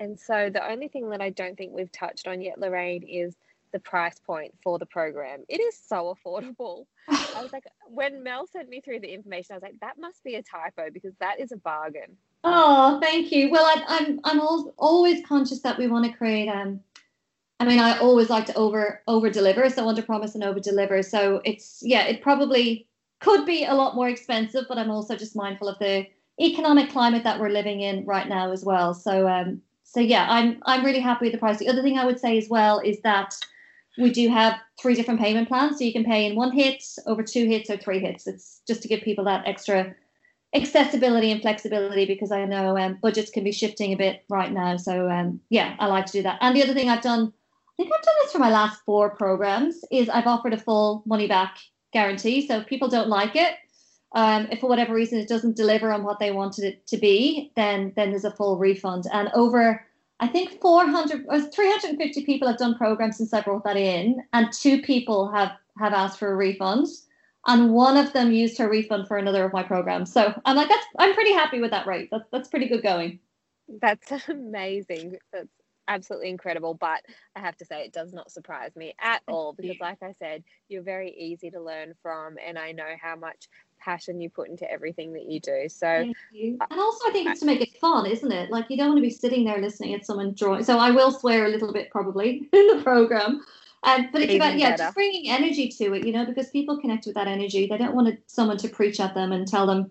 and 0.00 0.18
so 0.18 0.50
the 0.52 0.68
only 0.68 0.88
thing 0.88 1.08
that 1.10 1.20
i 1.20 1.30
don't 1.30 1.56
think 1.56 1.72
we've 1.72 1.92
touched 1.92 2.26
on 2.26 2.40
yet 2.40 2.58
lorraine 2.58 3.04
is 3.04 3.36
the 3.72 3.80
price 3.80 4.18
point 4.18 4.54
for 4.62 4.78
the 4.78 4.86
program 4.86 5.40
it 5.48 5.60
is 5.60 5.76
so 5.76 6.14
affordable 6.14 6.86
i 7.08 7.42
was 7.42 7.52
like 7.52 7.64
when 7.88 8.22
mel 8.22 8.46
sent 8.46 8.68
me 8.68 8.80
through 8.80 9.00
the 9.00 9.12
information 9.12 9.52
i 9.52 9.56
was 9.56 9.62
like 9.62 9.78
that 9.80 9.98
must 9.98 10.22
be 10.24 10.34
a 10.36 10.42
typo 10.42 10.90
because 10.92 11.14
that 11.20 11.40
is 11.40 11.52
a 11.52 11.56
bargain 11.56 12.16
Oh, 12.44 13.00
thank 13.02 13.32
you. 13.32 13.50
Well, 13.50 13.64
I, 13.64 13.82
I'm 13.88 14.20
I'm 14.24 14.40
always 14.78 15.26
conscious 15.26 15.60
that 15.60 15.78
we 15.78 15.88
want 15.88 16.04
to 16.04 16.16
create. 16.16 16.48
Um, 16.48 16.80
I 17.60 17.64
mean, 17.64 17.80
I 17.80 17.98
always 17.98 18.30
like 18.30 18.46
to 18.46 18.54
over 18.54 19.02
over 19.08 19.28
deliver, 19.28 19.68
so 19.68 19.88
under 19.88 20.02
promise 20.02 20.34
and 20.34 20.44
over 20.44 20.60
deliver. 20.60 21.02
So 21.02 21.40
it's 21.44 21.80
yeah, 21.82 22.04
it 22.04 22.22
probably 22.22 22.86
could 23.20 23.44
be 23.44 23.64
a 23.64 23.74
lot 23.74 23.96
more 23.96 24.08
expensive, 24.08 24.66
but 24.68 24.78
I'm 24.78 24.90
also 24.90 25.16
just 25.16 25.34
mindful 25.34 25.68
of 25.68 25.78
the 25.80 26.06
economic 26.40 26.90
climate 26.90 27.24
that 27.24 27.40
we're 27.40 27.48
living 27.48 27.80
in 27.80 28.04
right 28.06 28.28
now 28.28 28.52
as 28.52 28.64
well. 28.64 28.94
So 28.94 29.26
um, 29.26 29.60
so 29.82 29.98
yeah, 29.98 30.26
I'm 30.30 30.62
I'm 30.64 30.84
really 30.84 31.00
happy 31.00 31.26
with 31.26 31.32
the 31.32 31.38
price. 31.38 31.58
The 31.58 31.68
other 31.68 31.82
thing 31.82 31.98
I 31.98 32.06
would 32.06 32.20
say 32.20 32.38
as 32.38 32.48
well 32.48 32.78
is 32.78 33.00
that 33.00 33.34
we 33.98 34.10
do 34.10 34.28
have 34.28 34.58
three 34.80 34.94
different 34.94 35.20
payment 35.20 35.48
plans, 35.48 35.78
so 35.78 35.84
you 35.84 35.92
can 35.92 36.04
pay 36.04 36.24
in 36.24 36.36
one 36.36 36.52
hit, 36.52 36.84
over 37.06 37.22
two 37.22 37.46
hits, 37.46 37.68
or 37.68 37.76
three 37.76 37.98
hits. 37.98 38.26
It's 38.26 38.62
just 38.66 38.82
to 38.82 38.88
give 38.88 39.02
people 39.02 39.24
that 39.24 39.46
extra 39.46 39.94
accessibility 40.54 41.30
and 41.30 41.42
flexibility 41.42 42.06
because 42.06 42.32
I 42.32 42.44
know 42.44 42.78
um, 42.78 42.98
budgets 43.02 43.30
can 43.30 43.44
be 43.44 43.52
shifting 43.52 43.92
a 43.92 43.96
bit 43.96 44.24
right 44.28 44.50
now. 44.50 44.76
So 44.76 45.10
um, 45.10 45.40
yeah, 45.50 45.76
I 45.78 45.86
like 45.86 46.06
to 46.06 46.12
do 46.12 46.22
that. 46.22 46.38
And 46.40 46.56
the 46.56 46.62
other 46.62 46.74
thing 46.74 46.88
I've 46.88 47.02
done, 47.02 47.32
I 47.32 47.72
think 47.76 47.92
I've 47.92 48.04
done 48.04 48.14
this 48.22 48.32
for 48.32 48.38
my 48.38 48.50
last 48.50 48.80
four 48.86 49.10
programs, 49.10 49.84
is 49.90 50.08
I've 50.08 50.26
offered 50.26 50.54
a 50.54 50.58
full 50.58 51.02
money 51.04 51.26
back 51.26 51.58
guarantee. 51.92 52.46
So 52.46 52.58
if 52.58 52.66
people 52.66 52.88
don't 52.88 53.08
like 53.08 53.36
it, 53.36 53.54
um, 54.14 54.48
if 54.50 54.60
for 54.60 54.68
whatever 54.68 54.94
reason 54.94 55.18
it 55.18 55.28
doesn't 55.28 55.56
deliver 55.56 55.92
on 55.92 56.02
what 56.02 56.18
they 56.18 56.30
wanted 56.30 56.64
it 56.64 56.86
to 56.86 56.96
be, 56.96 57.52
then 57.56 57.92
then 57.94 58.10
there's 58.10 58.24
a 58.24 58.30
full 58.30 58.56
refund. 58.56 59.04
And 59.12 59.28
over 59.34 59.84
I 60.20 60.26
think 60.26 60.60
400 60.60 61.26
or 61.28 61.34
uh, 61.34 61.46
350 61.52 62.24
people 62.24 62.48
have 62.48 62.58
done 62.58 62.76
programs 62.76 63.18
since 63.18 63.32
I 63.32 63.40
brought 63.40 63.64
that 63.64 63.76
in, 63.76 64.22
and 64.32 64.52
two 64.52 64.82
people 64.82 65.30
have 65.30 65.52
have 65.78 65.92
asked 65.92 66.18
for 66.18 66.32
a 66.32 66.36
refund 66.36 66.88
and 67.48 67.72
one 67.72 67.96
of 67.96 68.12
them 68.12 68.30
used 68.30 68.58
her 68.58 68.68
refund 68.68 69.08
for 69.08 69.16
another 69.16 69.44
of 69.44 69.52
my 69.52 69.62
programs. 69.62 70.12
So 70.12 70.34
I'm 70.44 70.56
like, 70.56 70.68
that's 70.68 70.86
I'm 70.98 71.14
pretty 71.14 71.32
happy 71.32 71.60
with 71.60 71.70
that 71.70 71.86
rate. 71.86 72.08
That's 72.10 72.28
that's 72.30 72.48
pretty 72.48 72.68
good 72.68 72.82
going. 72.82 73.18
That's 73.80 74.12
amazing. 74.28 75.16
That's 75.32 75.48
absolutely 75.88 76.28
incredible. 76.28 76.74
But 76.74 77.02
I 77.34 77.40
have 77.40 77.56
to 77.56 77.64
say, 77.64 77.80
it 77.80 77.92
does 77.92 78.12
not 78.12 78.30
surprise 78.30 78.76
me 78.76 78.94
at 79.00 79.22
all 79.26 79.54
because, 79.54 79.76
like 79.80 80.02
I 80.02 80.14
said, 80.18 80.44
you're 80.68 80.82
very 80.82 81.10
easy 81.10 81.50
to 81.50 81.60
learn 81.60 81.94
from, 82.02 82.36
and 82.44 82.58
I 82.58 82.72
know 82.72 82.94
how 83.00 83.16
much 83.16 83.48
passion 83.88 84.20
you 84.20 84.28
put 84.28 84.48
into 84.48 84.70
everything 84.70 85.12
that 85.14 85.30
you 85.30 85.40
do. 85.40 85.68
So, 85.68 86.12
you. 86.32 86.58
and 86.70 86.80
also, 86.80 87.08
I 87.08 87.12
think 87.12 87.30
it's 87.30 87.40
to 87.40 87.46
make 87.46 87.60
it 87.60 87.76
fun, 87.78 88.06
isn't 88.06 88.32
it? 88.32 88.50
Like, 88.50 88.66
you 88.68 88.76
don't 88.76 88.88
want 88.88 88.98
to 88.98 89.02
be 89.02 89.10
sitting 89.10 89.44
there 89.44 89.60
listening 89.60 89.94
at 89.94 90.04
someone 90.04 90.34
drawing. 90.34 90.64
So, 90.64 90.78
I 90.78 90.90
will 90.90 91.10
swear 91.10 91.46
a 91.46 91.48
little 91.48 91.72
bit 91.72 91.90
probably 91.90 92.48
in 92.52 92.66
the 92.76 92.82
program 92.82 93.42
um, 93.84 94.08
but 94.12 94.22
it's 94.22 94.34
about 94.34 94.58
yeah, 94.58 94.70
better. 94.70 94.84
just 94.84 94.94
bringing 94.94 95.30
energy 95.30 95.68
to 95.68 95.94
it, 95.94 96.04
you 96.04 96.12
know, 96.12 96.26
because 96.26 96.50
people 96.50 96.80
connect 96.80 97.06
with 97.06 97.14
that 97.14 97.28
energy. 97.28 97.66
They 97.66 97.78
don't 97.78 97.94
want 97.94 98.18
someone 98.26 98.56
to 98.58 98.68
preach 98.68 98.98
at 98.98 99.14
them 99.14 99.32
and 99.32 99.46
tell 99.46 99.66
them 99.66 99.90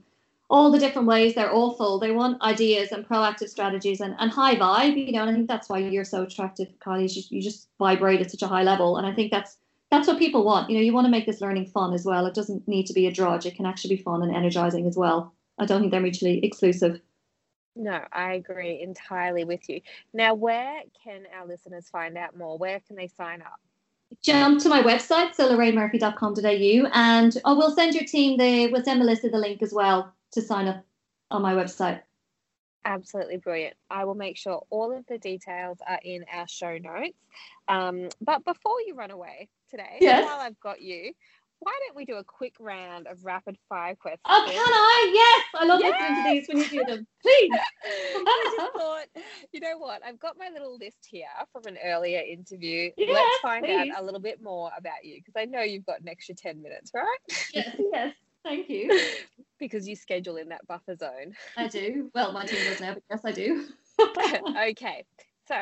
all 0.50 0.72
the 0.72 0.80
different 0.80 1.08
ways 1.08 1.36
they're 1.36 1.54
awful. 1.54 2.00
They 2.00 2.12
want 2.12 2.42
ideas 2.42 2.92
and 2.92 3.08
proactive 3.08 3.50
strategies 3.50 4.02
and, 4.02 4.16
and 4.20 4.30
high 4.30 4.56
vibe, 4.56 4.98
you 4.98 5.14
know. 5.14 5.22
And 5.22 5.30
I 5.30 5.34
think 5.34 5.48
that's 5.48 5.70
why 5.70 5.80
you're 5.80 6.04
so 6.04 6.24
attractive, 6.24 6.68
Kylie. 6.80 7.14
You, 7.16 7.24
you 7.30 7.42
just 7.42 7.70
vibrate 7.80 8.22
at 8.22 8.32
such 8.32 8.42
a 8.42 8.48
high 8.48 8.64
level, 8.64 8.98
and 8.98 9.08
I 9.08 9.14
think 9.14 9.32
that's 9.32 9.58
that's 9.91 10.08
what 10.08 10.19
people 10.19 10.43
want. 10.43 10.69
You 10.69 10.78
know, 10.78 10.84
you 10.84 10.93
want 10.93 11.06
to 11.06 11.12
make 11.12 11.26
this 11.26 11.41
learning 11.41 11.67
fun 11.67 11.93
as 11.93 12.06
well. 12.06 12.26
It 12.26 12.34
doesn't 12.34 12.67
need 12.67 12.88
to 12.88 12.93
be 12.93 13.08
a 13.08 13.12
drudge. 13.12 13.45
It 13.45 13.56
can 13.56 13.65
actually 13.65 13.95
be 13.95 14.02
fun 14.02 14.21
and 14.21 14.36
energizing 14.36 14.86
as 14.88 14.97
well. 14.97 15.34
I 15.58 15.65
don't 15.65 15.80
think 15.80 15.91
they're 15.91 16.02
mutually 16.02 16.43
exclusive. 16.43 17.00
No, 17.76 18.02
I 18.12 18.34
agree 18.34 18.82
entirely 18.82 19.43
with 19.43 19.69
you. 19.69 19.82
Now, 20.13 20.34
where 20.34 20.82
can 21.04 21.23
our 21.38 21.45
listeners 21.45 21.88
find 21.89 22.17
out 22.17 22.36
more? 22.36 22.58
Where 22.58 22.80
can 22.80 22.95
they 22.95 23.08
sign 23.08 23.41
up? 23.41 23.60
jump 24.23 24.62
to 24.62 24.69
my 24.69 24.82
website, 24.82 25.36
so 25.36 25.50
lorrainemurphy.com.au, 25.50 26.89
and 26.93 27.38
I 27.45 27.54
will 27.54 27.71
send 27.71 27.93
your 27.93 28.06
team 28.06 28.38
the, 28.38 28.71
we'll 28.71 28.84
send 28.84 29.00
Melissa 29.00 29.30
the 29.30 29.38
link 29.38 29.62
as 29.62 29.73
well 29.73 30.13
to 30.32 30.41
sign 30.41 30.67
up 30.67 30.84
on 31.32 31.41
my 31.41 31.54
website. 31.54 32.02
Absolutely 32.86 33.38
brilliant. 33.38 33.76
I 33.89 34.06
will 34.06 34.15
make 34.15 34.38
sure 34.38 34.63
all 34.69 34.95
of 34.95 35.06
the 35.08 35.17
details 35.17 35.80
are 35.86 36.00
in 36.04 36.23
our 36.34 36.47
show 36.47 36.78
notes. 36.78 37.17
Um, 37.67 38.08
but 38.21 38.45
before 38.45 38.82
you 38.86 38.95
run 38.95 39.12
away 39.12 39.50
today, 39.70 39.98
yes. 40.00 40.26
while 40.26 40.40
I've 40.40 40.60
got 40.60 40.82
you, 40.82 41.12
why 41.60 41.74
don't 41.86 41.96
we 41.96 42.06
do 42.06 42.16
a 42.16 42.24
quick 42.24 42.56
round 42.60 43.08
of 43.08 43.24
rapid 43.26 43.58
fire 43.68 43.96
questions? 43.96 44.22
Oh, 44.26 44.46
can 44.48 44.58
I? 44.60 45.12
Yes, 45.14 45.62
I 45.62 45.66
love 45.66 45.80
yes. 45.82 45.94
listening 46.00 46.24
to 46.24 46.30
these 46.30 46.48
when 46.48 46.58
you 46.58 46.86
do 46.86 46.96
them. 46.96 47.08
Please. 47.22 47.52
I 47.84 48.56
just 48.58 48.74
thought, 48.74 49.24
you 49.52 49.60
know 49.60 49.78
what? 49.78 50.02
I've 50.06 50.20
got 50.20 50.38
my 50.38 50.50
little 50.54 50.78
list 50.78 51.08
here 51.10 51.26
from 51.52 51.64
an 51.66 51.78
earlier 51.84 52.20
interview. 52.20 52.92
Yes, 52.98 53.10
Let's 53.12 53.40
find 53.42 53.66
please. 53.66 53.92
out 53.92 54.02
a 54.02 54.06
little 54.06 54.20
bit 54.20 54.42
more 54.42 54.70
about 54.78 55.04
you 55.04 55.16
because 55.16 55.34
I 55.36 55.46
know 55.46 55.62
you've 55.62 55.86
got 55.86 56.02
an 56.02 56.10
extra 56.10 56.36
10 56.36 56.62
minutes, 56.62 56.92
right? 56.94 57.18
Yes, 57.54 57.76
yes. 57.92 58.14
Thank 58.44 58.70
you. 58.70 59.00
because 59.60 59.88
you 59.88 59.96
schedule 59.96 60.38
in 60.38 60.50
that 60.50 60.66
buffer 60.68 60.96
zone. 60.96 61.34
I 61.58 61.68
do. 61.68 62.12
Well, 62.14 62.32
my 62.32 62.46
team 62.46 62.64
does 62.66 62.80
now, 62.80 62.94
but 62.94 63.04
yes, 63.10 63.22
I 63.26 63.32
do. 63.32 63.66
okay. 64.72 65.04
So 65.48 65.56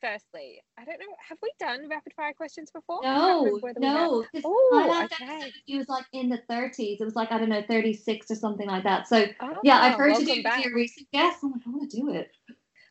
firstly, 0.00 0.62
I 0.78 0.84
don't 0.84 0.98
know, 0.98 1.06
have 1.28 1.38
we 1.42 1.52
done 1.58 1.88
rapid 1.88 2.12
fire 2.14 2.32
questions 2.32 2.70
before? 2.70 3.00
No, 3.02 3.60
no. 3.78 4.24
Oh, 4.44 5.08
okay. 5.12 5.52
It 5.66 5.76
was 5.76 5.88
like 5.88 6.04
in 6.12 6.28
the 6.28 6.40
30s. 6.50 7.00
It 7.00 7.04
was 7.04 7.16
like, 7.16 7.32
I 7.32 7.38
don't 7.38 7.48
know, 7.48 7.62
36 7.66 8.30
or 8.30 8.34
something 8.34 8.66
like 8.66 8.84
that. 8.84 9.08
So, 9.08 9.26
oh, 9.40 9.56
yeah, 9.62 9.78
I've 9.78 9.98
heard 9.98 10.18
you 10.18 10.26
do 10.26 10.42
back. 10.42 10.64
your 10.64 10.74
recent 10.74 11.10
guests. 11.12 11.42
I'm 11.42 11.52
like, 11.52 11.62
I 11.66 11.70
want 11.70 11.90
to 11.90 11.96
do 11.96 12.10
it. 12.10 12.30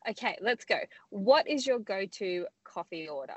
Okay, 0.09 0.37
let's 0.41 0.65
go. 0.65 0.79
What 1.09 1.47
is 1.47 1.65
your 1.65 1.79
go 1.79 2.05
to 2.05 2.45
coffee 2.63 3.07
order? 3.07 3.35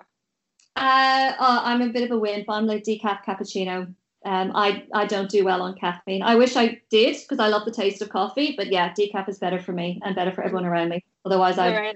Uh, 0.76 1.32
uh, 1.38 1.60
I'm 1.64 1.82
a 1.82 1.88
bit 1.88 2.04
of 2.04 2.10
a 2.12 2.18
wimp. 2.18 2.46
I'm 2.48 2.66
like 2.66 2.84
decaf 2.84 3.24
cappuccino. 3.24 3.94
Um, 4.24 4.52
I, 4.54 4.84
I 4.94 5.04
don't 5.06 5.28
do 5.28 5.44
well 5.44 5.62
on 5.62 5.74
caffeine. 5.74 6.22
I 6.22 6.36
wish 6.36 6.56
I 6.56 6.80
did 6.90 7.16
because 7.20 7.40
I 7.40 7.48
love 7.48 7.64
the 7.64 7.72
taste 7.72 8.00
of 8.02 8.08
coffee, 8.08 8.54
but 8.56 8.68
yeah, 8.68 8.92
decaf 8.92 9.28
is 9.28 9.38
better 9.38 9.58
for 9.58 9.72
me 9.72 10.00
and 10.04 10.14
better 10.14 10.30
for 10.30 10.44
everyone 10.44 10.64
around 10.64 10.90
me. 10.90 11.04
Otherwise, 11.24 11.58
I 11.58 11.94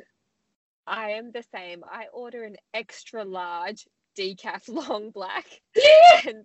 I 0.86 1.10
am 1.12 1.32
the 1.32 1.44
same. 1.54 1.82
I 1.90 2.06
order 2.12 2.44
an 2.44 2.56
extra 2.74 3.24
large 3.24 3.84
decaf 4.18 4.68
long 4.68 5.10
black. 5.10 5.46
and 6.26 6.44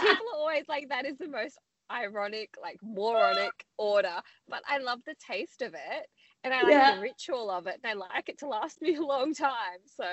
people 0.00 0.26
are 0.34 0.38
always 0.38 0.64
like, 0.68 0.88
that 0.90 1.06
is 1.06 1.18
the 1.18 1.28
most 1.28 1.58
ironic, 1.90 2.50
like 2.60 2.78
moronic 2.82 3.64
order. 3.76 4.20
But 4.48 4.62
I 4.68 4.78
love 4.78 5.00
the 5.06 5.14
taste 5.30 5.62
of 5.62 5.74
it. 5.74 6.06
And 6.44 6.52
I 6.52 6.62
like 6.62 6.72
Yeah. 6.72 6.94
the 6.96 7.00
ritual 7.00 7.50
of 7.50 7.68
it, 7.68 7.78
and 7.84 7.90
I 7.90 7.94
like 7.94 8.28
it 8.28 8.38
to 8.38 8.48
last 8.48 8.82
me 8.82 8.94
a 8.96 9.02
long 9.02 9.32
time. 9.34 9.78
So 9.96 10.04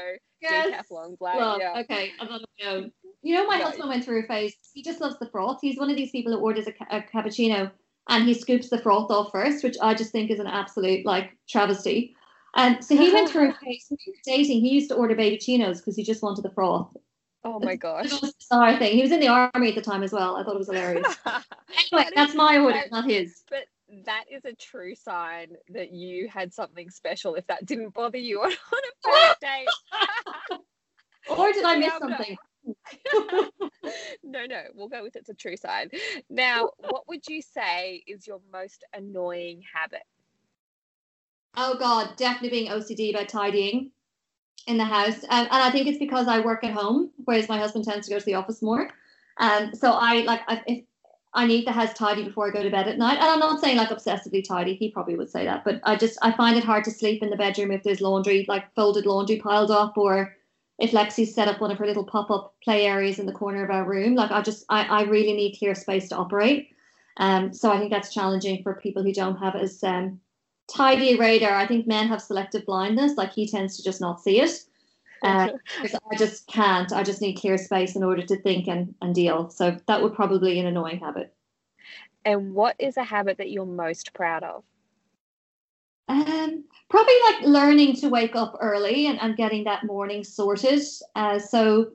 Yes. 0.41 0.67
decaf 0.67 0.91
long 0.91 1.15
black, 1.20 1.38
Love. 1.38 1.59
yeah. 1.59 1.80
Okay, 1.82 2.13
I'm 2.20 2.28
on 2.30 2.41
my 2.61 2.67
own. 2.67 2.91
You 3.22 3.36
know, 3.36 3.45
my 3.47 3.55
Right. 3.55 3.63
husband 3.63 3.89
went 3.89 4.05
through 4.05 4.24
a 4.24 4.28
phase. 4.28 4.55
He 4.74 4.84
just 4.84 5.01
loves 5.01 5.17
the 5.20 5.30
froth. 5.30 5.59
He's 5.61 5.78
one 5.78 5.89
of 5.89 5.97
these 5.97 6.11
people 6.11 6.32
who 6.32 6.39
orders 6.39 6.67
a, 6.67 6.72
ca- 6.72 6.88
a 6.91 7.01
cappuccino 7.01 7.72
and 8.07 8.26
he 8.26 8.34
scoops 8.34 8.70
the 8.70 8.78
froth 8.78 9.11
off 9.11 9.32
first, 9.32 9.63
which 9.63 9.76
I 9.82 9.93
just 9.93 10.11
think 10.11 10.32
is 10.32 10.39
an 10.39 10.47
absolute 10.47 11.05
like 11.05 11.36
travesty. 11.49 12.15
And 12.56 12.84
so 12.84 12.95
he 12.95 13.14
went 13.14 13.30
through 13.30 13.50
a 13.52 13.54
phase. 13.64 13.86
When 13.89 13.97
we 14.06 14.14
were 14.14 14.22
dating, 14.38 14.62
he 14.62 14.70
used 14.70 14.89
to 14.89 14.95
order 14.95 15.16
baby 15.16 15.38
chinos 15.38 15.80
because 15.80 15.95
he 15.95 16.04
just 16.04 16.24
wanted 16.24 16.43
the 16.43 16.50
froth. 16.52 16.95
Oh 17.43 17.60
my 17.60 17.76
gosh. 17.76 18.10
bizarre 18.20 18.78
thing. 18.78 18.95
He 18.95 19.02
was 19.02 19.12
in 19.12 19.20
the 19.22 19.28
army 19.30 19.70
at 19.70 19.76
the 19.76 19.82
time 19.82 20.04
as 20.04 20.12
well. 20.12 20.36
I 20.36 20.43
thought 20.43 20.56
it 20.56 20.60
was 20.60 20.68
hilarious. 20.68 21.16
Anyway, 21.26 21.43
That 21.91 22.08
is- 22.08 22.14
that's 22.16 22.36
my 22.36 22.58
order, 22.58 22.74
that- 22.80 22.91
not 22.91 23.06
his. 23.06 23.43
But 23.50 23.66
that 24.06 24.26
is 24.30 24.43
a 24.45 24.54
true 24.54 24.93
sign 24.95 25.56
that 25.70 25.91
you 25.91 26.28
had 26.28 26.54
something 26.54 26.89
special 26.89 27.36
if 27.36 27.47
that 27.47 27.66
didn't 27.66 27.93
bother 27.93 28.18
you 28.18 28.41
on, 28.41 28.52
on 28.52 28.52
a 28.52 29.10
first 29.10 29.39
date. 29.41 30.60
Or 31.30 31.52
did 31.54 31.64
I 31.64 31.78
miss 31.78 31.93
something? 31.97 32.38
no, 34.24 34.45
no, 34.45 34.64
we'll 34.76 34.89
go 34.89 35.04
with 35.04 35.16
it's 35.16 35.30
a 35.30 35.34
true 35.34 35.58
sign. 35.58 35.89
Now, 36.30 36.72
what 36.78 37.08
would 37.08 37.28
you 37.28 37.41
say 37.41 38.04
is 38.06 38.28
your 38.28 38.41
most 38.52 38.84
annoying 38.93 39.64
habit? 39.74 40.04
Oh 41.56 41.76
God, 41.78 42.16
definitely 42.18 42.50
being 42.50 42.72
OCD 42.72 43.12
about 43.12 43.30
tidying 43.30 43.91
in 44.68 44.78
the 44.78 44.86
house, 44.86 45.24
um, 45.30 45.47
and 45.52 45.64
I 45.64 45.72
think 45.72 45.88
it's 45.88 45.97
because 45.97 46.28
I 46.28 46.39
work 46.39 46.64
at 46.64 46.74
home, 46.74 47.12
whereas 47.26 47.50
my 47.50 47.58
husband 47.58 47.86
tends 47.86 48.08
to 48.08 48.14
go 48.14 48.20
to 48.20 48.26
the 48.26 48.36
office 48.36 48.62
more. 48.62 48.89
Um, 49.38 49.74
so 49.74 49.91
I 49.93 50.22
like 50.22 50.41
I, 50.47 50.62
if 50.68 50.84
I 51.34 51.45
need 51.45 51.66
the 51.66 51.72
house 51.72 51.93
tidy 51.93 52.24
before 52.24 52.47
I 52.47 52.52
go 52.52 52.64
to 52.64 52.70
bed 52.70 52.88
at 52.88 52.97
night, 52.97 53.18
and 53.18 53.28
I'm 53.28 53.39
not 53.39 53.62
saying 53.62 53.78
like 53.78 53.89
obsessively 53.89 54.45
tidy. 54.47 54.76
He 54.76 54.91
probably 54.91 55.16
would 55.16 55.30
say 55.30 55.45
that, 55.45 55.64
but 55.64 55.80
I 55.84 55.95
just 55.95 56.18
I 56.22 56.32
find 56.32 56.58
it 56.58 56.64
hard 56.64 56.84
to 56.86 56.91
sleep 56.91 57.24
in 57.24 57.30
the 57.30 57.36
bedroom 57.38 57.72
if 57.72 57.84
there's 57.84 58.02
laundry, 58.02 58.45
like 58.47 58.74
folded 58.76 59.06
laundry 59.06 59.38
piled 59.38 59.72
up, 59.72 59.97
or 59.97 60.36
if 60.80 60.91
Lexi's 60.91 61.34
set 61.36 61.47
up 61.47 61.60
one 61.62 61.72
of 61.72 61.78
her 61.78 61.86
little 61.86 62.06
pop-up 62.06 62.56
play 62.64 62.86
areas 62.86 63.20
in 63.20 63.26
the 63.26 63.34
corner 63.34 63.64
of 63.64 63.70
our 63.70 63.84
room. 63.84 64.16
Like 64.16 64.32
I 64.32 64.41
just 64.41 64.66
I, 64.70 64.84
I 64.84 65.02
really 65.04 65.34
need 65.34 65.58
clear 65.58 65.76
space 65.76 66.10
to 66.10 66.16
operate. 66.16 66.70
Um, 67.18 67.54
so 67.54 67.72
I 67.72 67.80
think 67.80 67.91
that's 67.91 68.14
challenging 68.14 68.64
for 68.64 68.76
people 68.76 69.04
who 69.04 69.14
don't 69.14 69.38
have 69.38 69.56
as 69.56 69.84
um, 69.84 70.20
tidy 70.74 71.17
radar. 71.17 71.53
I 71.53 71.67
think 71.67 71.88
men 71.88 72.07
have 72.07 72.22
selective 72.22 72.65
blindness. 72.65 73.15
Like 73.15 73.34
he 73.34 73.47
tends 73.47 73.78
to 73.78 73.84
just 73.84 74.01
not 74.01 74.22
see 74.22 74.41
it. 74.41 74.51
Uh, 75.24 75.49
I 76.11 76.15
just 76.17 76.47
can't. 76.47 76.91
I 76.93 77.03
just 77.03 77.22
need 77.22 77.36
clear 77.36 77.57
space 77.57 77.95
in 77.95 78.03
order 78.03 78.26
to 78.26 78.41
think 78.41 78.67
and, 78.67 78.93
and 79.01 79.13
deal. 79.13 79.49
So 79.49 79.78
that 79.88 80.01
would 80.01 80.13
probably 80.13 80.53
be 80.53 80.59
an 80.59 80.67
annoying 80.67 80.99
habit. 80.99 81.34
and 82.26 82.53
what 82.53 82.76
is 82.80 82.97
a 82.97 83.03
habit 83.03 83.38
that 83.38 83.49
you're 83.49 83.65
most 83.65 84.13
proud 84.13 84.43
of? 84.43 84.63
Um, 86.07 86.63
probably 86.89 87.13
like 87.28 87.41
learning 87.43 87.95
to 87.97 88.09
wake 88.09 88.36
up 88.36 88.57
early 88.59 89.05
and, 89.07 89.22
and 89.22 89.38
getting 89.38 89.63
that 89.65 89.86
morning 89.86 90.24
sorted. 90.24 90.82
Uh, 91.15 91.38
so 91.38 91.91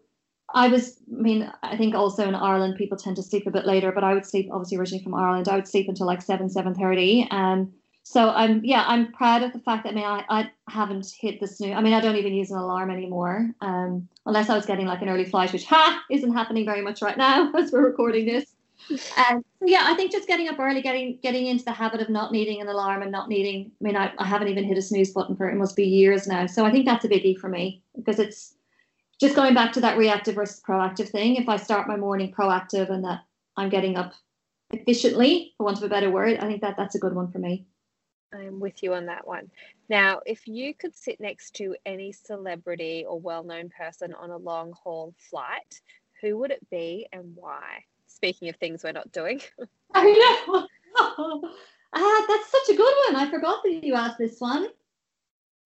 I 0.54 0.68
was, 0.68 1.00
I 1.12 1.22
mean, 1.22 1.52
I 1.62 1.76
think 1.76 1.94
also 1.94 2.26
in 2.28 2.34
Ireland 2.34 2.76
people 2.76 2.96
tend 2.96 3.16
to 3.16 3.22
sleep 3.22 3.46
a 3.46 3.50
bit 3.50 3.66
later, 3.66 3.90
but 3.90 4.04
I 4.04 4.14
would 4.14 4.24
sleep 4.24 4.50
obviously 4.52 4.78
originally 4.78 5.02
from 5.02 5.14
Ireland. 5.14 5.48
I 5.48 5.56
would 5.56 5.66
sleep 5.66 5.88
until 5.88 6.06
like 6.06 6.22
seven, 6.22 6.48
seven 6.48 6.74
thirty. 6.74 7.26
Um, 7.30 7.72
so 8.06 8.28
I'm, 8.30 8.62
yeah, 8.62 8.84
I'm 8.86 9.12
proud 9.12 9.42
of 9.42 9.54
the 9.54 9.58
fact 9.58 9.84
that 9.84 9.92
I 9.92 9.96
mean 9.96 10.04
I, 10.04 10.24
I 10.28 10.50
haven't 10.68 11.10
hit 11.18 11.40
the 11.40 11.46
snooze. 11.46 11.74
I 11.74 11.80
mean 11.80 11.94
I 11.94 12.00
don't 12.00 12.16
even 12.16 12.34
use 12.34 12.50
an 12.50 12.58
alarm 12.58 12.90
anymore, 12.90 13.50
um, 13.62 14.06
unless 14.26 14.50
I 14.50 14.54
was 14.54 14.66
getting 14.66 14.86
like 14.86 15.00
an 15.00 15.08
early 15.08 15.24
flight, 15.24 15.52
which 15.54 15.64
ha 15.64 16.02
isn't 16.10 16.32
happening 16.32 16.66
very 16.66 16.82
much 16.82 17.00
right 17.00 17.16
now 17.16 17.50
as 17.56 17.72
we're 17.72 17.84
recording 17.84 18.26
this. 18.26 18.54
Um, 19.16 19.42
yeah, 19.64 19.84
I 19.84 19.94
think 19.94 20.12
just 20.12 20.28
getting 20.28 20.48
up 20.48 20.58
early, 20.58 20.82
getting 20.82 21.18
getting 21.22 21.46
into 21.46 21.64
the 21.64 21.72
habit 21.72 22.02
of 22.02 22.10
not 22.10 22.30
needing 22.30 22.60
an 22.60 22.68
alarm 22.68 23.00
and 23.00 23.10
not 23.10 23.30
needing. 23.30 23.72
I 23.80 23.84
mean, 23.84 23.96
I, 23.96 24.12
I 24.18 24.26
haven't 24.26 24.48
even 24.48 24.64
hit 24.64 24.76
a 24.76 24.82
snooze 24.82 25.12
button 25.12 25.34
for 25.34 25.48
it 25.48 25.56
must 25.56 25.74
be 25.74 25.84
years 25.84 26.26
now. 26.26 26.44
So 26.46 26.66
I 26.66 26.70
think 26.70 26.84
that's 26.84 27.06
a 27.06 27.08
biggie 27.08 27.38
for 27.38 27.48
me 27.48 27.82
because 27.96 28.18
it's 28.18 28.54
just 29.18 29.34
going 29.34 29.54
back 29.54 29.72
to 29.72 29.80
that 29.80 29.96
reactive 29.96 30.34
versus 30.34 30.60
proactive 30.60 31.08
thing. 31.08 31.36
If 31.36 31.48
I 31.48 31.56
start 31.56 31.88
my 31.88 31.96
morning 31.96 32.32
proactive 32.32 32.90
and 32.90 33.02
that 33.04 33.20
I'm 33.56 33.70
getting 33.70 33.96
up 33.96 34.12
efficiently, 34.72 35.54
for 35.56 35.64
want 35.64 35.78
of 35.78 35.84
a 35.84 35.88
better 35.88 36.10
word, 36.10 36.38
I 36.38 36.46
think 36.46 36.60
that 36.60 36.76
that's 36.76 36.94
a 36.94 36.98
good 36.98 37.14
one 37.14 37.30
for 37.30 37.38
me. 37.38 37.66
I'm 38.34 38.60
with 38.60 38.82
you 38.82 38.94
on 38.94 39.06
that 39.06 39.26
one. 39.26 39.50
Now, 39.88 40.20
if 40.26 40.46
you 40.46 40.74
could 40.74 40.96
sit 40.96 41.20
next 41.20 41.54
to 41.56 41.76
any 41.86 42.12
celebrity 42.12 43.04
or 43.08 43.20
well 43.20 43.44
known 43.44 43.70
person 43.70 44.14
on 44.14 44.30
a 44.30 44.36
long 44.36 44.72
haul 44.82 45.14
flight, 45.30 45.80
who 46.20 46.38
would 46.38 46.50
it 46.50 46.68
be 46.70 47.06
and 47.12 47.32
why? 47.34 47.84
Speaking 48.06 48.48
of 48.48 48.56
things 48.56 48.82
we're 48.82 48.92
not 48.92 49.12
doing. 49.12 49.40
I 49.94 50.44
know. 50.46 50.68
ah, 51.94 52.24
that's 52.28 52.50
such 52.50 52.74
a 52.74 52.76
good 52.76 52.94
one. 53.06 53.16
I 53.16 53.30
forgot 53.30 53.62
that 53.62 53.84
you 53.84 53.94
asked 53.94 54.18
this 54.18 54.40
one. 54.40 54.68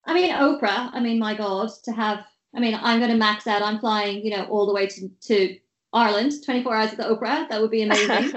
I 0.05 0.13
mean, 0.13 0.31
Oprah. 0.33 0.89
I 0.93 0.99
mean, 0.99 1.19
my 1.19 1.35
God, 1.35 1.69
to 1.83 1.91
have. 1.91 2.25
I 2.55 2.59
mean, 2.59 2.77
I'm 2.81 2.99
going 2.99 3.11
to 3.11 3.17
max 3.17 3.45
out. 3.45 3.61
I'm 3.61 3.79
flying, 3.79 4.25
you 4.25 4.31
know, 4.31 4.45
all 4.45 4.65
the 4.65 4.73
way 4.73 4.87
to 4.87 5.07
to 5.07 5.57
Ireland, 5.93 6.33
24 6.43 6.75
hours 6.75 6.91
at 6.91 6.97
the 6.97 7.03
Oprah. 7.03 7.47
That 7.49 7.61
would 7.61 7.71
be 7.71 7.83
amazing. 7.83 8.33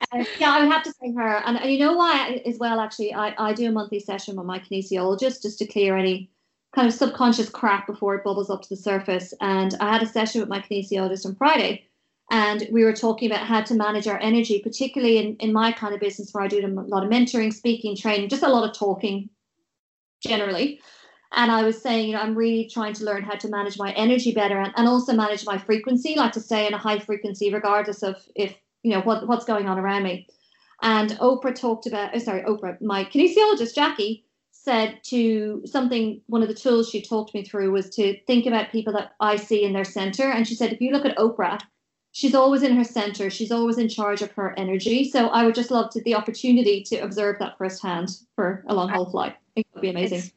Uh, 0.00 0.24
yeah, 0.38 0.52
I 0.52 0.60
would 0.60 0.72
have 0.72 0.82
to 0.84 0.92
say 0.92 1.12
her. 1.14 1.36
And, 1.46 1.56
and 1.56 1.70
you 1.70 1.78
know 1.78 1.94
why 1.94 2.42
as 2.44 2.58
well, 2.58 2.80
actually, 2.80 3.14
I, 3.14 3.34
I 3.38 3.52
do 3.52 3.68
a 3.68 3.72
monthly 3.72 4.00
session 4.00 4.36
with 4.36 4.46
my 4.46 4.58
kinesiologist 4.58 5.42
just 5.42 5.58
to 5.58 5.66
clear 5.66 5.96
any 5.96 6.30
kind 6.74 6.86
of 6.86 6.94
subconscious 6.94 7.48
crap 7.48 7.86
before 7.86 8.14
it 8.14 8.24
bubbles 8.24 8.50
up 8.50 8.62
to 8.62 8.68
the 8.68 8.76
surface. 8.76 9.32
And 9.40 9.74
I 9.80 9.92
had 9.92 10.02
a 10.02 10.06
session 10.06 10.40
with 10.40 10.50
my 10.50 10.60
kinesiologist 10.60 11.24
on 11.24 11.34
Friday. 11.34 11.84
And 12.30 12.68
we 12.72 12.84
were 12.84 12.92
talking 12.92 13.30
about 13.30 13.46
how 13.46 13.62
to 13.62 13.74
manage 13.74 14.08
our 14.08 14.18
energy, 14.18 14.58
particularly 14.58 15.18
in, 15.18 15.36
in 15.36 15.52
my 15.52 15.72
kind 15.72 15.94
of 15.94 16.00
business 16.00 16.32
where 16.32 16.44
I 16.44 16.48
do 16.48 16.64
a 16.64 16.68
lot 16.68 17.04
of 17.04 17.10
mentoring, 17.10 17.52
speaking, 17.52 17.96
training, 17.96 18.28
just 18.28 18.42
a 18.42 18.48
lot 18.48 18.68
of 18.68 18.76
talking 18.76 19.30
generally. 20.20 20.80
And 21.32 21.50
I 21.50 21.62
was 21.62 21.80
saying, 21.80 22.08
you 22.08 22.14
know, 22.14 22.20
I'm 22.20 22.34
really 22.34 22.68
trying 22.68 22.94
to 22.94 23.04
learn 23.04 23.22
how 23.22 23.36
to 23.36 23.48
manage 23.48 23.78
my 23.78 23.92
energy 23.92 24.32
better 24.32 24.58
and, 24.58 24.72
and 24.76 24.88
also 24.88 25.12
manage 25.12 25.46
my 25.46 25.56
frequency, 25.56 26.14
like 26.16 26.32
to 26.32 26.40
stay 26.40 26.66
in 26.66 26.74
a 26.74 26.78
high 26.78 26.98
frequency, 26.98 27.52
regardless 27.52 28.02
of 28.02 28.16
if 28.34 28.56
you 28.86 28.92
know 28.92 29.00
what 29.00 29.26
what's 29.26 29.44
going 29.44 29.66
on 29.66 29.80
around 29.80 30.04
me. 30.04 30.28
And 30.80 31.10
Oprah 31.18 31.54
talked 31.54 31.86
about, 31.86 32.10
oh, 32.14 32.18
sorry, 32.18 32.42
Oprah, 32.42 32.80
my 32.80 33.04
kinesiologist 33.04 33.74
Jackie 33.74 34.24
said 34.52 35.00
to 35.04 35.62
something. 35.66 36.20
One 36.26 36.42
of 36.42 36.48
the 36.48 36.54
tools 36.54 36.88
she 36.88 37.02
talked 37.02 37.34
me 37.34 37.42
through 37.42 37.72
was 37.72 37.90
to 37.96 38.16
think 38.26 38.46
about 38.46 38.70
people 38.70 38.92
that 38.92 39.12
I 39.18 39.34
see 39.36 39.64
in 39.64 39.72
their 39.72 39.84
center. 39.84 40.30
And 40.30 40.46
she 40.46 40.54
said, 40.54 40.72
if 40.72 40.80
you 40.80 40.92
look 40.92 41.04
at 41.04 41.16
Oprah, 41.16 41.58
she's 42.12 42.34
always 42.34 42.62
in 42.62 42.76
her 42.76 42.84
center. 42.84 43.28
She's 43.28 43.50
always 43.50 43.78
in 43.78 43.88
charge 43.88 44.22
of 44.22 44.30
her 44.32 44.54
energy. 44.56 45.10
So 45.10 45.28
I 45.28 45.44
would 45.44 45.56
just 45.56 45.72
love 45.72 45.90
to 45.90 46.02
the 46.02 46.14
opportunity 46.14 46.84
to 46.84 46.98
observe 46.98 47.40
that 47.40 47.58
firsthand 47.58 48.10
for 48.36 48.64
a 48.68 48.74
long 48.74 48.88
haul 48.88 49.10
flight. 49.10 49.34
It 49.56 49.66
would 49.74 49.80
be 49.80 49.90
amazing. 49.90 50.18
It's 50.18 50.32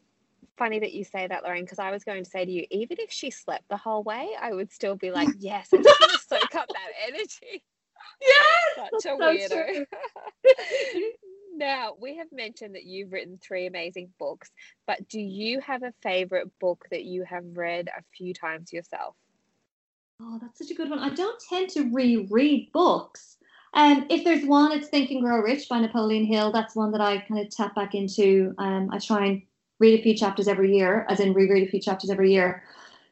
funny 0.57 0.79
that 0.79 0.93
you 0.93 1.03
say 1.03 1.27
that, 1.27 1.43
Lorraine, 1.43 1.65
because 1.65 1.79
I 1.79 1.91
was 1.91 2.03
going 2.03 2.23
to 2.23 2.29
say 2.29 2.45
to 2.45 2.51
you, 2.51 2.65
even 2.71 2.97
if 2.99 3.11
she 3.11 3.29
slept 3.29 3.69
the 3.69 3.77
whole 3.77 4.01
way, 4.01 4.29
I 4.41 4.53
would 4.53 4.71
still 4.71 4.95
be 4.95 5.11
like, 5.11 5.29
yes, 5.39 5.69
I 5.71 5.77
just 5.77 5.99
want 6.01 6.13
to 6.13 6.19
soak 6.19 6.55
up 6.55 6.69
that 6.69 6.91
energy. 7.07 7.63
Yes, 8.21 8.75
Such 8.75 8.93
a 8.93 9.01
so 9.01 9.19
weirdo. 9.19 9.85
now, 11.55 11.93
we 11.99 12.17
have 12.17 12.27
mentioned 12.31 12.75
that 12.75 12.83
you've 12.83 13.11
written 13.11 13.39
three 13.41 13.65
amazing 13.65 14.09
books, 14.19 14.51
but 14.87 15.07
do 15.07 15.19
you 15.19 15.59
have 15.61 15.83
a 15.83 15.93
favorite 16.01 16.47
book 16.59 16.85
that 16.91 17.03
you 17.03 17.23
have 17.23 17.43
read 17.55 17.87
a 17.87 18.03
few 18.15 18.33
times 18.33 18.73
yourself? 18.73 19.15
Oh, 20.21 20.37
that's 20.41 20.59
such 20.59 20.71
a 20.71 20.73
good 20.73 20.89
one. 20.89 20.99
I 20.99 21.09
don't 21.09 21.41
tend 21.49 21.69
to 21.71 21.89
reread 21.93 22.71
books. 22.73 23.37
Um, 23.73 24.05
if 24.09 24.23
there's 24.23 24.45
one, 24.45 24.71
it's 24.71 24.87
Think 24.87 25.11
and 25.11 25.21
Grow 25.21 25.39
Rich 25.41 25.69
by 25.69 25.79
Napoleon 25.79 26.25
Hill. 26.25 26.51
That's 26.51 26.75
one 26.75 26.91
that 26.91 27.01
I 27.01 27.19
kind 27.19 27.39
of 27.39 27.49
tap 27.49 27.75
back 27.75 27.95
into. 27.95 28.53
Um, 28.57 28.89
I 28.91 28.99
try 28.99 29.25
and 29.25 29.41
read 29.79 29.99
a 29.99 30.03
few 30.03 30.15
chapters 30.15 30.47
every 30.47 30.75
year, 30.75 31.05
as 31.07 31.19
in 31.19 31.33
reread 31.33 31.67
a 31.67 31.71
few 31.71 31.79
chapters 31.79 32.09
every 32.09 32.33
year. 32.33 32.63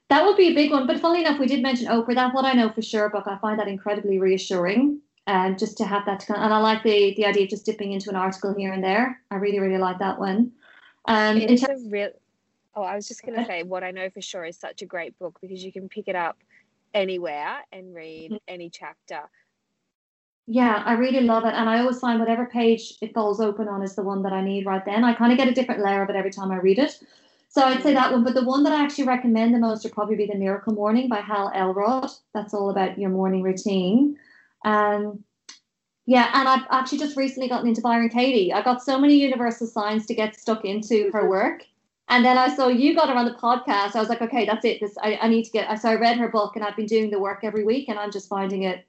That 0.10 0.24
would 0.26 0.38
be 0.38 0.48
a 0.50 0.54
big 0.54 0.72
one. 0.72 0.88
But 0.88 1.00
funnily 1.00 1.22
enough, 1.22 1.40
we 1.40 1.48
did 1.48 1.62
mention 1.62 1.88
Oprah. 1.88 2.16
That 2.16 2.34
what 2.34 2.46
I 2.46 2.54
know 2.54 2.70
for 2.70 2.82
sure 2.82 3.10
book. 3.10 3.26
I 3.28 3.38
find 3.40 3.60
that 3.60 3.68
incredibly 3.68 4.20
reassuring. 4.20 5.02
And 5.26 5.60
just 5.60 5.78
to 5.80 5.86
have 5.86 6.06
that, 6.06 6.22
to, 6.22 6.40
and 6.40 6.54
I 6.54 6.58
like 6.60 6.84
the 6.84 7.14
the 7.16 7.26
idea 7.26 7.44
of 7.44 7.50
just 7.50 7.66
dipping 7.66 7.92
into 7.92 8.10
an 8.10 8.16
article 8.16 8.54
here 8.54 8.72
and 8.72 8.82
there. 8.82 9.20
I 9.30 9.36
really, 9.36 9.60
really 9.60 9.78
like 9.78 10.00
that 10.00 10.18
one. 10.18 10.54
Um, 11.06 11.38
It 11.38 11.52
in 11.52 11.58
terms- 11.58 11.86
a 11.86 11.90
real. 11.90 12.10
Oh, 12.76 12.84
I 12.84 12.96
was 12.96 13.08
just 13.08 13.24
going 13.24 13.38
to 13.38 13.44
say 13.46 13.64
what 13.64 13.84
I 13.84 13.90
know 13.92 14.08
for 14.12 14.22
sure 14.22 14.46
is 14.46 14.56
such 14.56 14.84
a 14.84 14.86
great 14.86 15.18
book 15.18 15.40
because 15.42 15.66
you 15.66 15.72
can 15.72 15.90
pick 15.90 16.08
it 16.08 16.16
up 16.16 16.38
anywhere 16.94 17.58
and 17.74 17.94
read 17.94 18.32
Mhm. 18.32 18.40
any 18.48 18.70
chapter. 18.70 19.22
Yeah, 20.46 20.84
I 20.86 20.94
really 20.94 21.22
love 21.22 21.44
it. 21.44 21.56
And 21.56 21.68
I 21.68 21.80
always 21.80 22.00
find 22.00 22.20
whatever 22.20 22.46
page 22.46 22.94
it 23.02 23.14
falls 23.16 23.42
open 23.42 23.68
on 23.68 23.82
is 23.82 23.96
the 23.96 24.04
one 24.04 24.22
that 24.24 24.32
I 24.32 24.42
need 24.42 24.66
right 24.68 24.86
then. 24.86 25.04
I 25.04 25.14
kind 25.16 25.32
of 25.32 25.40
get 25.40 25.48
a 25.48 25.54
different 25.54 25.82
layer 25.84 26.04
of 26.04 26.10
it 26.12 26.16
every 26.16 26.30
time 26.32 26.52
I 26.52 26.58
read 26.58 26.78
it. 26.80 27.04
So 27.50 27.64
I'd 27.64 27.82
say 27.82 27.94
that 27.94 28.12
one. 28.12 28.24
But 28.24 28.34
the 28.34 28.44
one 28.44 28.64
that 28.64 28.74
I 28.74 28.84
actually 28.84 29.06
recommend 29.06 29.54
the 29.54 29.60
most 29.60 29.84
would 29.84 29.94
probably 29.94 30.16
be 30.16 30.28
The 30.28 30.36
Miracle 30.36 30.74
Morning 30.74 31.08
by 31.08 31.22
Hal 31.22 31.52
Elrod. 31.56 32.10
That's 32.34 32.54
all 32.54 32.70
about 32.70 33.00
your 33.00 33.10
morning 33.10 33.42
routine. 33.42 34.18
Um, 34.66 35.24
yeah, 36.06 36.30
and 36.34 36.48
I've 36.48 36.66
actually 36.72 37.00
just 37.00 37.18
recently 37.18 37.50
gotten 37.50 37.68
into 37.68 37.82
Byron 37.82 38.10
Katie. 38.10 38.54
I 38.54 38.62
got 38.62 38.82
so 38.82 39.00
many 39.00 39.16
universal 39.16 39.68
signs 39.68 40.06
to 40.06 40.16
get 40.16 40.36
stuck 40.36 40.66
into 40.66 41.10
her 41.12 41.28
work. 41.30 41.64
And 42.10 42.24
then 42.24 42.38
I 42.38 42.56
saw 42.56 42.70
you 42.70 42.96
got 42.96 43.10
her 43.10 43.16
on 43.16 43.26
the 43.26 43.34
podcast. 43.34 43.96
I 43.96 44.00
was 44.00 44.08
like, 44.08 44.22
okay, 44.22 44.46
that's 44.46 44.64
it. 44.64 44.80
This 44.80 44.96
I, 45.02 45.20
I 45.22 45.28
need 45.28 45.44
to 45.44 45.52
get 45.52 45.82
so 45.82 45.90
I 45.90 45.96
read 45.96 46.18
her 46.18 46.30
book 46.30 46.56
and 46.56 46.64
I've 46.64 46.78
been 46.78 46.86
doing 46.86 47.10
the 47.10 47.20
work 47.20 47.42
every 47.44 47.66
week 47.66 47.90
and 47.90 48.00
I'm 48.00 48.12
just 48.12 48.30
finding 48.30 48.64
it 48.64 48.88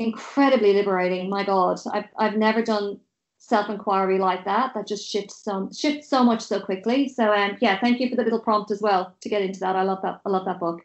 incredibly 0.00 0.72
liberating. 0.72 1.30
My 1.30 1.44
God, 1.44 1.78
I've 1.92 2.08
I've 2.18 2.36
never 2.36 2.62
done 2.62 2.98
self 3.46 3.68
inquiry 3.68 4.18
like 4.18 4.44
that 4.44 4.72
that 4.74 4.86
just 4.86 5.08
shifts 5.08 5.44
so 5.44 5.68
shifts 5.76 6.08
so 6.08 6.24
much 6.24 6.40
so 6.40 6.60
quickly. 6.60 7.08
So 7.08 7.32
um, 7.32 7.56
yeah, 7.60 7.78
thank 7.78 8.00
you 8.00 8.08
for 8.08 8.16
the 8.16 8.24
little 8.24 8.40
prompt 8.40 8.70
as 8.70 8.80
well 8.80 9.14
to 9.20 9.28
get 9.28 9.42
into 9.42 9.60
that. 9.60 9.76
I 9.76 9.82
love 9.82 10.00
that. 10.02 10.20
I 10.24 10.30
love 10.30 10.46
that 10.46 10.58
book. 10.58 10.80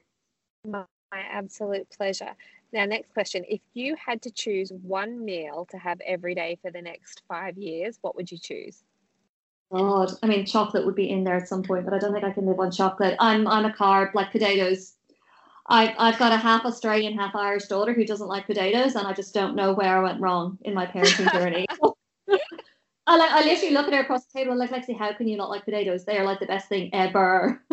My, 0.68 0.84
my 1.12 1.22
absolute 1.32 1.89
pleasure. 1.89 2.32
Now, 2.74 2.86
next 2.86 3.14
question: 3.14 3.45
If 3.47 3.62
you 3.74 3.95
had 3.95 4.22
to 4.24 4.32
choose 4.32 4.72
one 4.84 5.24
meal 5.24 5.68
to 5.72 5.78
have 5.78 6.01
every 6.05 6.36
day 6.36 6.57
for 6.62 6.70
the 6.70 6.82
next 6.82 7.24
five 7.28 7.57
years, 7.57 7.97
what 8.01 8.16
would 8.16 8.30
you 8.30 8.38
choose? 8.38 8.84
God, 9.72 10.12
I 10.24 10.28
mean, 10.28 10.45
chocolate 10.45 10.86
would 10.86 10.95
be 10.95 11.10
in 11.10 11.24
there 11.24 11.36
at 11.36 11.47
some 11.47 11.64
point, 11.64 11.86
but 11.86 11.93
I 11.93 11.99
don't 11.99 12.12
think 12.12 12.26
I 12.26 12.32
can 12.32 12.45
live 12.45 12.60
on 12.60 12.72
chocolate. 12.72 13.16
I'm 13.20 13.47
I'm 13.47 13.66
a 13.66 13.72
carb 13.72 14.14
like 14.14 14.32
potatoes. 14.32 14.95
I 15.70 15.95
I've 15.97 16.20
got 16.20 16.34
a 16.34 16.38
half 16.38 16.66
Australian, 16.66 17.18
half 17.18 17.36
Irish 17.36 17.68
daughter 17.68 17.93
who 17.93 18.03
doesn't 18.03 18.28
like 18.28 18.47
potatoes, 18.47 18.95
and 18.95 19.07
I 19.07 19.14
just 19.14 19.34
don't 19.34 19.55
know 19.55 19.74
where 19.74 19.97
I 19.97 20.03
went 20.03 20.20
wrong 20.20 20.57
in 20.64 20.74
my 20.74 20.86
parenting 20.86 21.32
journey. 21.32 21.66
I 23.07 23.17
like 23.17 23.32
I 23.32 23.43
literally 23.43 23.73
look 23.73 23.88
at 23.88 23.93
her 23.93 24.01
across 24.01 24.25
the 24.25 24.39
table 24.39 24.51
and 24.51 24.59
like 24.59 24.71
Lexi, 24.71 24.97
how 24.97 25.11
can 25.13 25.27
you 25.27 25.36
not 25.36 25.49
like 25.49 25.65
potatoes? 25.65 26.05
They 26.05 26.17
are 26.17 26.25
like 26.25 26.39
the 26.39 26.45
best 26.45 26.69
thing 26.69 26.91
ever. 26.93 27.61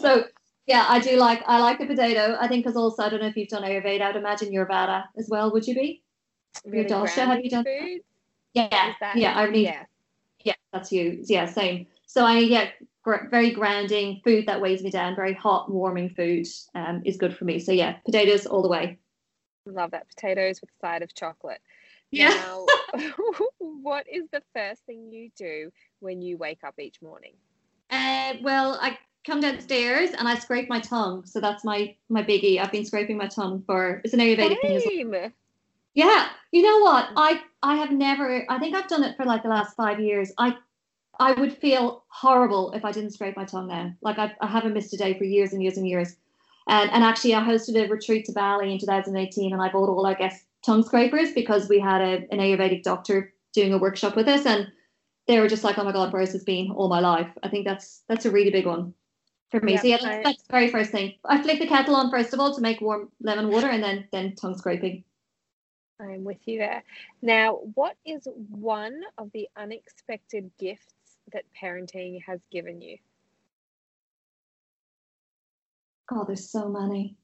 so 0.00 0.24
yeah, 0.66 0.86
I 0.88 1.00
do 1.00 1.16
like 1.16 1.42
I 1.46 1.60
like 1.60 1.80
a 1.80 1.86
potato. 1.86 2.36
I 2.40 2.46
think 2.46 2.64
because 2.64 2.76
also 2.76 3.02
I 3.02 3.08
don't 3.08 3.20
know 3.20 3.26
if 3.26 3.36
you've 3.36 3.48
done 3.48 3.62
Ayurveda. 3.62 4.02
I'd 4.02 4.16
imagine 4.16 4.52
you're 4.52 4.66
Vata 4.66 5.04
as 5.18 5.28
well. 5.28 5.52
Would 5.52 5.66
you 5.66 5.74
be? 5.74 6.02
Really 6.64 6.88
your 6.88 6.88
dosha, 6.88 7.26
have 7.26 7.40
you 7.42 7.50
done? 7.50 7.64
Food? 7.64 8.00
Yeah, 8.54 8.94
yeah. 9.14 9.36
I 9.36 9.50
need 9.50 9.64
yeah. 9.64 9.84
yeah, 10.44 10.54
that's 10.72 10.92
you. 10.92 11.22
Yeah, 11.26 11.46
same. 11.46 11.86
So 12.06 12.24
I 12.24 12.38
yeah, 12.38 12.68
gr- 13.02 13.28
very 13.30 13.50
grounding 13.50 14.20
food 14.24 14.46
that 14.46 14.60
weighs 14.60 14.82
me 14.82 14.90
down. 14.90 15.16
Very 15.16 15.34
hot, 15.34 15.70
warming 15.70 16.10
food 16.10 16.46
um, 16.74 17.02
is 17.04 17.16
good 17.16 17.36
for 17.36 17.44
me. 17.44 17.58
So 17.58 17.72
yeah, 17.72 17.96
potatoes 18.04 18.46
all 18.46 18.62
the 18.62 18.68
way. 18.68 18.98
Love 19.66 19.90
that 19.90 20.08
potatoes 20.08 20.60
with 20.60 20.70
a 20.70 20.86
side 20.86 21.02
of 21.02 21.12
chocolate. 21.14 21.60
Yeah. 22.10 22.28
Now, 22.28 22.66
what 23.58 24.06
is 24.10 24.24
the 24.32 24.42
first 24.54 24.82
thing 24.86 25.10
you 25.10 25.30
do 25.36 25.72
when 26.00 26.22
you 26.22 26.36
wake 26.36 26.62
up 26.64 26.78
each 26.78 27.02
morning? 27.02 27.34
Uh, 27.90 28.34
well, 28.42 28.78
I 28.80 28.98
come 29.26 29.40
downstairs 29.40 30.10
and 30.16 30.28
I 30.28 30.36
scrape 30.36 30.68
my 30.68 30.80
tongue. 30.80 31.26
So 31.26 31.40
that's 31.40 31.64
my 31.64 31.94
my 32.08 32.22
biggie. 32.22 32.60
I've 32.60 32.72
been 32.72 32.84
scraping 32.84 33.16
my 33.16 33.26
tongue 33.26 33.62
for 33.66 34.00
it's 34.04 34.14
an 34.14 34.20
Ayurvedic 34.20 34.60
thing 34.60 34.76
as 34.76 34.84
well. 34.84 35.22
Same. 35.22 35.32
Yeah, 35.94 36.28
you 36.52 36.62
know 36.62 36.78
what? 36.80 37.08
I 37.16 37.40
I 37.62 37.76
have 37.76 37.90
never. 37.90 38.44
I 38.48 38.58
think 38.58 38.74
I've 38.74 38.88
done 38.88 39.02
it 39.02 39.16
for 39.16 39.24
like 39.24 39.42
the 39.42 39.48
last 39.48 39.76
five 39.76 39.98
years. 40.00 40.32
I 40.38 40.56
I 41.18 41.32
would 41.32 41.56
feel 41.56 42.04
horrible 42.08 42.72
if 42.72 42.84
I 42.84 42.92
didn't 42.92 43.12
scrape 43.12 43.36
my 43.36 43.44
tongue 43.44 43.68
now. 43.68 43.92
Like 44.02 44.18
I, 44.18 44.32
I 44.40 44.46
haven't 44.46 44.74
missed 44.74 44.92
a 44.94 44.96
day 44.96 45.16
for 45.16 45.24
years 45.24 45.52
and 45.52 45.62
years 45.62 45.76
and 45.76 45.88
years. 45.88 46.16
And 46.68 46.90
and 46.90 47.02
actually, 47.02 47.34
I 47.34 47.42
hosted 47.42 47.76
a 47.76 47.88
retreat 47.88 48.26
to 48.26 48.32
Bali 48.32 48.72
in 48.72 48.78
2018, 48.78 49.52
and 49.52 49.62
I 49.62 49.70
bought 49.70 49.88
all 49.88 50.06
I 50.06 50.14
guess 50.14 50.44
tongue 50.66 50.82
scrapers 50.82 51.32
because 51.32 51.68
we 51.68 51.78
had 51.78 52.00
a, 52.02 52.26
an 52.32 52.38
Ayurvedic 52.38 52.82
doctor 52.82 53.32
doing 53.54 53.72
a 53.72 53.78
workshop 53.78 54.16
with 54.16 54.28
us, 54.28 54.44
and 54.44 54.66
they 55.28 55.38
were 55.40 55.48
just 55.48 55.64
like, 55.64 55.78
"Oh 55.78 55.84
my 55.84 55.92
God, 55.92 56.12
where's 56.12 56.32
this 56.32 56.44
been 56.44 56.72
all 56.72 56.88
my 56.88 57.00
life?" 57.00 57.30
I 57.42 57.48
think 57.48 57.64
that's 57.66 58.02
that's 58.08 58.26
a 58.26 58.30
really 58.30 58.50
big 58.50 58.66
one 58.66 58.92
for 59.50 59.60
me. 59.60 59.74
Yeah, 59.74 59.80
so 59.80 59.86
yeah, 59.86 59.98
that's, 60.02 60.24
that's 60.24 60.42
the 60.42 60.52
very 60.52 60.70
first 60.70 60.90
thing. 60.90 61.14
I 61.24 61.40
flick 61.40 61.60
the 61.60 61.66
kettle 61.66 61.96
on 61.96 62.10
first 62.10 62.34
of 62.34 62.40
all 62.40 62.54
to 62.54 62.60
make 62.60 62.80
warm 62.80 63.10
lemon 63.20 63.48
water, 63.48 63.68
and 63.68 63.82
then 63.82 64.08
then 64.12 64.34
tongue 64.34 64.58
scraping. 64.58 65.04
I'm 65.98 66.24
with 66.24 66.46
you 66.46 66.58
there. 66.58 66.82
Now, 67.22 67.60
what 67.74 67.96
is 68.04 68.28
one 68.50 69.00
of 69.16 69.30
the 69.32 69.48
unexpected 69.56 70.50
gifts 70.58 71.16
that 71.32 71.44
parenting 71.58 72.22
has 72.26 72.40
given 72.52 72.82
you? 72.82 72.98
God, 76.08 76.28
there's 76.28 76.50
so 76.50 76.68
many. 76.68 77.16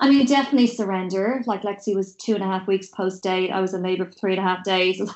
I 0.00 0.08
mean, 0.08 0.24
definitely 0.26 0.66
surrender. 0.66 1.42
Like 1.46 1.62
Lexi 1.62 1.94
was 1.94 2.14
two 2.16 2.34
and 2.34 2.42
a 2.42 2.46
half 2.46 2.66
weeks 2.66 2.88
post 2.88 3.22
date. 3.22 3.50
I 3.50 3.60
was 3.60 3.74
in 3.74 3.82
labor 3.82 4.06
for 4.06 4.12
three 4.12 4.32
and 4.32 4.40
a 4.40 4.42
half 4.42 4.64
days. 4.64 5.00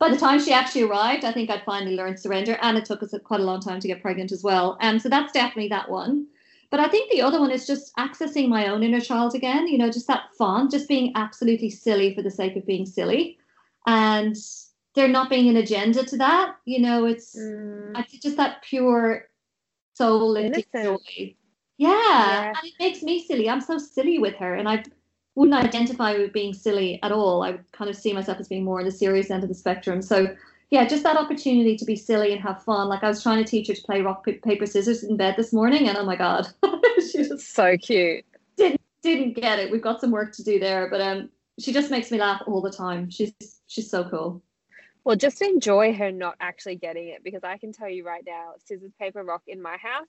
Like 0.00 0.10
by 0.10 0.10
the 0.10 0.16
time 0.20 0.40
she 0.40 0.52
actually 0.52 0.82
arrived, 0.82 1.24
I 1.24 1.32
think 1.32 1.50
I'd 1.50 1.62
finally 1.64 1.94
learned 1.94 2.18
surrender, 2.18 2.58
and 2.60 2.76
it 2.76 2.84
took 2.84 3.02
us 3.02 3.14
quite 3.22 3.38
a 3.40 3.44
long 3.44 3.60
time 3.60 3.78
to 3.78 3.86
get 3.86 4.02
pregnant 4.02 4.32
as 4.32 4.42
well. 4.42 4.76
Um, 4.80 4.98
so 4.98 5.08
that's 5.08 5.32
definitely 5.32 5.68
that 5.68 5.88
one. 5.88 6.26
But 6.70 6.80
I 6.80 6.88
think 6.88 7.12
the 7.12 7.22
other 7.22 7.38
one 7.38 7.52
is 7.52 7.64
just 7.66 7.94
accessing 7.96 8.48
my 8.48 8.66
own 8.66 8.82
inner 8.82 9.00
child 9.00 9.36
again. 9.36 9.68
You 9.68 9.78
know, 9.78 9.90
just 9.90 10.08
that 10.08 10.34
fun, 10.36 10.68
just 10.68 10.88
being 10.88 11.12
absolutely 11.14 11.70
silly 11.70 12.12
for 12.12 12.22
the 12.22 12.30
sake 12.30 12.56
of 12.56 12.66
being 12.66 12.86
silly, 12.86 13.38
and 13.86 14.36
there 14.94 15.06
not 15.06 15.30
being 15.30 15.48
an 15.48 15.56
agenda 15.56 16.04
to 16.04 16.16
that. 16.16 16.56
You 16.64 16.80
know, 16.80 17.04
it's 17.06 17.36
Mm, 17.36 18.20
just 18.20 18.36
that 18.36 18.62
pure 18.62 19.28
soul 19.94 20.36
joy. 20.72 21.36
Yeah. 21.78 21.90
Yeah. 21.90 22.48
And 22.48 22.56
it 22.64 22.74
makes 22.78 23.02
me 23.02 23.24
silly. 23.24 23.48
I'm 23.48 23.60
so 23.60 23.78
silly 23.78 24.18
with 24.18 24.34
her. 24.36 24.54
And 24.54 24.68
I 24.68 24.84
wouldn't 25.34 25.64
identify 25.64 26.16
with 26.16 26.32
being 26.32 26.52
silly 26.52 27.00
at 27.02 27.12
all. 27.12 27.42
I 27.42 27.52
would 27.52 27.72
kind 27.72 27.90
of 27.90 27.96
see 27.96 28.12
myself 28.12 28.38
as 28.38 28.48
being 28.48 28.64
more 28.64 28.78
on 28.78 28.84
the 28.84 28.92
serious 28.92 29.30
end 29.30 29.42
of 29.42 29.48
the 29.48 29.54
spectrum. 29.54 30.00
So 30.00 30.34
yeah, 30.70 30.86
just 30.86 31.02
that 31.04 31.16
opportunity 31.16 31.76
to 31.76 31.84
be 31.84 31.96
silly 31.96 32.32
and 32.32 32.40
have 32.40 32.62
fun. 32.62 32.88
Like 32.88 33.02
I 33.02 33.08
was 33.08 33.22
trying 33.22 33.42
to 33.42 33.48
teach 33.48 33.68
her 33.68 33.74
to 33.74 33.82
play 33.82 34.00
rock, 34.00 34.24
paper, 34.24 34.66
scissors 34.66 35.04
in 35.04 35.16
bed 35.16 35.34
this 35.36 35.52
morning, 35.52 35.88
and 35.88 35.96
oh 35.96 36.04
my 36.04 36.16
god, 36.16 36.48
she 36.96 37.18
just 37.18 37.54
so 37.54 37.76
cute. 37.76 38.24
Didn't, 38.56 38.80
didn't 39.02 39.34
get 39.34 39.58
it. 39.58 39.70
We've 39.70 39.82
got 39.82 40.00
some 40.00 40.10
work 40.10 40.32
to 40.32 40.42
do 40.42 40.58
there, 40.58 40.88
but 40.90 41.00
um, 41.00 41.30
she 41.60 41.72
just 41.72 41.90
makes 41.90 42.10
me 42.10 42.18
laugh 42.18 42.42
all 42.46 42.60
the 42.60 42.72
time. 42.72 43.10
She's 43.10 43.32
she's 43.66 43.90
so 43.90 44.08
cool. 44.08 44.42
Well, 45.04 45.16
just 45.16 45.42
enjoy 45.42 45.92
her 45.94 46.10
not 46.10 46.36
actually 46.40 46.76
getting 46.76 47.08
it 47.08 47.22
because 47.22 47.44
I 47.44 47.58
can 47.58 47.72
tell 47.72 47.90
you 47.90 48.04
right 48.04 48.24
now, 48.26 48.54
scissors, 48.64 48.92
paper, 48.98 49.22
rock 49.22 49.42
in 49.46 49.60
my 49.60 49.76
house 49.76 50.08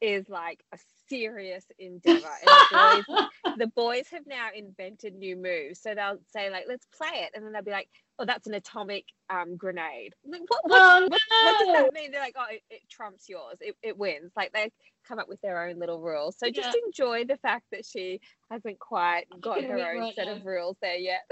is 0.00 0.28
like 0.28 0.60
a 0.72 0.78
serious 1.08 1.64
endeavor. 1.78 2.30
And 2.42 2.50
the 2.50 2.76
boys, 2.76 3.04
the 3.56 3.66
boys 3.68 4.04
have 4.12 4.26
now 4.26 4.48
invented 4.54 5.14
new 5.14 5.36
moves. 5.36 5.80
So 5.80 5.94
they'll 5.94 6.18
say, 6.32 6.50
like, 6.50 6.64
let's 6.68 6.86
play 6.96 7.08
it. 7.22 7.30
And 7.34 7.44
then 7.44 7.52
they'll 7.52 7.62
be 7.62 7.70
like, 7.70 7.88
oh, 8.18 8.24
that's 8.24 8.46
an 8.46 8.54
atomic 8.54 9.04
um, 9.28 9.56
grenade. 9.56 10.14
I'm 10.24 10.30
like, 10.32 10.42
what, 10.48 10.60
what, 10.64 10.82
Oh, 10.82 11.08
what, 11.08 11.20
what 11.42 11.58
does 11.58 11.68
that 11.72 11.92
mean? 11.92 12.12
They're 12.12 12.20
like, 12.20 12.36
oh, 12.38 12.46
it, 12.50 12.62
it 12.70 12.80
trumps 12.90 13.28
yours. 13.28 13.56
It, 13.60 13.76
it 13.82 13.98
wins. 13.98 14.32
Like 14.36 14.52
they 14.52 14.70
come 15.06 15.18
up 15.18 15.28
with 15.28 15.40
their 15.40 15.62
own 15.68 15.78
little 15.78 16.00
rules. 16.00 16.36
So 16.38 16.50
just 16.50 16.74
Yeah. 16.74 16.80
enjoy 16.86 17.24
the 17.24 17.36
fact 17.38 17.64
that 17.72 17.84
she 17.86 18.20
hasn't 18.50 18.78
quite 18.78 19.24
got 19.40 19.62
her 19.64 19.74
own 19.74 19.98
right 20.00 20.14
set 20.14 20.28
out. 20.28 20.38
of 20.38 20.46
rules 20.46 20.76
there 20.82 20.96
yet. 20.96 21.22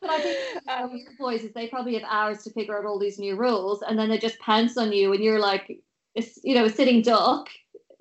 But 0.00 0.10
I 0.10 0.20
think 0.20 0.38
Um, 0.68 0.96
your 0.96 1.12
boys 1.18 1.42
is 1.44 1.52
they 1.52 1.68
probably 1.68 1.94
have 1.94 2.02
hours 2.08 2.42
to 2.44 2.50
figure 2.50 2.78
out 2.78 2.86
all 2.86 2.98
these 2.98 3.18
new 3.18 3.36
rules, 3.36 3.82
and 3.82 3.98
then 3.98 4.08
they 4.08 4.18
just 4.18 4.38
pounce 4.40 4.76
on 4.76 4.92
you, 4.92 5.12
and 5.12 5.22
you're 5.22 5.38
like, 5.38 5.80
it's 6.14 6.38
you 6.42 6.54
know, 6.54 6.64
a 6.64 6.70
sitting 6.70 7.02
duck, 7.02 7.48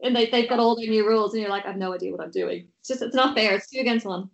and 0.04 0.16
they 0.16 0.28
they've 0.28 0.50
got 0.50 0.60
all 0.60 0.76
their 0.76 0.90
new 0.90 1.08
rules, 1.08 1.34
and 1.34 1.42
you're 1.42 1.50
like, 1.50 1.66
I've 1.66 1.78
no 1.78 1.94
idea 1.94 2.12
what 2.12 2.22
I'm 2.22 2.32
doing. 2.32 2.68
It's 2.80 2.90
just 2.90 3.02
it's 3.02 3.16
not 3.16 3.36
fair. 3.36 3.56
It's 3.56 3.70
two 3.70 3.80
against 3.80 4.06
one. 4.06 4.30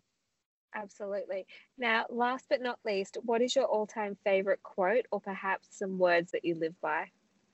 Absolutely. 0.76 1.46
Now, 1.78 2.06
last 2.10 2.46
but 2.50 2.62
not 2.62 2.80
least, 2.86 3.18
what 3.24 3.42
is 3.42 3.56
your 3.56 3.66
all 3.66 3.88
time 3.88 4.18
favorite 4.24 4.62
quote 4.64 5.06
or 5.12 5.20
perhaps 5.20 5.70
some 5.72 5.98
words 5.98 6.32
that 6.32 6.46
you 6.46 6.56
live 6.56 6.76
by? 6.82 7.06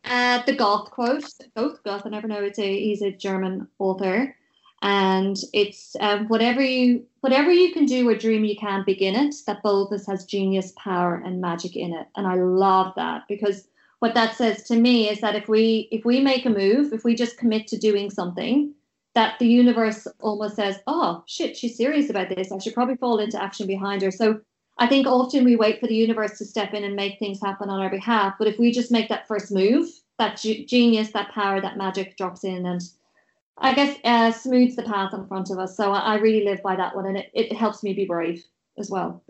Uh, 0.04 0.44
the 0.46 0.54
Goethe 0.54 0.92
quote, 0.92 1.24
Goethe, 1.56 1.82
Goethe. 1.84 2.06
I 2.06 2.10
never 2.10 2.28
know. 2.28 2.44
It's 2.44 2.60
a 2.60 2.80
he's 2.80 3.02
a 3.02 3.12
German 3.12 3.68
author, 3.80 4.36
and 4.82 5.38
it's 5.54 5.96
um, 6.02 6.28
whatever 6.28 6.62
you 6.62 7.06
whatever 7.22 7.52
you 7.52 7.72
can 7.72 7.86
do 7.86 8.10
or 8.10 8.16
dream 8.16 8.44
you 8.44 8.58
can 8.58 8.84
begin 8.86 9.16
it. 9.16 9.36
That 9.48 9.64
boldness 9.64 10.06
has 10.08 10.26
genius, 10.26 10.74
power, 10.78 11.22
and 11.24 11.40
magic 11.40 11.78
in 11.78 11.94
it, 11.94 12.08
and 12.18 12.28
I 12.28 12.36
love 12.36 12.94
that 12.98 13.24
because 13.30 13.68
what 14.04 14.16
that 14.16 14.36
says 14.36 14.64
to 14.64 14.76
me 14.76 15.10
is 15.10 15.22
that 15.22 15.34
if 15.34 15.48
we 15.48 15.88
if 15.90 16.04
we 16.04 16.20
make 16.20 16.46
a 16.46 16.50
move, 16.50 16.92
if 16.92 17.06
we 17.06 17.16
just 17.16 17.38
commit 17.38 17.68
to 17.68 17.78
doing 17.78 18.10
something, 18.10 18.74
that 19.16 19.40
the 19.40 19.48
universe 19.48 20.06
almost 20.20 20.58
says, 20.58 20.82
"Oh 20.88 21.24
shit, 21.26 21.56
she's 21.56 21.78
serious 21.78 22.10
about 22.10 22.28
this. 22.28 22.52
I 22.52 22.58
should 22.58 22.74
probably 22.74 22.98
fall 22.98 23.20
into 23.20 23.42
action 23.42 23.66
behind 23.66 24.02
her." 24.02 24.12
So 24.12 24.42
I 24.78 24.88
think 24.88 25.08
often 25.08 25.46
we 25.46 25.56
wait 25.56 25.80
for 25.80 25.88
the 25.88 25.96
universe 25.96 26.38
to 26.40 26.46
step 26.46 26.74
in 26.74 26.84
and 26.84 26.98
make 26.98 27.18
things 27.18 27.40
happen 27.40 27.70
on 27.70 27.80
our 27.80 27.90
behalf. 27.90 28.34
But 28.38 28.50
if 28.50 28.60
we 28.60 28.74
just 28.74 28.92
make 28.92 29.08
that 29.08 29.26
first 29.26 29.54
move, 29.54 29.88
that 30.20 30.36
ge- 30.36 30.68
genius, 30.68 31.14
that 31.14 31.32
power, 31.32 31.62
that 31.62 31.78
magic 31.78 32.18
drops 32.18 32.44
in 32.44 32.66
and 32.66 32.82
I 33.58 33.74
guess 33.74 33.98
uh, 34.04 34.34
smooths 34.34 34.76
the 34.76 34.84
path 34.84 35.14
in 35.14 35.28
front 35.28 35.50
of 35.50 35.60
us. 35.60 35.78
So 35.78 35.94
I, 35.94 36.00
I 36.00 36.16
really 36.16 36.44
live 36.44 36.62
by 36.62 36.76
that 36.76 36.94
one, 36.94 37.06
and 37.06 37.18
it, 37.20 37.30
it 37.34 37.54
helps 37.54 37.84
me 37.84 37.94
be 37.94 38.04
brave 38.04 38.44
as 38.78 38.90
well. 38.90 39.24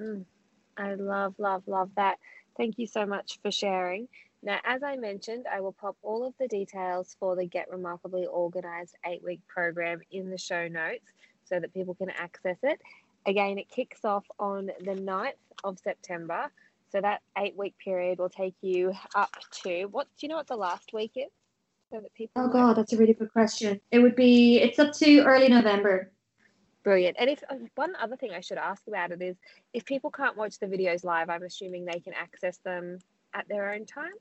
I 0.78 0.96
love, 0.96 1.36
love, 1.38 1.62
love 1.68 1.92
that. 1.96 2.18
Thank 2.58 2.80
you 2.80 2.88
so 2.88 3.06
much 3.06 3.38
for 3.44 3.52
sharing. 3.52 4.08
Now, 4.44 4.60
as 4.66 4.84
I 4.84 4.98
mentioned, 4.98 5.46
I 5.52 5.62
will 5.62 5.72
pop 5.72 5.96
all 6.02 6.26
of 6.26 6.34
the 6.38 6.50
details 6.50 7.16
for 7.18 7.34
the 7.38 7.46
Get 7.46 7.72
Remarkably 7.72 8.26
Organized 8.26 8.94
eight 9.06 9.24
week 9.24 9.40
program 9.48 10.02
in 10.12 10.30
the 10.30 10.38
show 10.38 10.68
notes 10.68 11.14
so 11.46 11.62
that 11.62 11.74
people 11.74 11.96
can 11.96 12.10
access 12.10 12.58
it. 12.62 12.82
Again, 13.26 13.58
it 13.58 13.70
kicks 13.70 14.04
off 14.04 14.26
on 14.40 14.66
the 14.82 14.96
9th 14.96 15.32
of 15.64 15.80
September. 15.80 16.52
So 16.92 17.00
that 17.00 17.22
eight 17.38 17.56
week 17.58 17.76
period 17.82 18.20
will 18.20 18.30
take 18.30 18.56
you 18.62 18.92
up 19.16 19.34
to 19.64 19.86
what 19.86 20.08
do 20.18 20.28
you 20.28 20.30
know 20.30 20.36
what 20.36 20.48
the 20.48 20.58
last 20.58 20.92
week 20.94 21.14
is? 21.16 21.32
So 21.90 22.02
that 22.02 22.14
people 22.14 22.44
Oh? 22.44 22.50
God, 22.50 22.74
that's 22.76 22.92
a 22.92 22.98
really 22.98 23.14
good 23.14 23.32
question. 23.32 23.80
It 23.92 24.00
would 24.00 24.16
be 24.16 24.60
it's 24.60 24.78
up 24.78 24.92
to 24.96 25.20
early 25.22 25.48
November. 25.48 26.12
Brilliant. 26.84 27.16
And 27.18 27.30
if 27.30 27.42
uh, 27.50 27.56
one 27.76 27.94
other 27.96 28.18
thing 28.18 28.32
I 28.32 28.42
should 28.42 28.58
ask 28.58 28.84
about 28.90 29.12
it 29.12 29.22
is 29.22 29.38
if 29.74 29.86
people 29.86 30.12
can't 30.12 30.36
watch 30.36 30.60
the 30.60 30.68
videos 30.68 31.06
live, 31.06 31.30
I'm 31.30 31.44
assuming 31.44 31.86
they 31.86 32.02
can 32.02 32.14
access 32.14 32.58
them 32.58 33.00
at 33.34 33.48
their 33.48 33.74
own 33.74 33.86
time. 33.86 34.12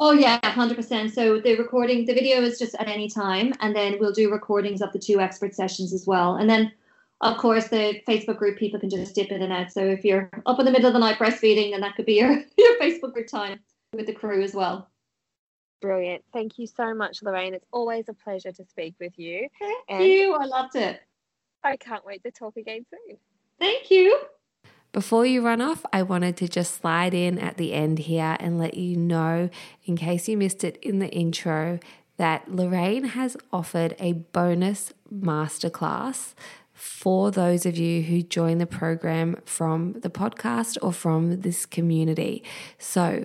Oh 0.00 0.12
yeah, 0.12 0.40
hundred 0.44 0.76
percent. 0.76 1.12
So 1.14 1.40
the 1.40 1.56
recording, 1.56 2.04
the 2.06 2.14
video 2.14 2.42
is 2.42 2.58
just 2.58 2.74
at 2.76 2.88
any 2.88 3.08
time, 3.08 3.52
and 3.60 3.74
then 3.74 3.96
we'll 4.00 4.12
do 4.12 4.30
recordings 4.32 4.82
of 4.82 4.92
the 4.92 4.98
two 4.98 5.20
expert 5.20 5.54
sessions 5.54 5.92
as 5.92 6.06
well. 6.06 6.36
And 6.36 6.50
then, 6.50 6.72
of 7.20 7.36
course, 7.38 7.68
the 7.68 8.00
Facebook 8.08 8.38
group 8.38 8.58
people 8.58 8.80
can 8.80 8.90
just 8.90 9.14
dip 9.14 9.30
in 9.30 9.42
and 9.42 9.52
out. 9.52 9.70
So 9.70 9.80
if 9.84 10.04
you're 10.04 10.28
up 10.46 10.58
in 10.58 10.64
the 10.64 10.72
middle 10.72 10.88
of 10.88 10.92
the 10.94 10.98
night 10.98 11.18
breastfeeding, 11.18 11.70
then 11.70 11.80
that 11.82 11.94
could 11.94 12.06
be 12.06 12.14
your 12.18 12.32
your 12.58 12.78
Facebook 12.80 13.12
group 13.12 13.28
time. 13.28 13.60
with 13.92 14.06
the 14.06 14.12
crew 14.12 14.42
as 14.42 14.54
well. 14.54 14.88
Brilliant. 15.82 16.22
Thank 16.32 16.58
you 16.58 16.66
so 16.66 16.94
much, 16.94 17.22
Lorraine. 17.22 17.54
It's 17.54 17.66
always 17.72 18.08
a 18.08 18.14
pleasure 18.14 18.52
to 18.52 18.64
speak 18.64 18.94
with 19.00 19.18
you. 19.18 19.48
Thank 19.58 19.84
And- 19.88 20.04
you. 20.04 20.32
I 20.34 20.44
loved 20.46 20.76
it. 20.76 21.00
I 21.64 21.76
can't 21.76 22.04
wait 22.04 22.22
to 22.24 22.30
talk 22.30 22.56
again 22.56 22.84
soon. 22.90 23.18
Thank 23.60 23.90
you. 23.90 24.18
Before 24.92 25.24
you 25.24 25.40
run 25.40 25.62
off, 25.62 25.86
I 25.90 26.02
wanted 26.02 26.36
to 26.36 26.48
just 26.48 26.74
slide 26.74 27.14
in 27.14 27.38
at 27.38 27.56
the 27.56 27.72
end 27.72 28.00
here 28.00 28.36
and 28.38 28.58
let 28.58 28.74
you 28.74 28.94
know, 28.94 29.48
in 29.86 29.96
case 29.96 30.28
you 30.28 30.36
missed 30.36 30.64
it 30.64 30.76
in 30.82 30.98
the 30.98 31.08
intro, 31.08 31.78
that 32.18 32.54
Lorraine 32.54 33.04
has 33.04 33.34
offered 33.50 33.96
a 33.98 34.12
bonus 34.12 34.92
masterclass 35.10 36.34
for 36.74 37.30
those 37.30 37.64
of 37.64 37.78
you 37.78 38.02
who 38.02 38.22
join 38.22 38.58
the 38.58 38.66
program 38.66 39.36
from 39.46 39.94
the 39.94 40.10
podcast 40.10 40.76
or 40.82 40.92
from 40.92 41.40
this 41.40 41.64
community. 41.64 42.44
So, 42.78 43.24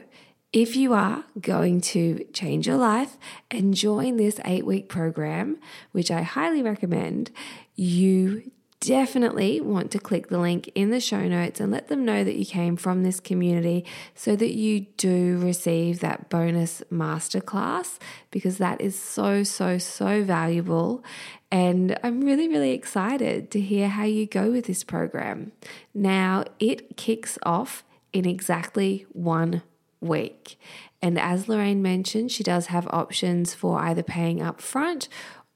if 0.54 0.78
you 0.78 0.94
are 0.94 1.26
going 1.42 1.82
to 1.82 2.26
change 2.32 2.66
your 2.66 2.78
life 2.78 3.18
and 3.52 3.74
join 3.74 4.16
this 4.16 4.40
eight 4.46 4.66
week 4.66 4.88
program, 4.88 5.58
which 5.92 6.10
I 6.10 6.22
highly 6.22 6.62
recommend, 6.62 7.32
you 7.76 8.52
definitely 8.80 9.60
want 9.60 9.92
to 9.92 10.00
click 10.00 10.28
the 10.28 10.38
link 10.38 10.70
in 10.76 10.92
the 10.92 11.00
show 11.00 11.28
notes 11.28 11.60
and 11.60 11.72
let 11.72 11.88
them 11.88 12.06
know 12.06 12.24
that 12.24 12.36
you 12.36 12.46
came 12.46 12.76
from 12.76 13.04
this 13.04 13.20
community 13.20 13.86
so 14.14 14.36
that 14.36 14.54
you 14.54 14.82
do 14.98 15.40
receive 15.40 16.00
that 16.00 16.30
bonus 16.30 16.84
masterclass 16.92 17.98
because 18.30 18.58
that 18.60 18.80
is 18.80 19.00
so, 19.00 19.44
so, 19.44 19.78
so 19.78 20.24
valuable. 20.24 21.04
And 21.52 21.98
I'm 22.04 22.22
really, 22.22 22.48
really 22.48 22.72
excited 22.72 23.50
to 23.52 23.60
hear 23.60 23.88
how 23.88 24.04
you 24.04 24.26
go 24.26 24.52
with 24.52 24.66
this 24.66 24.84
program. 24.84 25.54
Now, 25.94 26.46
it 26.60 26.98
kicks 26.98 27.38
off 27.44 27.84
in 28.14 28.26
exactly 28.26 29.06
one 29.12 29.64
week. 30.02 30.60
And 31.02 31.20
as 31.20 31.48
Lorraine 31.48 31.82
mentioned, 31.82 32.32
she 32.32 32.44
does 32.44 32.68
have 32.68 32.88
options 32.88 33.54
for 33.54 33.80
either 33.80 34.04
paying 34.04 34.42
up 34.42 34.62
front 34.62 35.08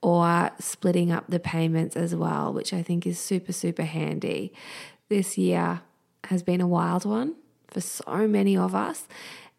or 0.02 0.50
splitting 0.58 1.12
up 1.12 1.24
the 1.28 1.40
payments 1.40 1.96
as 1.96 2.14
well, 2.14 2.52
which 2.52 2.72
I 2.72 2.82
think 2.82 3.06
is 3.06 3.18
super, 3.18 3.52
super 3.52 3.84
handy. 3.84 4.52
This 5.08 5.38
year 5.38 5.82
has 6.24 6.42
been 6.42 6.60
a 6.60 6.66
wild 6.66 7.04
one 7.04 7.36
for 7.68 7.80
so 7.80 8.26
many 8.26 8.56
of 8.56 8.74
us. 8.74 9.06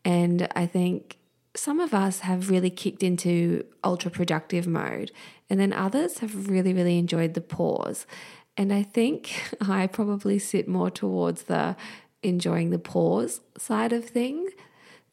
And 0.05 0.47
I 0.55 0.65
think 0.65 1.17
some 1.55 1.79
of 1.79 1.93
us 1.93 2.21
have 2.21 2.49
really 2.49 2.69
kicked 2.69 3.03
into 3.03 3.63
ultra 3.83 4.11
productive 4.11 4.67
mode, 4.67 5.11
and 5.49 5.59
then 5.59 5.71
others 5.71 6.19
have 6.19 6.49
really, 6.49 6.73
really 6.73 6.97
enjoyed 6.97 7.35
the 7.35 7.41
pause. 7.41 8.05
And 8.57 8.73
I 8.73 8.83
think 8.83 9.55
I 9.61 9.87
probably 9.87 10.39
sit 10.39 10.67
more 10.67 10.91
towards 10.91 11.43
the 11.43 11.75
enjoying 12.21 12.69
the 12.69 12.79
pause 12.79 13.41
side 13.57 13.93
of 13.93 14.05
thing, 14.05 14.49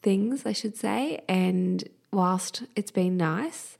things, 0.02 0.46
I 0.46 0.52
should 0.52 0.76
say. 0.76 1.22
And 1.28 1.88
whilst 2.12 2.62
it's 2.76 2.90
been 2.90 3.16
nice, 3.16 3.76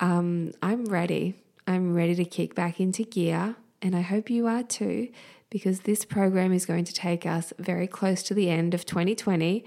um, 0.00 0.52
I'm 0.62 0.84
ready. 0.86 1.34
I'm 1.66 1.94
ready 1.94 2.14
to 2.16 2.24
kick 2.24 2.54
back 2.54 2.80
into 2.80 3.04
gear, 3.04 3.56
and 3.80 3.96
I 3.96 4.02
hope 4.02 4.28
you 4.28 4.46
are 4.46 4.62
too, 4.62 5.08
because 5.50 5.80
this 5.80 6.04
program 6.04 6.52
is 6.52 6.66
going 6.66 6.84
to 6.84 6.92
take 6.92 7.24
us 7.24 7.52
very 7.58 7.86
close 7.86 8.22
to 8.24 8.34
the 8.34 8.50
end 8.50 8.74
of 8.74 8.84
2020, 8.84 9.64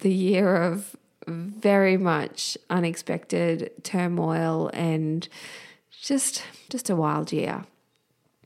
the 0.00 0.12
year 0.12 0.56
of 0.56 0.96
very 1.26 1.96
much 1.96 2.56
unexpected 2.70 3.70
turmoil 3.82 4.70
and 4.72 5.28
just 5.90 6.42
just 6.68 6.88
a 6.88 6.96
wild 6.96 7.32
year. 7.32 7.64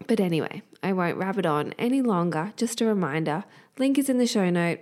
But 0.06 0.20
anyway, 0.20 0.62
I 0.82 0.92
won't 0.92 1.18
rabbit 1.18 1.46
on 1.46 1.74
any 1.78 2.00
longer. 2.00 2.52
Just 2.56 2.80
a 2.80 2.86
reminder, 2.86 3.44
link 3.78 3.98
is 3.98 4.08
in 4.08 4.18
the 4.18 4.26
show 4.26 4.48
note 4.50 4.80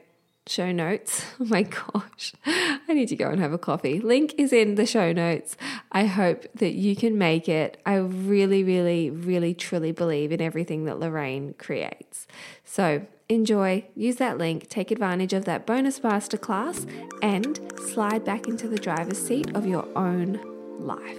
show 0.51 0.73
notes. 0.73 1.25
Oh 1.41 1.45
my 1.45 1.63
gosh, 1.63 2.33
I 2.45 2.93
need 2.93 3.09
to 3.09 3.17
go 3.17 3.31
and 3.31 3.41
have 3.41 3.53
a 3.53 3.59
coffee. 3.59 4.01
Link 4.01 4.35
is 4.39 4.53
in 4.53 4.75
the 4.75 4.87
show 4.87 5.13
notes. 5.13 5.57
I 5.93 6.07
hope 6.07 6.47
that 6.55 6.73
you 6.73 6.97
can 6.97 7.17
make 7.17 7.49
it. 7.49 7.81
I 7.87 7.95
really, 7.95 8.65
really, 8.65 9.09
really, 9.09 9.55
truly 9.55 9.93
believe 9.93 10.33
in 10.33 10.41
everything 10.41 10.85
that 10.87 10.99
Lorraine 10.99 11.55
creates. 11.55 12.27
So 12.65 13.07
enjoy, 13.29 13.85
use 13.95 14.17
that 14.17 14.37
link, 14.39 14.69
take 14.69 14.91
advantage 14.91 15.33
of 15.33 15.45
that 15.45 15.65
bonus 15.65 16.01
masterclass, 16.01 16.91
and 17.23 17.61
slide 17.93 18.25
back 18.25 18.49
into 18.49 18.69
the 18.69 18.79
driver's 18.79 19.25
seat 19.25 19.55
of 19.55 19.65
your 19.67 19.87
own 19.97 20.41
life. 20.81 21.19